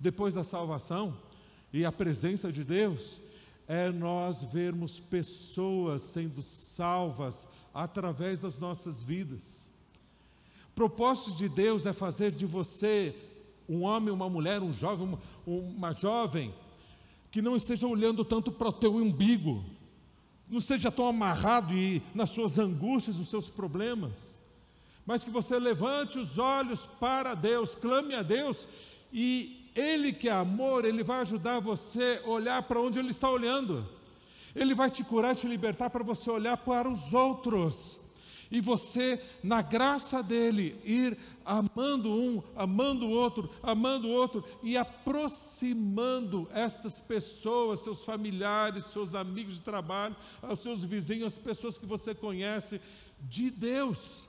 Depois 0.00 0.34
da 0.34 0.42
salvação 0.42 1.16
e 1.72 1.84
a 1.84 1.92
presença 1.92 2.50
de 2.50 2.64
Deus, 2.64 3.20
é 3.68 3.90
nós 3.90 4.42
vermos 4.42 4.98
pessoas 4.98 6.02
sendo 6.02 6.42
salvas 6.42 7.46
através 7.74 8.40
das 8.40 8.58
nossas 8.58 9.02
vidas. 9.02 9.61
Propósito 10.74 11.36
de 11.36 11.48
Deus 11.48 11.84
é 11.84 11.92
fazer 11.92 12.30
de 12.30 12.46
você 12.46 13.14
um 13.68 13.82
homem, 13.82 14.12
uma 14.12 14.28
mulher, 14.28 14.62
um 14.62 14.72
jovem, 14.72 15.18
uma 15.46 15.92
jovem, 15.92 16.54
que 17.30 17.42
não 17.42 17.56
esteja 17.56 17.86
olhando 17.86 18.24
tanto 18.24 18.50
para 18.50 18.68
o 18.68 18.72
teu 18.72 18.96
umbigo, 18.96 19.64
não 20.48 20.60
seja 20.60 20.90
tão 20.90 21.06
amarrado 21.06 21.72
e 21.74 22.02
nas 22.14 22.30
suas 22.30 22.58
angústias, 22.58 23.16
nos 23.16 23.28
seus 23.28 23.50
problemas, 23.50 24.40
mas 25.06 25.24
que 25.24 25.30
você 25.30 25.58
levante 25.58 26.18
os 26.18 26.38
olhos 26.38 26.86
para 27.00 27.34
Deus, 27.34 27.74
clame 27.74 28.14
a 28.14 28.22
Deus 28.22 28.68
e 29.12 29.70
Ele 29.74 30.12
que 30.12 30.28
é 30.28 30.32
amor, 30.32 30.84
Ele 30.84 31.02
vai 31.02 31.20
ajudar 31.20 31.60
você 31.60 32.20
a 32.24 32.28
olhar 32.28 32.62
para 32.62 32.80
onde 32.80 32.98
Ele 32.98 33.10
está 33.10 33.30
olhando. 33.30 33.88
Ele 34.54 34.74
vai 34.74 34.90
te 34.90 35.02
curar, 35.02 35.34
te 35.34 35.46
libertar 35.46 35.88
para 35.88 36.04
você 36.04 36.30
olhar 36.30 36.58
para 36.58 36.88
os 36.88 37.14
outros 37.14 38.01
e 38.52 38.60
você, 38.60 39.18
na 39.42 39.62
graça 39.62 40.22
dele, 40.22 40.78
ir 40.84 41.16
amando 41.42 42.12
um, 42.12 42.42
amando 42.54 43.06
o 43.06 43.10
outro, 43.10 43.48
amando 43.62 44.06
o 44.06 44.10
outro 44.10 44.44
e 44.62 44.76
aproximando 44.76 46.46
estas 46.52 47.00
pessoas, 47.00 47.80
seus 47.80 48.04
familiares, 48.04 48.84
seus 48.84 49.14
amigos 49.14 49.54
de 49.54 49.62
trabalho, 49.62 50.14
os 50.42 50.60
seus 50.60 50.84
vizinhos, 50.84 51.32
as 51.32 51.38
pessoas 51.38 51.78
que 51.78 51.86
você 51.86 52.14
conhece, 52.14 52.78
de 53.22 53.50
Deus. 53.50 54.28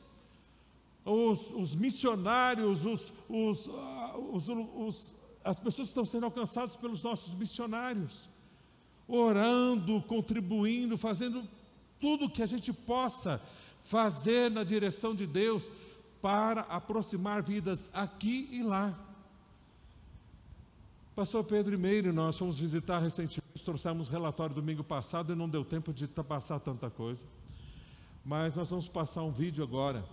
Os, 1.04 1.52
os 1.52 1.76
missionários, 1.76 2.86
os, 2.86 3.12
os, 3.28 3.70
ah, 3.70 4.16
os, 4.16 5.14
as 5.44 5.60
pessoas 5.60 5.90
que 5.90 5.92
estão 5.92 6.06
sendo 6.06 6.24
alcançadas 6.28 6.78
pelos 6.78 7.04
nossos 7.04 7.36
missionários, 7.36 8.30
orando, 9.06 10.02
contribuindo, 10.04 10.98
fazendo 10.98 11.46
tudo 12.00 12.30
que 12.30 12.42
a 12.42 12.46
gente 12.46 12.72
possa 12.72 13.42
fazer 13.84 14.50
na 14.50 14.64
direção 14.64 15.14
de 15.14 15.28
Deus 15.28 15.72
para 16.22 16.62
aproximar 16.62 17.44
vidas 17.44 17.92
aqui 17.94 18.48
e 18.52 18.64
lá. 18.64 18.98
Pastor 21.16 21.44
Pedro 21.44 21.76
e 21.76 21.78
Meire, 21.78 22.12
nós 22.12 22.38
fomos 22.38 22.58
visitar 22.58 23.00
recentemente, 23.00 23.64
trouxemos 23.64 24.10
relatório 24.10 24.56
domingo 24.56 24.84
passado 24.84 25.34
e 25.34 25.36
não 25.36 25.48
deu 25.48 25.64
tempo 25.64 25.94
de 25.94 26.08
passar 26.08 26.60
tanta 26.60 26.90
coisa. 26.90 27.26
Mas 28.26 28.56
nós 28.56 28.70
vamos 28.70 28.88
passar 28.88 29.22
um 29.22 29.32
vídeo 29.32 29.64
agora. 29.64 30.04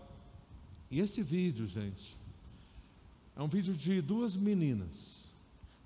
E 0.90 0.98
esse 0.98 1.22
vídeo, 1.22 1.66
gente, 1.66 2.16
é 3.36 3.42
um 3.42 3.48
vídeo 3.48 3.72
de 3.72 4.02
duas 4.02 4.36
meninas. 4.36 5.28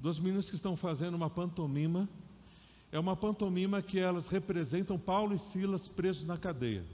Duas 0.00 0.18
meninas 0.18 0.48
que 0.48 0.56
estão 0.56 0.74
fazendo 0.74 1.14
uma 1.14 1.28
pantomima. 1.28 2.08
É 2.90 2.98
uma 2.98 3.14
pantomima 3.14 3.82
que 3.82 4.00
elas 4.00 4.28
representam 4.28 4.98
Paulo 4.98 5.34
e 5.34 5.38
Silas 5.38 5.86
presos 5.86 6.24
na 6.24 6.38
cadeia. 6.38 6.84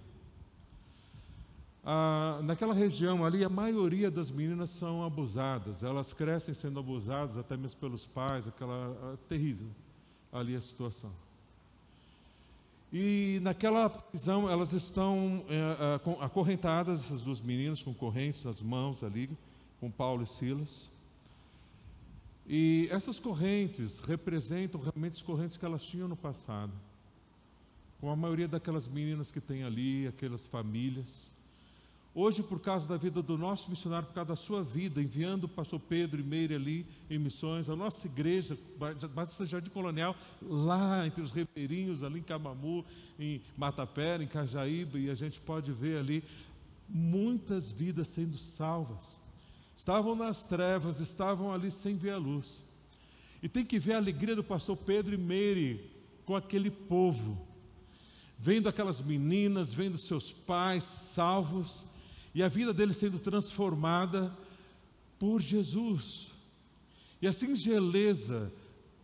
Ah, 1.85 2.41
naquela 2.43 2.75
região 2.75 3.25
ali, 3.25 3.43
a 3.43 3.49
maioria 3.49 4.11
das 4.11 4.31
meninas 4.31 4.71
são 4.71 5.03
abusadas, 5.03 5.83
elas 5.83 6.13
crescem 6.13 6.53
sendo 6.53 6.79
abusadas 6.79 7.39
até 7.39 7.57
mesmo 7.57 7.81
pelos 7.81 8.05
pais, 8.05 8.47
aquela 8.47 8.97
ah, 9.03 9.17
terrível 9.29 9.69
ali 10.33 10.55
a 10.55 10.61
situação. 10.61 11.11
E 12.93 13.39
naquela 13.43 13.89
prisão 13.89 14.51
elas 14.51 14.73
estão 14.73 15.45
é, 15.49 16.25
acorrentadas, 16.25 17.05
essas 17.05 17.23
duas 17.23 17.41
meninas 17.41 17.83
com 17.83 17.95
correntes 17.95 18.45
nas 18.45 18.61
mãos 18.61 19.05
ali, 19.05 19.31
com 19.79 19.89
Paulo 19.91 20.25
e 20.25 20.27
Silas. 20.27 20.91
E 22.49 22.89
essas 22.91 23.21
correntes 23.21 24.01
representam 24.01 24.81
realmente 24.81 25.13
as 25.13 25.23
correntes 25.23 25.57
que 25.57 25.65
elas 25.65 25.85
tinham 25.85 26.09
no 26.09 26.17
passado. 26.17 26.73
Com 28.01 28.11
a 28.11 28.17
maioria 28.17 28.49
daquelas 28.49 28.89
meninas 28.89 29.31
que 29.31 29.41
tem 29.41 29.63
ali, 29.63 30.09
aquelas 30.09 30.49
famílias. 30.49 31.33
Hoje, 32.13 32.43
por 32.43 32.59
causa 32.59 32.89
da 32.89 32.97
vida 32.97 33.23
do 33.23 33.39
nosso 33.39 33.71
missionário, 33.71 34.09
por 34.09 34.15
causa 34.15 34.31
da 34.31 34.37
sua 34.37 34.65
vida, 34.65 35.01
enviando 35.01 35.45
o 35.45 35.49
pastor 35.49 35.79
Pedro 35.79 36.21
e 36.21 36.25
Meire 36.25 36.57
ali 36.57 36.85
em 37.09 37.19
missões, 37.21 37.71
a 37.71 37.77
nossa 37.77 38.09
igreja, 38.09 38.59
Batista 39.15 39.47
Jardim 39.47 39.71
Colonial, 39.71 40.17
lá 40.43 41.07
entre 41.07 41.23
os 41.23 41.31
ribeirinhos, 41.31 42.03
ali 42.03 42.19
em 42.19 42.23
Camamu, 42.23 42.85
em 43.17 43.41
Matapera, 43.57 44.25
em 44.25 44.27
Cajaíba, 44.27 44.99
e 44.99 45.09
a 45.09 45.15
gente 45.15 45.41
pode 45.41 45.71
ver 45.71 45.99
ali 45.99 46.25
muitas 46.89 47.71
vidas 47.71 48.09
sendo 48.09 48.37
salvas. 48.37 49.21
Estavam 49.77 50.17
nas 50.17 50.45
trevas, 50.45 50.99
estavam 50.99 51.53
ali 51.53 51.71
sem 51.71 51.97
ver 51.97 52.11
a 52.11 52.19
luz. 52.19 52.65
E 53.41 53.49
tem 53.49 53.65
que 53.65 53.79
ver 53.79 53.93
a 53.93 53.99
alegria 53.99 54.35
do 54.35 54.43
pastor 54.43 54.77
Pedro 54.77 55.15
e 55.15 55.19
Meire 55.19 55.89
com 56.27 56.35
aquele 56.35 56.73
povo, 56.73 57.47
vendo 58.37 58.69
aquelas 58.69 59.01
meninas, 59.01 59.73
vendo 59.73 59.97
seus 59.97 60.33
pais 60.33 60.83
salvos 60.83 61.87
e 62.35 62.43
a 62.43 62.49
vida 62.49 62.73
dele 62.73 62.93
sendo 62.93 63.19
transformada 63.19 64.37
por 65.19 65.41
Jesus. 65.41 66.33
E 67.21 67.27
a 67.27 67.33
singeleza 67.33 68.53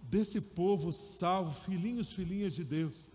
desse 0.03 0.41
povo 0.41 0.93
salvo, 0.93 1.53
filhinhos, 1.53 2.13
filhinhas 2.13 2.55
de 2.55 2.65
Deus. 2.65 3.11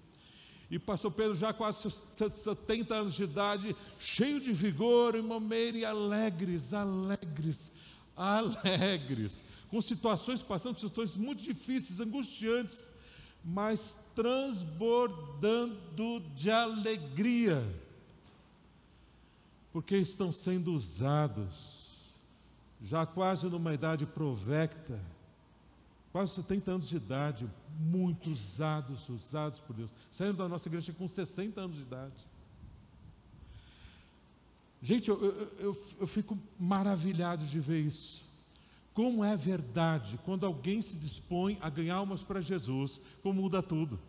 E 0.70 0.80
pastor 0.80 1.12
Pedro, 1.12 1.36
já 1.36 1.52
quase 1.52 1.90
70 1.90 2.96
anos 2.96 3.14
de 3.14 3.24
idade, 3.24 3.76
cheio 4.00 4.40
de 4.40 4.54
vigor 4.54 5.16
e 5.16 5.22
maneira 5.22 5.78
e 5.78 5.86
alegres, 5.86 6.74
alegres, 6.74 7.72
alegres, 8.16 9.44
com 9.70 9.82
situações, 9.82 10.42
passando 10.42 10.76
por 10.76 10.82
situações 10.82 11.18
muito 11.18 11.44
difíceis, 11.44 12.00
angustiantes, 12.00 12.92
mas 13.44 13.98
transbordando 14.14 16.20
de 16.36 16.52
alegria 16.52 17.66
porque 19.72 19.98
estão 19.98 20.32
sendo 20.32 20.74
usados 20.74 21.82
já 22.82 23.06
quase 23.06 23.48
numa 23.48 23.74
idade 23.74 24.06
provecta, 24.06 25.00
quase 26.12 26.34
70 26.34 26.72
anos 26.72 26.90
de 26.90 26.98
idade, 26.98 27.50
muito 27.80 28.32
usados, 28.32 29.08
usados 29.08 29.60
por 29.60 29.76
Deus. 29.76 29.92
Saíram 30.10 30.36
da 30.36 30.48
nossa 30.48 30.68
igreja 30.68 30.92
com 30.92 31.08
60 31.08 31.62
anos 31.62 31.76
de 31.78 31.84
idade. 31.84 32.28
Gente, 34.82 35.10
eu, 35.10 35.24
eu, 35.24 35.54
eu, 35.60 35.86
eu 36.00 36.08
fico 36.08 36.38
maravilhado 36.60 37.46
de 37.46 37.60
ver 37.60 37.82
isso. 37.82 38.26
Como 38.96 39.24
é 39.24 39.38
verdade, 39.38 40.20
quando 40.26 40.46
alguém 40.46 40.82
se 40.82 40.98
dispõe 40.98 41.58
a 41.62 41.70
ganhar 41.70 41.96
almas 41.96 42.24
para 42.24 42.42
Jesus, 42.42 43.00
como 43.22 43.44
muda 43.44 43.62
tudo. 43.62 44.00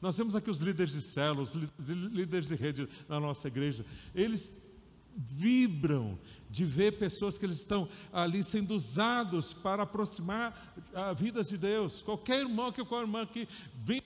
Nós 0.00 0.16
temos 0.16 0.36
aqui 0.36 0.48
os 0.48 0.60
líderes 0.60 0.92
de 0.92 1.00
células, 1.00 1.54
líderes 1.54 2.48
de 2.48 2.54
rede 2.54 2.88
na 3.08 3.18
nossa 3.18 3.48
igreja. 3.48 3.84
Eles 4.14 4.52
vibram 5.18 6.16
de 6.48 6.64
ver 6.64 6.98
pessoas 6.98 7.36
que 7.36 7.44
eles 7.44 7.58
estão 7.58 7.88
ali 8.12 8.42
sendo 8.42 8.74
usados 8.74 9.52
para 9.52 9.82
aproximar 9.82 10.74
a 10.94 11.12
vidas 11.12 11.48
de 11.48 11.58
Deus. 11.58 12.00
Qualquer 12.00 12.40
irmão, 12.40 12.72
qualquer 12.72 13.00
irmã 13.00 13.26
que 13.26 13.48
vem, 13.84 14.00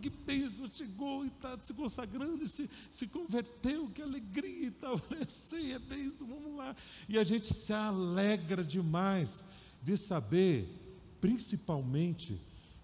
que 0.00 0.08
bênção, 0.08 0.68
chegou 0.72 1.24
e 1.24 1.28
está 1.28 1.58
se 1.60 1.74
consagrando 1.74 2.42
e 2.42 2.48
se, 2.48 2.70
se 2.90 3.06
converteu, 3.06 3.88
que 3.88 4.00
alegria 4.00 4.68
e 4.68 4.70
tal. 4.70 5.00
Eu 5.20 5.28
sei, 5.28 5.72
é 5.72 5.78
bênção, 5.78 6.26
vamos 6.26 6.56
lá. 6.56 6.74
E 7.08 7.18
a 7.18 7.24
gente 7.24 7.52
se 7.52 7.72
alegra 7.72 8.64
demais 8.64 9.44
de 9.82 9.96
saber, 9.96 10.68
principalmente, 11.20 12.40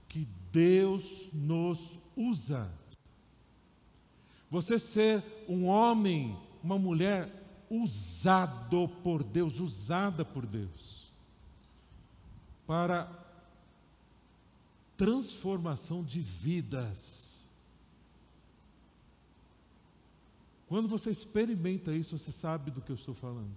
que 0.08 0.28
Deus 0.52 1.30
nos 1.32 1.98
usa. 2.16 2.70
Você 4.50 4.78
ser 4.78 5.24
um 5.48 5.66
homem, 5.66 6.36
uma 6.62 6.78
mulher 6.78 7.39
usado 7.70 8.88
por 9.02 9.22
Deus, 9.22 9.60
usada 9.60 10.24
por 10.24 10.44
Deus, 10.44 11.12
para 12.66 13.08
transformação 14.96 16.02
de 16.04 16.20
vidas. 16.20 17.48
Quando 20.68 20.88
você 20.88 21.10
experimenta 21.10 21.94
isso, 21.94 22.18
você 22.18 22.32
sabe 22.32 22.70
do 22.70 22.80
que 22.80 22.90
eu 22.90 22.96
estou 22.96 23.14
falando. 23.14 23.54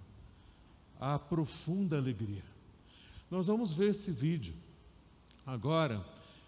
A 0.98 1.18
profunda 1.18 1.98
alegria. 1.98 2.42
Nós 3.30 3.48
vamos 3.48 3.72
ver 3.72 3.90
esse 3.90 4.10
vídeo. 4.10 4.54
Agora, 5.44 6.04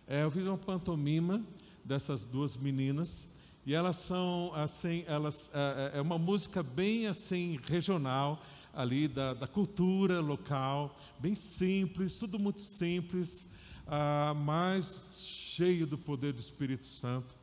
é, 0.07 0.23
eu 0.23 0.31
fiz 0.31 0.47
uma 0.47 0.57
pantomima 0.57 1.45
dessas 1.85 2.25
duas 2.25 2.57
meninas 2.57 3.29
e 3.67 3.75
elas 3.75 3.97
são 3.97 4.53
assim, 4.55 5.03
elas 5.09 5.51
é, 5.53 5.93
é, 5.95 5.99
é 5.99 6.01
uma 6.01 6.17
música 6.17 6.63
bem 6.63 7.09
assim 7.09 7.59
regional 7.67 8.41
ali 8.73 9.09
da, 9.09 9.35
da 9.35 9.49
cultura 9.49 10.21
local, 10.21 10.97
bem 11.19 11.35
simples, 11.35 12.15
tudo 12.15 12.39
muito 12.39 12.61
simples, 12.61 13.49
ah, 13.89 14.35
mas 14.37 15.17
cheio 15.27 15.85
do 15.85 15.99
poder 15.99 16.33
do 16.33 16.39
Espírito 16.39 16.87
Santo. 16.87 17.37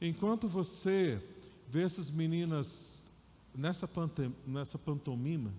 Enquanto 0.00 0.46
você 0.46 1.20
vê 1.68 1.82
essas 1.82 2.08
meninas 2.08 3.04
nessa, 3.52 3.90
nessa 4.46 4.78
pantomima, 4.78 5.50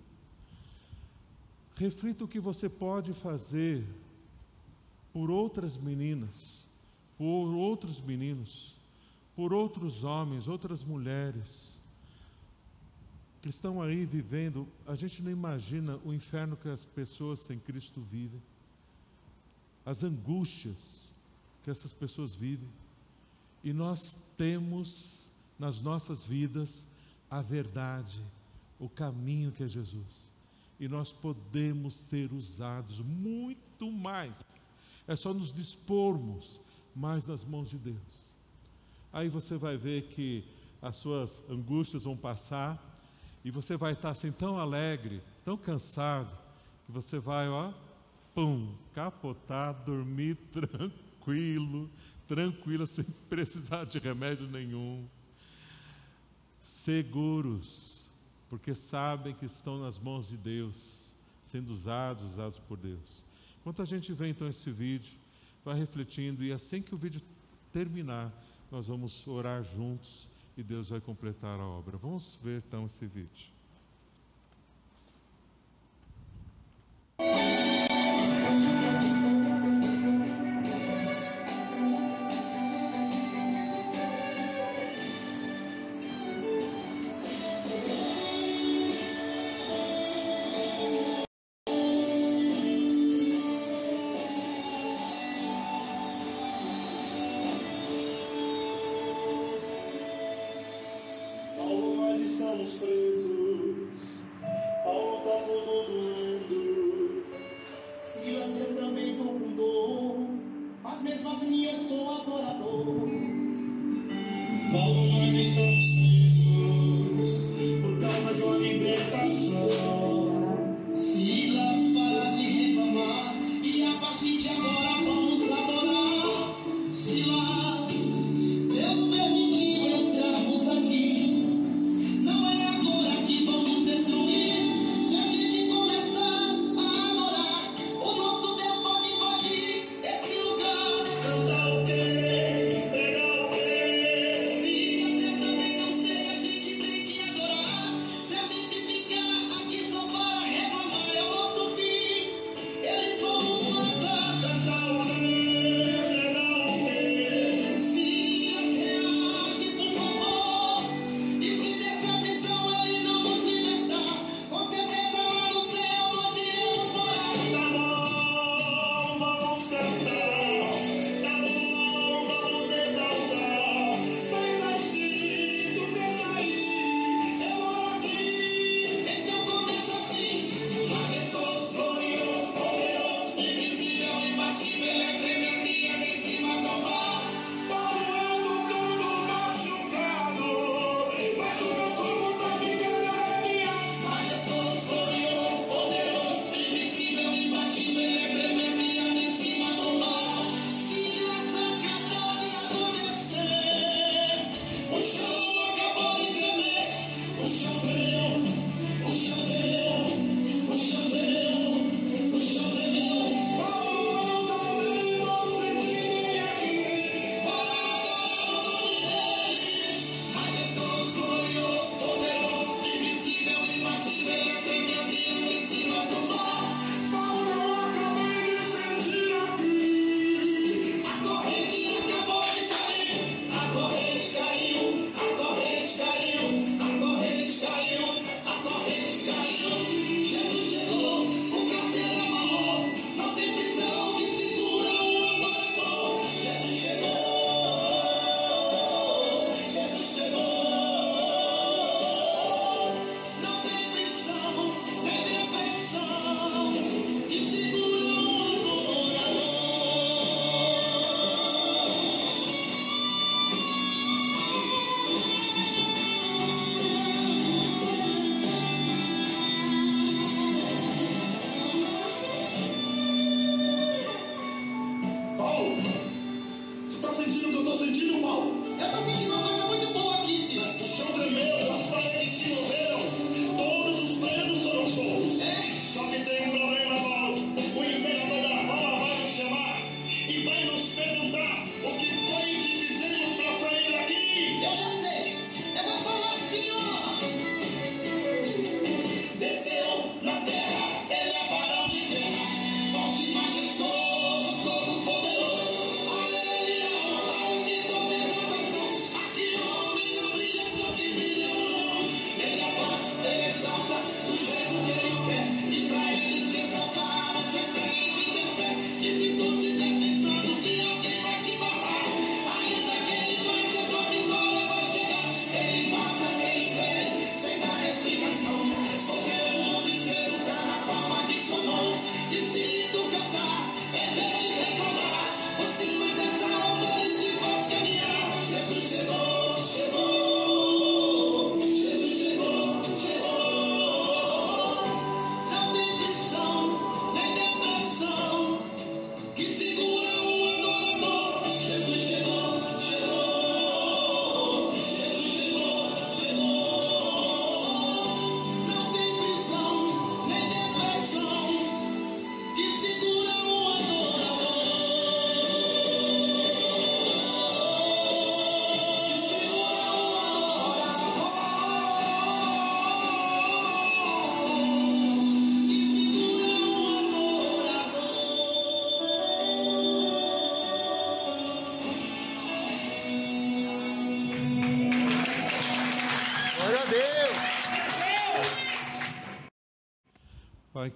reflita 1.74 2.24
o 2.24 2.28
que 2.28 2.40
você 2.40 2.70
pode 2.70 3.12
fazer 3.12 3.84
por 5.12 5.30
outras 5.30 5.76
meninas, 5.76 6.66
por 7.18 7.52
outros 7.52 8.00
meninos 8.00 8.75
por 9.36 9.52
outros 9.52 10.02
homens, 10.02 10.48
outras 10.48 10.82
mulheres 10.82 11.78
que 13.42 13.50
estão 13.50 13.82
aí 13.82 14.06
vivendo. 14.06 14.66
A 14.86 14.94
gente 14.94 15.22
não 15.22 15.30
imagina 15.30 16.00
o 16.04 16.12
inferno 16.12 16.56
que 16.56 16.68
as 16.68 16.84
pessoas 16.84 17.38
sem 17.40 17.58
Cristo 17.58 18.00
vivem, 18.00 18.42
as 19.84 20.02
angústias 20.02 21.04
que 21.62 21.70
essas 21.70 21.92
pessoas 21.92 22.34
vivem. 22.34 22.68
E 23.62 23.72
nós 23.72 24.18
temos 24.38 25.30
nas 25.58 25.80
nossas 25.80 26.24
vidas 26.24 26.88
a 27.30 27.42
verdade, 27.42 28.22
o 28.78 28.88
caminho 28.88 29.52
que 29.52 29.62
é 29.62 29.68
Jesus. 29.68 30.32
E 30.80 30.88
nós 30.88 31.12
podemos 31.12 31.94
ser 31.94 32.32
usados 32.32 33.00
muito 33.00 33.90
mais. 33.92 34.44
É 35.06 35.14
só 35.14 35.32
nos 35.34 35.52
dispormos 35.52 36.60
mais 36.94 37.26
nas 37.26 37.44
mãos 37.44 37.70
de 37.70 37.78
Deus. 37.78 38.25
Aí 39.16 39.30
você 39.30 39.56
vai 39.56 39.78
ver 39.78 40.08
que 40.08 40.44
as 40.82 40.96
suas 40.96 41.42
angústias 41.48 42.04
vão 42.04 42.14
passar 42.14 42.78
e 43.42 43.50
você 43.50 43.74
vai 43.74 43.94
estar 43.94 44.10
assim 44.10 44.30
tão 44.30 44.58
alegre, 44.58 45.22
tão 45.42 45.56
cansado, 45.56 46.28
que 46.84 46.92
você 46.92 47.18
vai, 47.18 47.48
ó, 47.48 47.72
pum, 48.34 48.74
capotar, 48.92 49.72
dormir 49.86 50.36
tranquilo, 50.52 51.90
tranquilo, 52.28 52.86
sem 52.86 53.06
precisar 53.26 53.86
de 53.86 53.98
remédio 53.98 54.46
nenhum. 54.48 55.08
Seguros, 56.60 58.10
porque 58.50 58.74
sabem 58.74 59.32
que 59.32 59.46
estão 59.46 59.78
nas 59.78 59.98
mãos 59.98 60.28
de 60.28 60.36
Deus, 60.36 61.14
sendo 61.42 61.70
usados, 61.70 62.22
usados 62.22 62.58
por 62.58 62.76
Deus. 62.76 63.24
Enquanto 63.60 63.80
a 63.80 63.86
gente 63.86 64.12
vê 64.12 64.28
então 64.28 64.46
esse 64.46 64.70
vídeo, 64.70 65.14
vai 65.64 65.74
refletindo, 65.74 66.44
e 66.44 66.52
assim 66.52 66.82
que 66.82 66.94
o 66.94 66.98
vídeo 66.98 67.22
terminar, 67.72 68.30
nós 68.70 68.88
vamos 68.88 69.26
orar 69.26 69.62
juntos 69.62 70.30
e 70.56 70.62
Deus 70.62 70.90
vai 70.90 71.00
completar 71.00 71.58
a 71.60 71.66
obra. 71.66 71.96
Vamos 71.96 72.38
ver 72.42 72.62
então 72.66 72.86
esse 72.86 73.06
vídeo. 73.06 73.55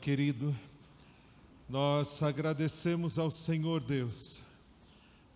Querido, 0.01 0.57
nós 1.69 2.23
agradecemos 2.23 3.19
ao 3.19 3.31
Senhor 3.31 3.83
Deus 3.83 4.43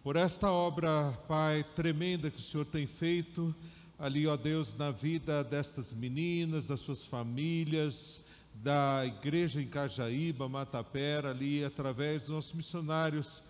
por 0.03 0.17
esta 0.17 0.51
obra, 0.51 1.13
Pai, 1.29 1.65
tremenda 1.75 2.31
que 2.31 2.39
o 2.39 2.43
Senhor 2.43 2.65
tem 2.65 2.87
feito 2.87 3.55
ali, 3.99 4.27
ó 4.27 4.37
Deus, 4.37 4.75
na 4.75 4.91
vida 4.91 5.45
destas 5.45 5.93
meninas, 5.93 6.67
das 6.67 6.81
suas 6.81 7.05
famílias, 7.05 8.25
da 8.55 9.05
igreja 9.05 9.61
em 9.61 9.67
Cajaíba, 9.67 10.49
Matapera, 10.49 11.31
ali 11.31 11.63
através 11.63 12.23
dos 12.23 12.31
nossos 12.31 12.53
missionários, 12.55 13.43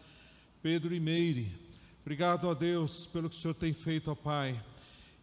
Pedro 0.63 0.95
e 0.95 1.01
Meire. 1.01 1.53
Obrigado, 2.03 2.49
ó 2.49 2.55
Deus, 2.55 3.07
pelo 3.07 3.31
que 3.31 3.37
o 3.37 3.39
Senhor 3.39 3.55
tem 3.55 3.73
feito, 3.73 4.11
ó 4.11 4.17
Pai. 4.17 4.61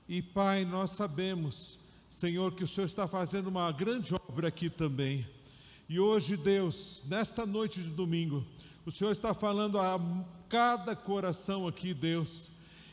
E 0.08 0.22
Pai, 0.22 0.64
nós 0.64 0.92
sabemos, 0.92 1.80
Senhor, 2.08 2.54
que 2.54 2.64
o 2.64 2.68
Senhor 2.68 2.86
está 2.86 3.10
fazendo 3.10 3.48
uma 3.48 3.70
grande 3.74 4.14
obra 4.30 4.48
aqui 4.48 4.70
também. 4.70 5.28
E 5.92 6.00
hoje, 6.00 6.38
Deus, 6.38 7.04
nesta 7.10 7.46
noite 7.46 7.82
de 7.82 7.89
domingo, 7.89 8.46
o 8.86 8.92
Senhor 8.92 9.12
está 9.12 9.34
falando 9.34 9.78
a 9.78 10.00
cada 10.48 10.96
coração 10.96 11.68
aqui, 11.68 11.94
Deus, 11.94 12.50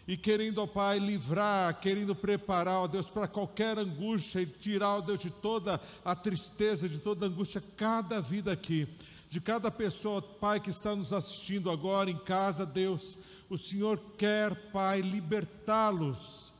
e 0.09 0.17
querendo, 0.17 0.61
ó 0.61 0.67
Pai, 0.67 0.99
livrar, 0.99 1.79
querendo 1.79 2.13
preparar, 2.13 2.81
ó 2.81 2.89
Deus, 2.89 3.09
para 3.09 3.29
qualquer 3.29 3.79
angústia 3.79 4.41
e 4.41 4.47
tirar, 4.47 4.97
ó 4.97 5.01
Deus, 5.01 5.21
de 5.21 5.31
toda 5.31 5.81
a 6.05 6.17
tristeza, 6.17 6.89
de 6.89 6.99
toda 6.99 7.25
a 7.25 7.29
angústia, 7.29 7.63
cada 7.77 8.21
vida 8.21 8.51
aqui, 8.51 8.89
de 9.31 9.41
cada 9.41 9.71
pessoa, 9.71 10.21
Pai, 10.21 10.59
que 10.59 10.71
está 10.71 10.97
nos 10.97 11.13
assistindo 11.13 11.71
agora 11.71 12.11
em 12.11 12.19
casa, 12.19 12.67
Deus, 12.67 13.17
o 13.49 13.57
Senhor 13.57 14.01
quer, 14.19 14.73
Pai, 14.73 15.03
libertá-los 15.03 16.53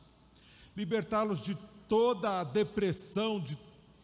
libertá-los 0.73 1.43
de 1.43 1.57
toda 1.89 2.39
a 2.39 2.45
depressão, 2.45 3.41
de 3.41 3.57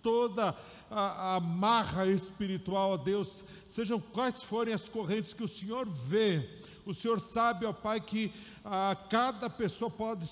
toda 0.06 0.50
a, 0.50 0.56
a 0.90 1.40
marra 1.40 2.08
espiritual, 2.08 2.92
ó 2.92 2.98
Deus, 2.98 3.44
sejam 3.66 4.00
quais 4.00 4.44
forem 4.44 4.74
as 4.74 4.88
correntes 4.88 5.34
que 5.34 5.44
o 5.44 5.48
Senhor 5.48 5.88
vê, 5.88 6.48
o 6.86 6.94
Senhor 6.94 7.20
sabe, 7.20 7.66
ó 7.66 7.74
Pai, 7.74 8.00
que 8.00 8.32
ah, 8.64 8.96
cada 9.10 9.50
pessoa 9.50 9.90
pode 9.90 10.26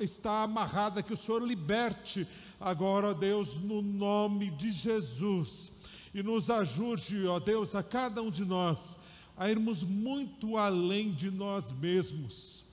estar 0.00 0.42
amarrada, 0.42 1.02
que 1.02 1.12
o 1.12 1.16
Senhor 1.16 1.42
liberte 1.42 2.26
agora, 2.58 3.08
ó 3.08 3.12
Deus, 3.12 3.56
no 3.60 3.82
nome 3.82 4.50
de 4.50 4.70
Jesus, 4.70 5.70
e 6.14 6.22
nos 6.22 6.50
ajude, 6.50 7.26
ó 7.26 7.38
Deus, 7.38 7.74
a 7.74 7.82
cada 7.82 8.22
um 8.22 8.30
de 8.30 8.44
nós, 8.44 8.96
a 9.36 9.50
irmos 9.50 9.82
muito 9.82 10.56
além 10.56 11.12
de 11.12 11.30
nós 11.30 11.72
mesmos 11.72 12.70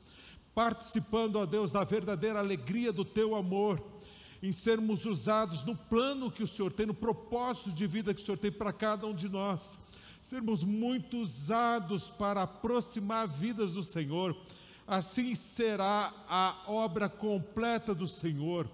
participando, 0.57 1.35
ó 1.35 1.45
Deus, 1.45 1.71
da 1.71 1.83
verdadeira 1.83 2.39
alegria 2.39 2.91
do 2.91 3.05
teu 3.05 3.35
amor, 3.35 3.79
em 4.41 4.51
sermos 4.51 5.05
usados 5.05 5.63
no 5.63 5.75
plano 5.75 6.31
que 6.31 6.43
o 6.43 6.47
Senhor 6.47 6.71
tem, 6.71 6.85
no 6.85 6.93
propósito 6.93 7.71
de 7.71 7.87
vida 7.87 8.13
que 8.13 8.21
o 8.21 8.25
Senhor 8.25 8.37
tem 8.37 8.51
para 8.51 8.71
cada 8.71 9.07
um 9.07 9.13
de 9.13 9.29
nós, 9.29 9.79
sermos 10.21 10.63
muito 10.63 11.17
usados 11.17 12.09
para 12.09 12.43
aproximar 12.43 13.27
vidas 13.27 13.71
do 13.71 13.83
Senhor, 13.83 14.35
assim 14.85 15.35
será 15.35 16.13
a 16.27 16.63
obra 16.67 17.09
completa 17.09 17.93
do 17.93 18.07
Senhor 18.07 18.69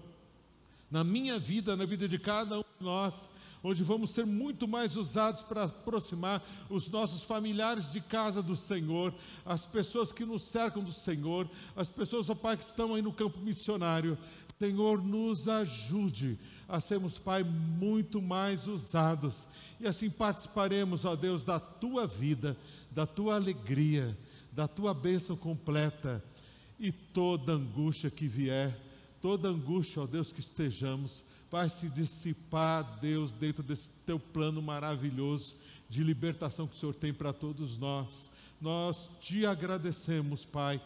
na 0.90 1.02
minha 1.02 1.38
vida, 1.38 1.76
na 1.76 1.84
vida 1.84 2.06
de 2.06 2.18
cada 2.18 2.58
um 2.58 2.64
de 2.78 2.84
nós, 2.84 3.30
onde 3.64 3.82
vamos 3.82 4.10
ser 4.10 4.26
muito 4.26 4.68
mais 4.68 4.96
usados 4.96 5.42
para 5.42 5.64
aproximar 5.64 6.40
os 6.68 6.88
nossos 6.90 7.22
familiares 7.22 7.90
de 7.90 8.00
casa 8.00 8.42
do 8.42 8.54
Senhor, 8.54 9.12
as 9.44 9.64
pessoas 9.64 10.12
que 10.12 10.24
nos 10.24 10.42
cercam 10.42 10.84
do 10.84 10.92
Senhor, 10.92 11.48
as 11.74 11.88
pessoas, 11.88 12.28
ó 12.28 12.34
Pai, 12.34 12.56
que 12.56 12.62
estão 12.62 12.94
aí 12.94 13.02
no 13.02 13.12
campo 13.12 13.40
missionário. 13.40 14.18
Senhor, 14.58 15.02
nos 15.02 15.48
ajude 15.48 16.38
a 16.68 16.80
sermos, 16.80 17.18
Pai, 17.18 17.42
muito 17.42 18.22
mais 18.22 18.66
usados. 18.66 19.48
E 19.80 19.86
assim 19.86 20.08
participaremos, 20.08 21.04
ó 21.04 21.14
Deus, 21.16 21.44
da 21.44 21.58
tua 21.58 22.06
vida, 22.06 22.56
da 22.90 23.06
tua 23.06 23.34
alegria, 23.34 24.16
da 24.52 24.68
tua 24.68 24.94
bênção 24.94 25.36
completa. 25.36 26.22
E 26.78 26.90
toda 26.90 27.52
angústia 27.52 28.10
que 28.10 28.26
vier 28.26 28.74
toda 29.24 29.48
angústia, 29.48 30.02
ó 30.02 30.06
Deus, 30.06 30.30
que 30.30 30.40
estejamos, 30.40 31.24
vai 31.50 31.66
se 31.70 31.88
dissipar, 31.88 32.98
Deus, 33.00 33.32
dentro 33.32 33.62
desse 33.62 33.90
teu 34.04 34.20
plano 34.20 34.60
maravilhoso 34.60 35.56
de 35.88 36.04
libertação 36.04 36.66
que 36.66 36.76
o 36.76 36.78
Senhor 36.78 36.94
tem 36.94 37.10
para 37.10 37.32
todos 37.32 37.78
nós. 37.78 38.30
Nós 38.60 39.08
te 39.22 39.46
agradecemos, 39.46 40.44
Pai, 40.44 40.78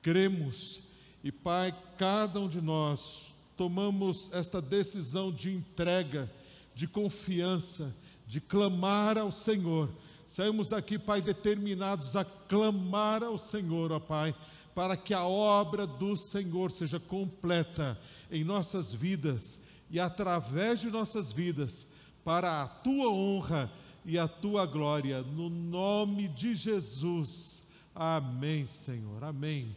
cremos 0.00 0.84
e, 1.26 1.32
Pai, 1.32 1.74
cada 1.98 2.38
um 2.38 2.46
de 2.46 2.60
nós 2.60 3.34
tomamos 3.56 4.32
esta 4.32 4.62
decisão 4.62 5.32
de 5.32 5.52
entrega, 5.52 6.30
de 6.72 6.86
confiança, 6.86 7.92
de 8.28 8.40
clamar 8.40 9.18
ao 9.18 9.32
Senhor. 9.32 9.90
Saímos 10.24 10.68
daqui, 10.68 11.00
Pai, 11.00 11.20
determinados 11.20 12.14
a 12.14 12.24
clamar 12.24 13.24
ao 13.24 13.36
Senhor, 13.36 13.90
ó 13.90 13.98
Pai, 13.98 14.36
para 14.72 14.96
que 14.96 15.12
a 15.12 15.26
obra 15.26 15.84
do 15.84 16.14
Senhor 16.14 16.70
seja 16.70 17.00
completa 17.00 17.98
em 18.30 18.44
nossas 18.44 18.92
vidas 18.92 19.58
e 19.90 19.98
através 19.98 20.78
de 20.78 20.90
nossas 20.90 21.32
vidas, 21.32 21.88
para 22.24 22.62
a 22.62 22.68
tua 22.68 23.10
honra 23.10 23.68
e 24.04 24.16
a 24.16 24.28
tua 24.28 24.64
glória, 24.64 25.22
no 25.22 25.50
nome 25.50 26.28
de 26.28 26.54
Jesus. 26.54 27.64
Amém, 27.92 28.64
Senhor. 28.64 29.24
Amém. 29.24 29.74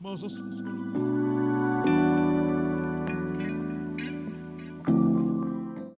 Mãos 0.00 0.22
aos 0.22 0.32